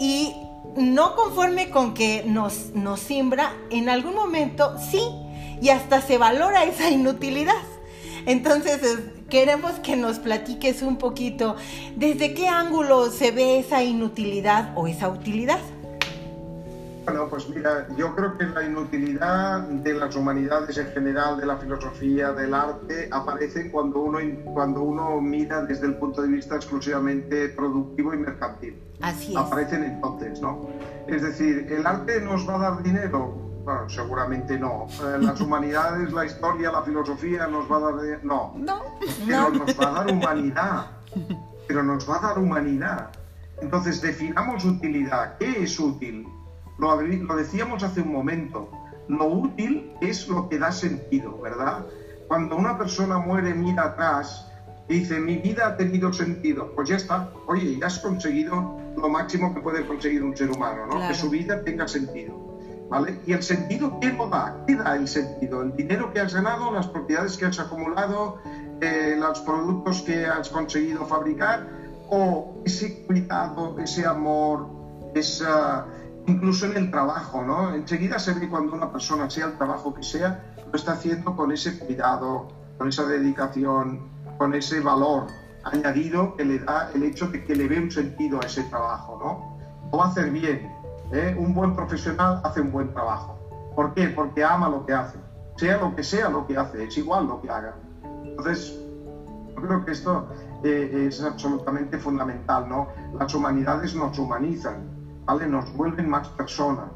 y 0.00 0.34
no 0.76 1.14
conforme 1.14 1.70
con 1.70 1.94
que 1.94 2.24
nos, 2.26 2.70
nos 2.74 3.00
simbra, 3.00 3.54
en 3.70 3.88
algún 3.88 4.14
momento 4.14 4.76
sí, 4.90 5.00
y 5.60 5.70
hasta 5.70 6.00
se 6.00 6.18
valora 6.18 6.64
esa 6.64 6.90
inutilidad. 6.90 7.54
Entonces, 8.26 8.80
queremos 9.28 9.72
que 9.80 9.96
nos 9.96 10.18
platiques 10.18 10.82
un 10.82 10.96
poquito 10.96 11.56
desde 11.96 12.34
qué 12.34 12.48
ángulo 12.48 13.10
se 13.10 13.30
ve 13.30 13.58
esa 13.58 13.82
inutilidad 13.82 14.72
o 14.76 14.86
esa 14.86 15.08
utilidad. 15.08 15.60
Bueno, 17.08 17.26
pues 17.30 17.48
mira, 17.48 17.86
yo 17.96 18.14
creo 18.14 18.36
que 18.36 18.44
la 18.44 18.62
inutilidad 18.64 19.60
de 19.60 19.94
las 19.94 20.14
humanidades 20.14 20.76
en 20.76 20.88
general, 20.88 21.40
de 21.40 21.46
la 21.46 21.56
filosofía, 21.56 22.32
del 22.32 22.52
arte, 22.52 23.08
aparece 23.10 23.70
cuando 23.70 24.00
uno, 24.00 24.18
cuando 24.52 24.82
uno 24.82 25.18
mira 25.18 25.62
desde 25.62 25.86
el 25.86 25.94
punto 25.94 26.20
de 26.20 26.28
vista 26.28 26.56
exclusivamente 26.56 27.48
productivo 27.48 28.12
y 28.12 28.18
mercantil. 28.18 28.78
Así 29.00 29.32
es. 29.32 29.38
Aparecen 29.38 29.84
entonces, 29.84 30.38
¿no? 30.42 30.68
Es 31.06 31.22
decir, 31.22 31.66
¿el 31.70 31.86
arte 31.86 32.20
nos 32.20 32.46
va 32.46 32.56
a 32.56 32.58
dar 32.58 32.82
dinero? 32.82 33.28
Bueno, 33.64 33.88
seguramente 33.88 34.58
no. 34.58 34.86
Eh, 35.02 35.16
las 35.18 35.40
humanidades, 35.40 36.12
la 36.12 36.26
historia, 36.26 36.70
la 36.70 36.82
filosofía 36.82 37.46
nos 37.46 37.72
va 37.72 37.78
a 37.78 37.80
dar 37.80 38.02
dinero. 38.02 38.20
No. 38.22 38.52
No. 38.54 38.82
Pero 39.26 39.48
nos 39.48 39.80
va 39.80 39.88
a 39.88 39.92
dar 39.92 40.12
humanidad. 40.12 40.86
Pero 41.66 41.82
nos 41.82 42.06
va 42.06 42.18
a 42.18 42.20
dar 42.20 42.38
humanidad. 42.38 43.08
Entonces, 43.62 44.02
definamos 44.02 44.62
utilidad. 44.66 45.38
¿Qué 45.38 45.62
es 45.62 45.80
útil? 45.80 46.26
Lo, 46.78 46.96
decíamos 47.36 47.82
hace 47.82 48.02
un 48.02 48.12
momento, 48.12 48.70
lo 49.08 49.26
útil 49.26 49.92
es 50.00 50.28
lo 50.28 50.48
que 50.48 50.58
da 50.58 50.70
sentido, 50.70 51.38
¿verdad? 51.40 51.84
Cuando 52.28 52.56
una 52.56 52.78
persona 52.78 53.18
muere, 53.18 53.54
mira 53.54 53.84
atrás 53.84 54.46
y 54.88 55.00
dice, 55.00 55.18
mi 55.20 55.36
vida 55.36 55.66
ha 55.66 55.76
tenido 55.76 56.12
sentido, 56.12 56.72
pues 56.74 56.88
ya 56.88 56.96
está, 56.96 57.30
oye, 57.46 57.78
ya 57.78 57.86
has 57.86 57.98
conseguido 57.98 58.78
lo 58.96 59.08
máximo 59.08 59.54
que 59.54 59.60
puede 59.60 59.86
conseguir 59.86 60.22
un 60.22 60.36
ser 60.36 60.50
humano, 60.50 60.86
¿no? 60.86 61.06
Que 61.08 61.14
su 61.14 61.28
vida 61.28 61.62
tenga 61.64 61.86
sentido. 61.88 62.48
¿vale? 62.88 63.20
Y 63.26 63.32
el 63.32 63.42
sentido, 63.42 63.98
¿quién 64.00 64.16
lo 64.16 64.28
da? 64.28 64.54
¿Qué 64.66 64.74
da 64.74 64.96
el 64.96 65.06
sentido? 65.06 65.62
El 65.62 65.76
dinero 65.76 66.12
que 66.12 66.20
has 66.20 66.34
ganado, 66.34 66.72
las 66.72 66.86
propiedades 66.86 67.36
que 67.36 67.46
has 67.46 67.58
acumulado, 67.58 68.38
eh, 68.80 69.16
los 69.18 69.40
productos 69.40 70.02
que 70.02 70.26
has 70.26 70.48
conseguido 70.48 71.04
fabricar, 71.04 71.66
o 72.08 72.62
ese 72.64 73.02
cuidado, 73.02 73.78
ese 73.78 74.06
amor, 74.06 74.66
esa, 75.14 75.86
incluso 76.28 76.66
en 76.66 76.76
el 76.76 76.90
trabajo, 76.90 77.42
¿no? 77.42 77.74
Enseguida 77.74 78.18
se 78.18 78.34
ve 78.34 78.48
cuando 78.48 78.74
una 78.74 78.92
persona, 78.92 79.28
sea 79.30 79.46
el 79.46 79.56
trabajo 79.56 79.94
que 79.94 80.02
sea, 80.02 80.54
lo 80.70 80.76
está 80.76 80.92
haciendo 80.92 81.34
con 81.34 81.50
ese 81.50 81.78
cuidado, 81.78 82.48
con 82.76 82.88
esa 82.88 83.06
dedicación, 83.06 84.08
con 84.36 84.54
ese 84.54 84.80
valor 84.80 85.26
añadido 85.64 86.36
que 86.36 86.44
le 86.44 86.58
da 86.60 86.90
el 86.94 87.02
hecho 87.02 87.28
de 87.28 87.44
que 87.44 87.54
le 87.56 87.66
ve 87.66 87.80
un 87.80 87.90
sentido 87.90 88.40
a 88.42 88.46
ese 88.46 88.62
trabajo, 88.64 89.18
¿no? 89.22 89.90
Lo 89.90 89.98
va 89.98 90.06
a 90.06 90.08
hacer 90.08 90.30
bien. 90.30 90.70
¿eh? 91.12 91.34
Un 91.38 91.54
buen 91.54 91.74
profesional 91.74 92.40
hace 92.44 92.60
un 92.60 92.70
buen 92.70 92.92
trabajo. 92.92 93.38
¿Por 93.74 93.94
qué? 93.94 94.08
Porque 94.08 94.44
ama 94.44 94.68
lo 94.68 94.84
que 94.84 94.92
hace. 94.92 95.18
Sea 95.56 95.78
lo 95.78 95.94
que 95.96 96.04
sea 96.04 96.28
lo 96.28 96.46
que 96.46 96.56
hace, 96.56 96.84
es 96.84 96.96
igual 96.98 97.26
lo 97.26 97.40
que 97.40 97.50
haga. 97.50 97.74
Entonces, 98.24 98.78
yo 99.48 99.56
creo 99.56 99.84
que 99.84 99.92
esto 99.92 100.28
eh, 100.62 101.06
es 101.08 101.22
absolutamente 101.22 101.98
fundamental, 101.98 102.68
¿no? 102.68 102.88
Las 103.18 103.34
humanidades 103.34 103.94
nos 103.94 104.16
humanizan, 104.18 104.97
¿vale? 105.28 105.46
Nos 105.46 105.70
vuelven 105.74 106.08
más 106.08 106.26
personas. 106.30 106.88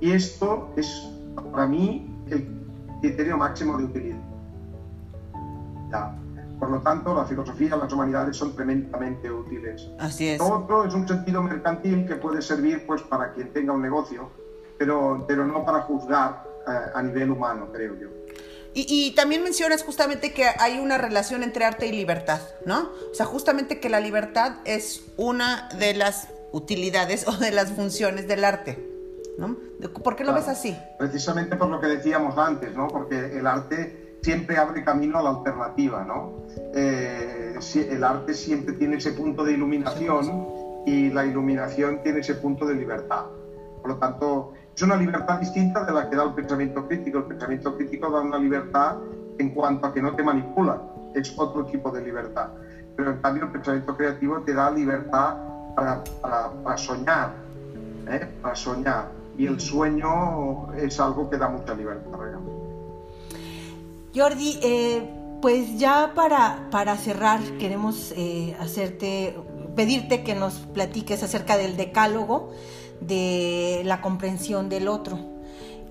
Y 0.00 0.12
esto 0.12 0.70
es, 0.76 1.08
para 1.50 1.66
mí, 1.66 2.14
el 2.28 2.46
criterio 3.00 3.38
máximo 3.38 3.78
de 3.78 3.84
utilidad. 3.84 4.20
Por 6.60 6.70
lo 6.70 6.82
tanto, 6.82 7.14
la 7.14 7.24
filosofía 7.24 7.74
las 7.74 7.90
humanidades 7.90 8.36
son 8.36 8.54
tremendamente 8.54 9.30
útiles. 9.30 9.88
Así 9.98 10.28
es. 10.28 10.38
Lo 10.38 10.58
otro 10.58 10.84
es 10.84 10.92
un 10.92 11.08
sentido 11.08 11.42
mercantil 11.42 12.06
que 12.06 12.16
puede 12.16 12.42
servir 12.42 12.86
pues, 12.86 13.00
para 13.00 13.32
quien 13.32 13.50
tenga 13.54 13.72
un 13.72 13.80
negocio, 13.80 14.30
pero, 14.78 15.24
pero 15.26 15.46
no 15.46 15.64
para 15.64 15.80
juzgar 15.80 16.44
eh, 16.68 16.90
a 16.94 17.02
nivel 17.02 17.30
humano, 17.30 17.68
creo 17.72 17.98
yo. 17.98 18.08
Y, 18.74 18.84
y, 18.88 19.14
también 19.16 19.42
mencionas 19.42 19.82
justamente 19.82 20.32
que 20.32 20.44
hay 20.44 20.78
una 20.78 20.96
relación 20.96 21.42
entre 21.42 21.64
arte 21.64 21.86
y 21.86 21.92
libertad, 21.92 22.40
¿no? 22.66 22.90
O 23.10 23.14
sea, 23.14 23.26
justamente 23.26 23.80
que 23.80 23.88
la 23.88 23.98
libertad 23.98 24.58
es 24.64 25.10
una 25.16 25.68
de 25.78 25.94
las 25.94 26.28
utilidades 26.52 27.26
o 27.28 27.32
de 27.32 27.50
las 27.50 27.72
funciones 27.72 28.26
del 28.28 28.44
arte, 28.44 28.78
¿no? 29.38 29.56
¿Por 30.02 30.16
qué 30.16 30.24
lo 30.24 30.32
Claro. 30.32 30.46
ves 30.46 30.48
así? 30.48 30.76
Precisamente 30.98 31.56
por 31.56 31.68
lo 31.68 31.80
que 31.80 31.86
decíamos 31.86 32.36
antes, 32.38 32.74
¿no? 32.76 32.88
Porque 32.88 33.38
el 33.38 33.46
arte 33.46 34.18
siempre 34.22 34.58
abre 34.58 34.84
camino 34.84 35.18
a 35.18 35.22
la 35.22 35.30
alternativa, 35.30 36.04
¿no? 36.04 36.44
Eh, 36.74 37.58
el 37.90 38.04
arte 38.04 38.34
siempre 38.34 38.74
tiene 38.74 38.96
ese 38.96 39.12
punto 39.12 39.44
de 39.44 39.52
iluminación 39.52 40.46
y 40.86 41.10
la 41.10 41.24
iluminación 41.24 42.02
tiene 42.02 42.20
ese 42.20 42.34
punto 42.34 42.66
de 42.66 42.74
libertad. 42.74 43.24
Por 43.80 43.92
lo 43.92 43.96
tanto, 43.96 44.52
es 44.74 44.82
una 44.82 44.96
libertad 44.96 45.38
distinta 45.40 45.84
de 45.84 45.92
la 45.92 46.08
que 46.10 46.16
da 46.16 46.24
el 46.24 46.34
pensamiento 46.34 46.86
crítico. 46.86 47.18
El 47.18 47.24
pensamiento 47.24 47.76
crítico 47.76 48.10
da 48.10 48.20
una 48.20 48.38
libertad 48.38 48.96
en 49.38 49.50
cuanto 49.54 49.86
a 49.86 49.94
que 49.94 50.02
no 50.02 50.14
te 50.14 50.22
manipula, 50.22 50.82
es 51.14 51.32
otro 51.38 51.64
tipo 51.66 51.90
de 51.90 52.02
libertad. 52.02 52.50
Pero 52.96 53.12
en 53.12 53.18
cambio 53.22 53.44
el 53.44 53.52
pensamiento 53.52 53.96
creativo 53.96 54.40
te 54.42 54.52
da 54.52 54.70
libertad 54.70 55.36
para, 55.74 56.02
para- 56.20 56.50
para 56.62 56.76
soñar, 56.78 57.32
¿eh? 58.10 58.26
para 58.42 58.54
soñar. 58.56 59.08
Y 59.38 59.46
el 59.46 59.58
sueño 59.60 60.72
es 60.74 61.00
algo 61.00 61.30
que 61.30 61.38
da 61.38 61.48
mucha 61.48 61.74
libertad 61.74 62.10
realmente. 62.18 62.50
Jordi, 64.14 64.58
eh, 64.62 65.08
pues 65.40 65.78
ya 65.78 66.12
para, 66.14 66.68
para 66.70 66.96
cerrar 66.96 67.40
queremos 67.58 68.12
eh, 68.16 68.56
hacerte, 68.60 69.36
pedirte 69.76 70.22
que 70.24 70.34
nos 70.34 70.54
platiques 70.54 71.22
acerca 71.22 71.56
del 71.56 71.76
decálogo 71.76 72.50
de 73.00 73.82
la 73.84 74.00
comprensión 74.02 74.68
del 74.68 74.88
otro. 74.88 75.18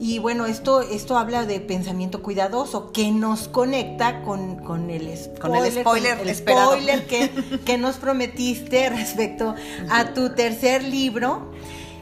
Y 0.01 0.19
bueno, 0.19 0.45
esto, 0.45 0.79
esto 0.81 1.17
habla 1.17 1.45
de 1.45 1.59
pensamiento 1.59 2.23
cuidadoso 2.23 2.91
que 2.93 3.11
nos 3.11 3.49
conecta 3.49 4.21
con, 4.21 4.55
con 4.63 4.89
el 4.89 5.15
spoiler, 5.17 5.39
Con 5.41 5.55
el 5.55 5.71
spoiler 5.73 6.19
el 6.19 6.29
esperado. 6.29 6.71
spoiler 6.71 7.05
que, 7.05 7.29
que 7.65 7.77
nos 7.77 7.97
prometiste 7.97 8.89
respecto 8.95 9.55
a 9.89 10.13
tu 10.13 10.29
tercer 10.35 10.83
libro. 10.83 11.51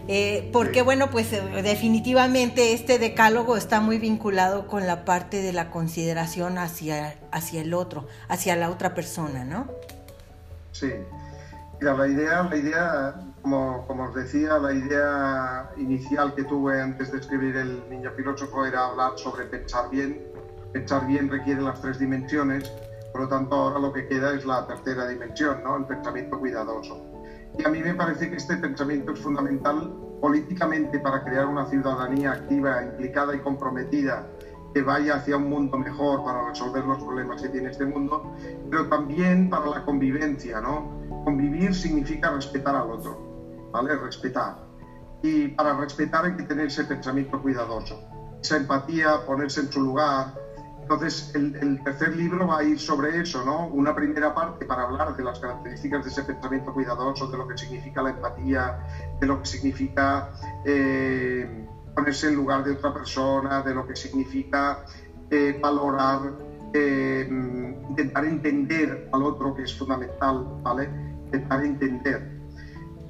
Eh, 0.10 0.50
porque 0.54 0.80
Sí. 0.80 0.86
bueno, 0.86 1.10
pues 1.10 1.34
eh, 1.34 1.41
definitivamente 1.64 2.72
este 2.72 2.98
decálogo 2.98 3.58
está 3.58 3.82
muy 3.82 3.98
vinculado 4.00 4.68
con 4.68 4.88
la 4.88 5.04
parte 5.04 5.41
de 5.41 5.52
la 5.52 5.70
consideración 5.70 6.58
hacia, 6.60 7.18
hacia 7.32 7.60
el 7.62 7.74
otro, 7.74 8.08
hacia 8.30 8.56
la 8.56 8.70
otra 8.70 8.93
persona, 8.93 9.43
¿no? 9.43 9.68
Sí. 10.72 10.91
Mira, 11.82 11.93
la 11.95 12.08
idea, 12.08 12.43
la 12.43 12.56
idea 12.56 13.16
como, 13.50 14.04
os 14.04 14.14
decía, 14.14 14.58
la 14.58 14.74
idea 14.74 15.72
inicial 15.78 16.36
que 16.36 16.43
tuve 16.43 16.82
antes 16.82 17.12
de 17.12 17.20
escribir 17.20 17.56
El 17.56 17.89
Niño 17.89 18.12
Filósofo 18.12 18.66
era 18.66 18.88
hablar 18.88 19.14
sobre 19.16 19.45
pensar 19.45 19.89
bien. 19.89 20.28
Pensar 20.74 21.08
bien 21.08 21.30
requiere 21.30 21.62
las 21.62 21.82
tres 21.82 21.98
dimensiones, 21.98 22.70
por 23.14 23.22
lo 23.22 23.28
tanto 23.30 23.56
ahora 23.56 23.80
lo 23.80 23.93
que 23.93 24.08
queda 24.08 24.34
es 24.34 24.45
la 24.45 24.68
tercera 24.68 25.08
dimensión, 25.08 25.64
¿no? 25.64 25.78
el 25.78 25.86
pensamiento 25.86 26.38
cuidadoso. 26.38 27.02
Y 27.58 27.66
a 27.66 27.70
mí 27.70 27.80
me 27.80 27.93
parece 27.93 28.30
que 28.30 28.36
este 28.36 28.58
pensamiento 28.58 29.14
es 29.14 29.20
fundamental 29.20 29.93
políticamente 30.22 31.00
para 31.00 31.24
crear 31.24 31.45
una 31.45 31.66
ciudadanía 31.68 32.34
activa, 32.34 32.84
implicada 32.84 33.34
y 33.34 33.39
comprometida 33.39 34.28
que 34.74 34.82
vaya 34.82 35.16
hacia 35.16 35.38
un 35.38 35.50
mundo 35.50 35.78
mejor 35.78 36.24
para 36.26 36.50
resolver 36.50 36.84
los 36.84 37.02
problemas 37.02 37.41
que 37.41 37.50
tiene 37.50 37.70
este 37.70 37.86
mundo, 37.86 38.36
pero 38.70 38.88
también 38.89 39.50
para 39.50 39.68
la 39.68 39.86
convivencia, 39.86 40.60
¿no? 40.60 40.91
Convivir 41.24 41.74
significa 41.74 42.30
respetar 42.32 42.76
al 42.76 42.91
otro, 42.91 43.26
¿vale? 43.72 43.95
Respetar. 43.95 44.55
Y 45.22 45.47
para 45.49 45.74
respetar 45.74 46.26
hay 46.26 46.36
que 46.36 46.43
tener 46.43 46.68
ese 46.68 46.84
pensamiento 46.84 47.41
cuidadoso, 47.41 47.99
esa 48.41 48.55
empatía, 48.55 49.18
ponerse 49.26 49.61
en 49.61 49.72
su 49.72 49.82
lugar. 49.82 50.34
Entonces, 50.82 51.30
el, 51.34 51.53
el 51.59 51.84
tercer 51.84 52.13
libro 52.13 52.47
va 52.47 52.59
a 52.59 52.63
ir 52.63 52.80
sobre 52.80 53.20
eso, 53.20 53.43
¿no? 53.43 53.65
Una 53.68 53.93
primera 53.93 54.34
parte 54.34 54.65
para 54.65 54.84
hablar 54.84 55.13
de 55.15 55.24
las 55.24 55.38
características 55.39 56.03
de 56.03 56.09
ese 56.09 56.24
pensamiento 56.24 56.72
cuidadoso, 56.72 57.28
de 57.28 57.38
lo 57.38 57.45
que 57.45 57.57
significa 57.57 58.01
la 58.01 58.11
empatía, 58.11 58.78
de 59.20 59.28
lo 59.28 59.38
que 59.41 59.45
significa 59.45 60.30
eh, 60.63 61.45
ponerse 61.93 62.28
en 62.28 62.36
lugar 62.36 62.63
de 62.63 62.72
otra 62.72 62.93
persona, 62.93 63.61
de 63.61 63.74
lo 63.74 63.86
que 63.86 63.95
significa 63.95 64.80
eh, 65.30 65.57
valorar, 65.59 66.32
eh, 66.72 67.26
intentar 67.89 68.24
entender 68.24 69.09
al 69.11 69.24
otro, 69.24 69.53
que 69.53 69.63
es 69.63 69.76
fundamental, 69.76 70.45
¿vale? 70.61 70.89
Intentar 71.26 71.65
entender. 71.65 72.37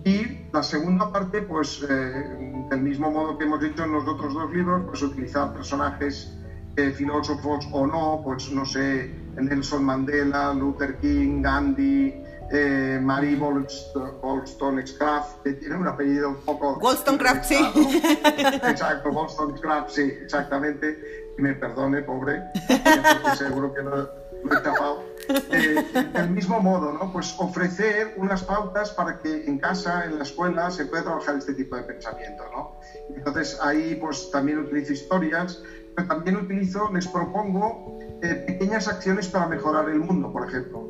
Y 0.07 0.47
la 0.53 0.63
segunda 0.63 1.11
parte, 1.11 1.41
pues 1.41 1.83
eh, 1.89 2.65
del 2.69 2.81
mismo 2.81 3.11
modo 3.11 3.37
que 3.37 3.43
hemos 3.43 3.61
hecho 3.63 3.83
en 3.83 3.91
los 3.91 4.07
otros 4.07 4.33
dos 4.33 4.49
libros, 4.53 4.83
pues 4.87 5.01
utilizar 5.01 5.53
personajes 5.53 6.33
eh, 6.77 6.91
filósofos 6.91 7.67
o 7.73 7.85
no, 7.85 8.21
pues 8.23 8.49
no 8.51 8.65
sé, 8.65 9.13
Nelson 9.35 9.83
Mandela, 9.83 10.53
Luther 10.53 10.95
King, 10.97 11.41
Gandhi, 11.41 12.13
eh, 12.51 12.99
Marie 13.01 13.37
Wollst- 13.37 14.21
Wollstonecraft, 14.21 15.41
que 15.43 15.53
tiene 15.53 15.75
un 15.75 15.87
apellido 15.87 16.29
un 16.29 16.37
poco... 16.37 16.77
Wollstonecraft, 16.81 17.43
sí. 17.43 17.57
Exacto, 18.63 19.09
Wollstonecraft, 19.09 19.89
sí, 19.89 20.03
exactamente. 20.23 21.33
Que 21.35 21.41
me 21.43 21.53
perdone, 21.55 22.01
pobre, 22.03 22.43
porque 22.67 23.35
seguro 23.37 23.73
que 23.73 23.83
no 23.83 23.89
lo 23.97 24.03
he 24.05 24.61
tapado. 24.63 25.03
Eh, 25.29 25.85
del 26.13 26.29
mismo 26.29 26.59
modo, 26.59 26.93
¿no? 26.93 27.11
Pues 27.11 27.35
ofrecer 27.37 28.13
unas 28.17 28.43
pautas 28.43 28.91
para 28.91 29.19
que 29.19 29.45
en 29.45 29.59
casa, 29.59 30.05
en 30.05 30.17
la 30.17 30.23
escuela, 30.23 30.71
se 30.71 30.85
pueda 30.85 31.03
trabajar 31.03 31.37
este 31.37 31.53
tipo 31.53 31.75
de 31.75 31.83
pensamiento, 31.83 32.43
¿no? 32.51 32.79
Entonces 33.15 33.59
ahí 33.61 33.95
pues 33.95 34.31
también 34.31 34.59
utilizo 34.59 34.93
historias, 34.93 35.61
pero 35.95 36.07
también 36.07 36.37
utilizo, 36.37 36.91
les 36.93 37.07
propongo 37.07 37.99
eh, 38.21 38.43
pequeñas 38.47 38.87
acciones 38.87 39.27
para 39.27 39.47
mejorar 39.47 39.89
el 39.89 39.99
mundo, 39.99 40.31
por 40.31 40.47
ejemplo. 40.47 40.87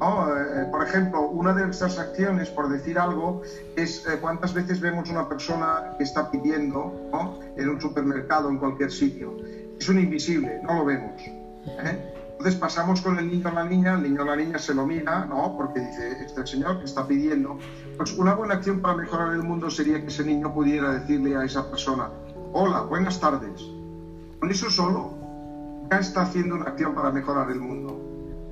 ¿no? 0.00 0.36
Eh, 0.36 0.66
por 0.70 0.86
ejemplo, 0.86 1.28
una 1.28 1.52
de 1.52 1.70
estas 1.70 1.98
acciones, 1.98 2.50
por 2.50 2.68
decir 2.68 2.98
algo, 2.98 3.42
es 3.76 4.06
eh, 4.06 4.18
cuántas 4.20 4.54
veces 4.54 4.80
vemos 4.80 5.10
una 5.10 5.28
persona 5.28 5.94
que 5.98 6.04
está 6.04 6.30
pidiendo 6.30 7.08
¿no? 7.12 7.40
en 7.56 7.68
un 7.68 7.80
supermercado, 7.80 8.48
en 8.48 8.58
cualquier 8.58 8.90
sitio. 8.90 9.36
Es 9.78 9.88
un 9.88 9.98
invisible, 9.98 10.60
no 10.62 10.74
lo 10.74 10.84
vemos. 10.84 11.20
¿eh? 11.22 12.15
Entonces 12.46 12.60
pasamos 12.60 13.00
con 13.00 13.18
el 13.18 13.28
niño 13.28 13.48
o 13.48 13.50
la 13.50 13.64
niña, 13.64 13.94
el 13.94 14.02
niño 14.04 14.22
o 14.22 14.24
la 14.24 14.36
niña 14.36 14.56
se 14.56 14.72
lo 14.72 14.86
mira, 14.86 15.26
¿no? 15.26 15.56
Porque 15.56 15.80
dice, 15.80 16.12
este 16.22 16.46
señor 16.46 16.78
que 16.78 16.84
está 16.84 17.04
pidiendo. 17.04 17.58
Pues 17.96 18.12
una 18.12 18.34
buena 18.34 18.54
acción 18.54 18.78
para 18.80 18.94
mejorar 18.94 19.32
el 19.32 19.42
mundo 19.42 19.68
sería 19.68 20.00
que 20.00 20.06
ese 20.06 20.22
niño 20.22 20.54
pudiera 20.54 20.92
decirle 20.92 21.34
a 21.34 21.42
esa 21.42 21.68
persona, 21.68 22.08
hola, 22.52 22.82
buenas 22.82 23.18
tardes. 23.18 23.60
Con 24.38 24.48
eso 24.48 24.70
solo 24.70 25.10
ya 25.90 25.98
está 25.98 26.20
haciendo 26.22 26.54
una 26.54 26.66
acción 26.66 26.94
para 26.94 27.10
mejorar 27.10 27.50
el 27.50 27.58
mundo. 27.58 28.00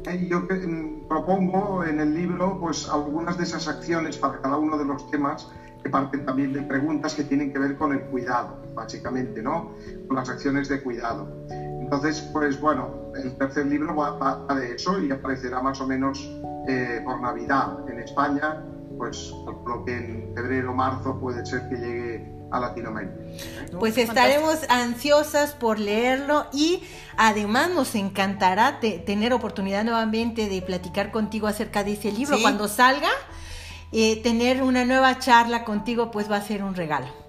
Eh, 0.07 0.23
y 0.23 0.29
yo 0.29 0.45
que- 0.49 0.55
mm, 0.55 1.07
propongo 1.09 1.85
en 1.85 2.01
el 2.01 2.13
libro 2.15 2.59
pues 2.59 2.89
algunas 2.89 3.37
de 3.37 3.45
esas 3.45 3.69
acciones 3.69 4.17
para 4.19 4.41
cada 4.41 4.57
uno 4.57 4.77
de 4.77 4.87
los 4.87 5.09
temas 5.09 5.49
que 5.85 5.89
parten 5.89 6.25
también 6.25 6.53
de 6.53 6.63
preguntas 6.63 7.15
que 7.15 7.23
tienen 7.23 7.53
que 7.53 7.61
ver 7.61 7.77
con 7.77 7.93
el 7.93 8.03
cuidado, 8.03 8.61
básicamente, 8.75 9.41
¿no? 9.41 9.71
Con 10.09 10.17
las 10.17 10.29
acciones 10.29 10.67
de 10.67 10.83
cuidado. 10.83 11.29
Entonces, 11.85 12.21
pues 12.33 12.61
bueno, 12.61 13.13
el 13.15 13.37
tercer 13.37 13.67
libro 13.67 13.95
va, 13.95 14.11
va- 14.19 14.55
de 14.55 14.75
eso 14.75 14.99
y 15.01 15.11
aparecerá 15.11 15.61
más 15.61 15.81
o 15.81 15.87
menos 15.87 16.19
eh, 16.67 17.01
por 17.05 17.21
Navidad 17.21 17.89
en 17.89 18.01
España, 18.01 18.63
pues 18.97 19.33
calculo 19.45 19.85
que 19.85 19.97
en 19.97 20.33
febrero 20.35 20.71
o 20.73 20.75
marzo 20.75 21.19
puede 21.21 21.45
ser 21.45 21.69
que 21.69 21.77
llegue 21.77 22.33
a 22.51 22.59
Latinoamérica. 22.61 23.15
Pues 23.79 23.99
estaremos 23.99 24.61
ansiosas 24.71 25.53
por 25.53 25.79
leerlo 25.79 26.47
y 26.53 26.83
además 27.17 27.71
nos 27.71 27.95
encantará 27.95 28.81
tener 28.81 29.33
oportunidad 29.33 29.85
nuevamente 29.85 30.49
de 30.49 30.63
platicar 30.63 31.11
contigo 31.11 31.47
acerca 31.49 31.85
de 31.85 31.93
ese 31.95 32.13
libro. 32.13 32.37
Cuando 32.41 32.67
salga, 32.69 33.11
eh, 33.93 34.23
tener 34.23 34.63
una 34.63 34.85
nueva 34.85 35.19
charla 35.19 35.65
contigo 35.65 36.11
pues 36.11 36.31
va 36.31 36.37
a 36.37 36.43
ser 36.43 36.63
un 36.63 36.75
regalo. 36.75 37.24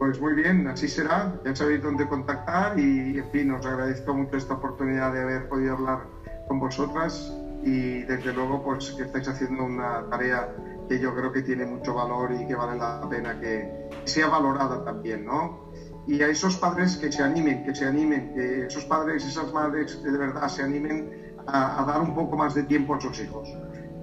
Pues 0.00 0.18
muy 0.18 0.32
bien, 0.32 0.66
así 0.66 0.88
será. 0.88 1.38
Ya 1.44 1.54
sabéis 1.54 1.82
dónde 1.82 2.08
contactar 2.08 2.78
y, 2.78 3.18
en 3.18 3.30
fin, 3.30 3.50
os 3.50 3.66
agradezco 3.66 4.14
mucho 4.14 4.38
esta 4.38 4.54
oportunidad 4.54 5.12
de 5.12 5.20
haber 5.20 5.46
podido 5.46 5.74
hablar 5.74 6.06
con 6.48 6.58
vosotras 6.58 7.30
y 7.62 8.00
desde 8.04 8.32
luego 8.32 8.64
pues 8.64 8.92
que 8.92 9.02
estáis 9.02 9.28
haciendo 9.28 9.62
una 9.62 10.08
tarea 10.08 10.56
que 10.88 10.98
yo 10.98 11.14
creo 11.14 11.30
que 11.30 11.42
tiene 11.42 11.66
mucho 11.66 11.92
valor 11.92 12.32
y 12.32 12.46
que 12.46 12.54
vale 12.54 12.78
la 12.78 13.06
pena 13.10 13.38
que 13.38 13.90
sea 14.04 14.28
valorada 14.28 14.82
también, 14.86 15.26
¿no? 15.26 15.70
Y 16.06 16.22
a 16.22 16.28
esos 16.28 16.56
padres 16.56 16.96
que 16.96 17.12
se 17.12 17.22
animen, 17.22 17.62
que 17.66 17.74
se 17.74 17.84
animen, 17.84 18.32
que 18.32 18.68
esos 18.68 18.86
padres, 18.86 19.26
esas 19.26 19.52
madres 19.52 19.96
que 19.96 20.10
de 20.10 20.16
verdad 20.16 20.48
se 20.48 20.62
animen 20.62 21.34
a, 21.46 21.84
dar 21.86 22.00
un 22.00 22.14
poco 22.14 22.38
más 22.38 22.54
de 22.54 22.62
tiempo 22.62 22.94
a 22.94 23.00
sus 23.02 23.20
hijos 23.20 23.50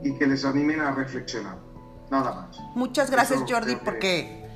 y 0.03 0.13
que 0.13 0.27
les 0.27 0.45
animen 0.45 0.79
a 0.79 0.91
reflexionar. 0.91 1.57
Nada 2.11 2.35
más. 2.35 2.59
Muchas 2.75 3.09
gracias 3.09 3.43
Jordi 3.49 3.77
porque 3.77 4.46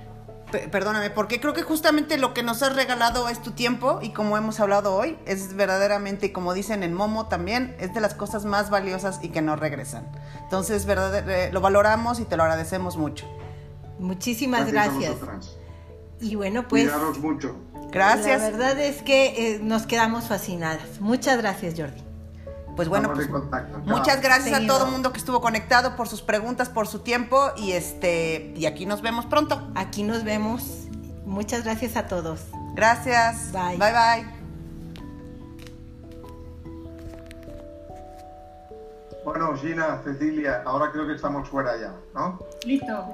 perdóname, 0.52 1.10
porque 1.10 1.40
creo 1.40 1.54
que 1.54 1.64
justamente 1.64 2.18
lo 2.18 2.34
que 2.34 2.44
nos 2.44 2.62
has 2.64 2.76
regalado 2.76 3.30
es 3.30 3.42
tu 3.42 3.52
tiempo 3.52 4.00
y 4.02 4.10
como 4.10 4.38
hemos 4.38 4.60
hablado 4.60 4.96
hoy, 4.96 5.18
es 5.26 5.56
verdaderamente, 5.56 6.32
como 6.32 6.54
dicen 6.54 6.84
en 6.84 6.94
Momo 6.94 7.28
también, 7.28 7.76
es 7.80 7.94
de 7.94 8.02
las 8.02 8.14
cosas 8.14 8.46
más 8.46 8.70
valiosas 8.70 9.20
y 9.22 9.30
que 9.30 9.42
nos 9.42 9.60
regresan. 9.60 10.08
Entonces, 10.44 10.86
verdad, 10.86 11.30
eh, 11.30 11.52
lo 11.52 11.62
valoramos 11.62 12.20
y 12.20 12.26
te 12.26 12.38
lo 12.38 12.44
agradecemos 12.44 12.98
mucho. 12.98 13.26
Muchísimas 14.00 14.72
gracias. 14.72 15.16
Y 16.20 16.36
bueno, 16.36 16.68
pues... 16.68 16.84
Cuidaros 16.84 17.20
mucho. 17.20 17.56
Gracias. 17.92 18.42
La 18.42 18.50
verdad 18.50 18.80
es 18.80 19.02
que 19.02 19.56
eh, 19.56 19.60
nos 19.62 19.86
quedamos 19.86 20.26
fascinadas. 20.26 21.02
Muchas 21.02 21.38
gracias, 21.38 21.76
Jordi. 21.78 22.11
Pues 22.76 22.88
bueno, 22.88 23.12
pues, 23.14 23.30
muchas 23.86 24.22
gracias 24.22 24.60
a 24.60 24.66
todo 24.66 24.86
el 24.86 24.92
mundo 24.92 25.12
que 25.12 25.20
estuvo 25.20 25.42
conectado 25.42 25.96
por 25.96 26.08
sus 26.08 26.22
preguntas, 26.22 26.70
por 26.70 26.88
su 26.88 27.00
tiempo 27.00 27.52
y 27.58 27.74
este 27.74 28.54
y 28.56 28.66
aquí 28.66 28.86
nos 28.86 29.02
vemos 29.02 29.26
pronto. 29.26 29.62
Aquí 29.76 30.04
nos 30.04 30.24
vemos. 30.24 30.88
Muchas 31.26 31.64
gracias 31.64 31.96
a 31.98 32.08
todos. 32.08 32.42
Gracias. 32.74 33.52
Bye. 33.52 33.78
Bye 33.78 33.92
bye. 33.92 34.42
Bueno, 39.24 39.56
Gina, 39.56 40.02
Cecilia, 40.04 40.64
ahora 40.66 40.92
creo 40.92 41.06
que 41.06 41.14
estamos 41.14 41.48
fuera 41.48 41.78
ya, 41.78 41.96
¿no? 42.14 42.40
Listo, 42.66 43.12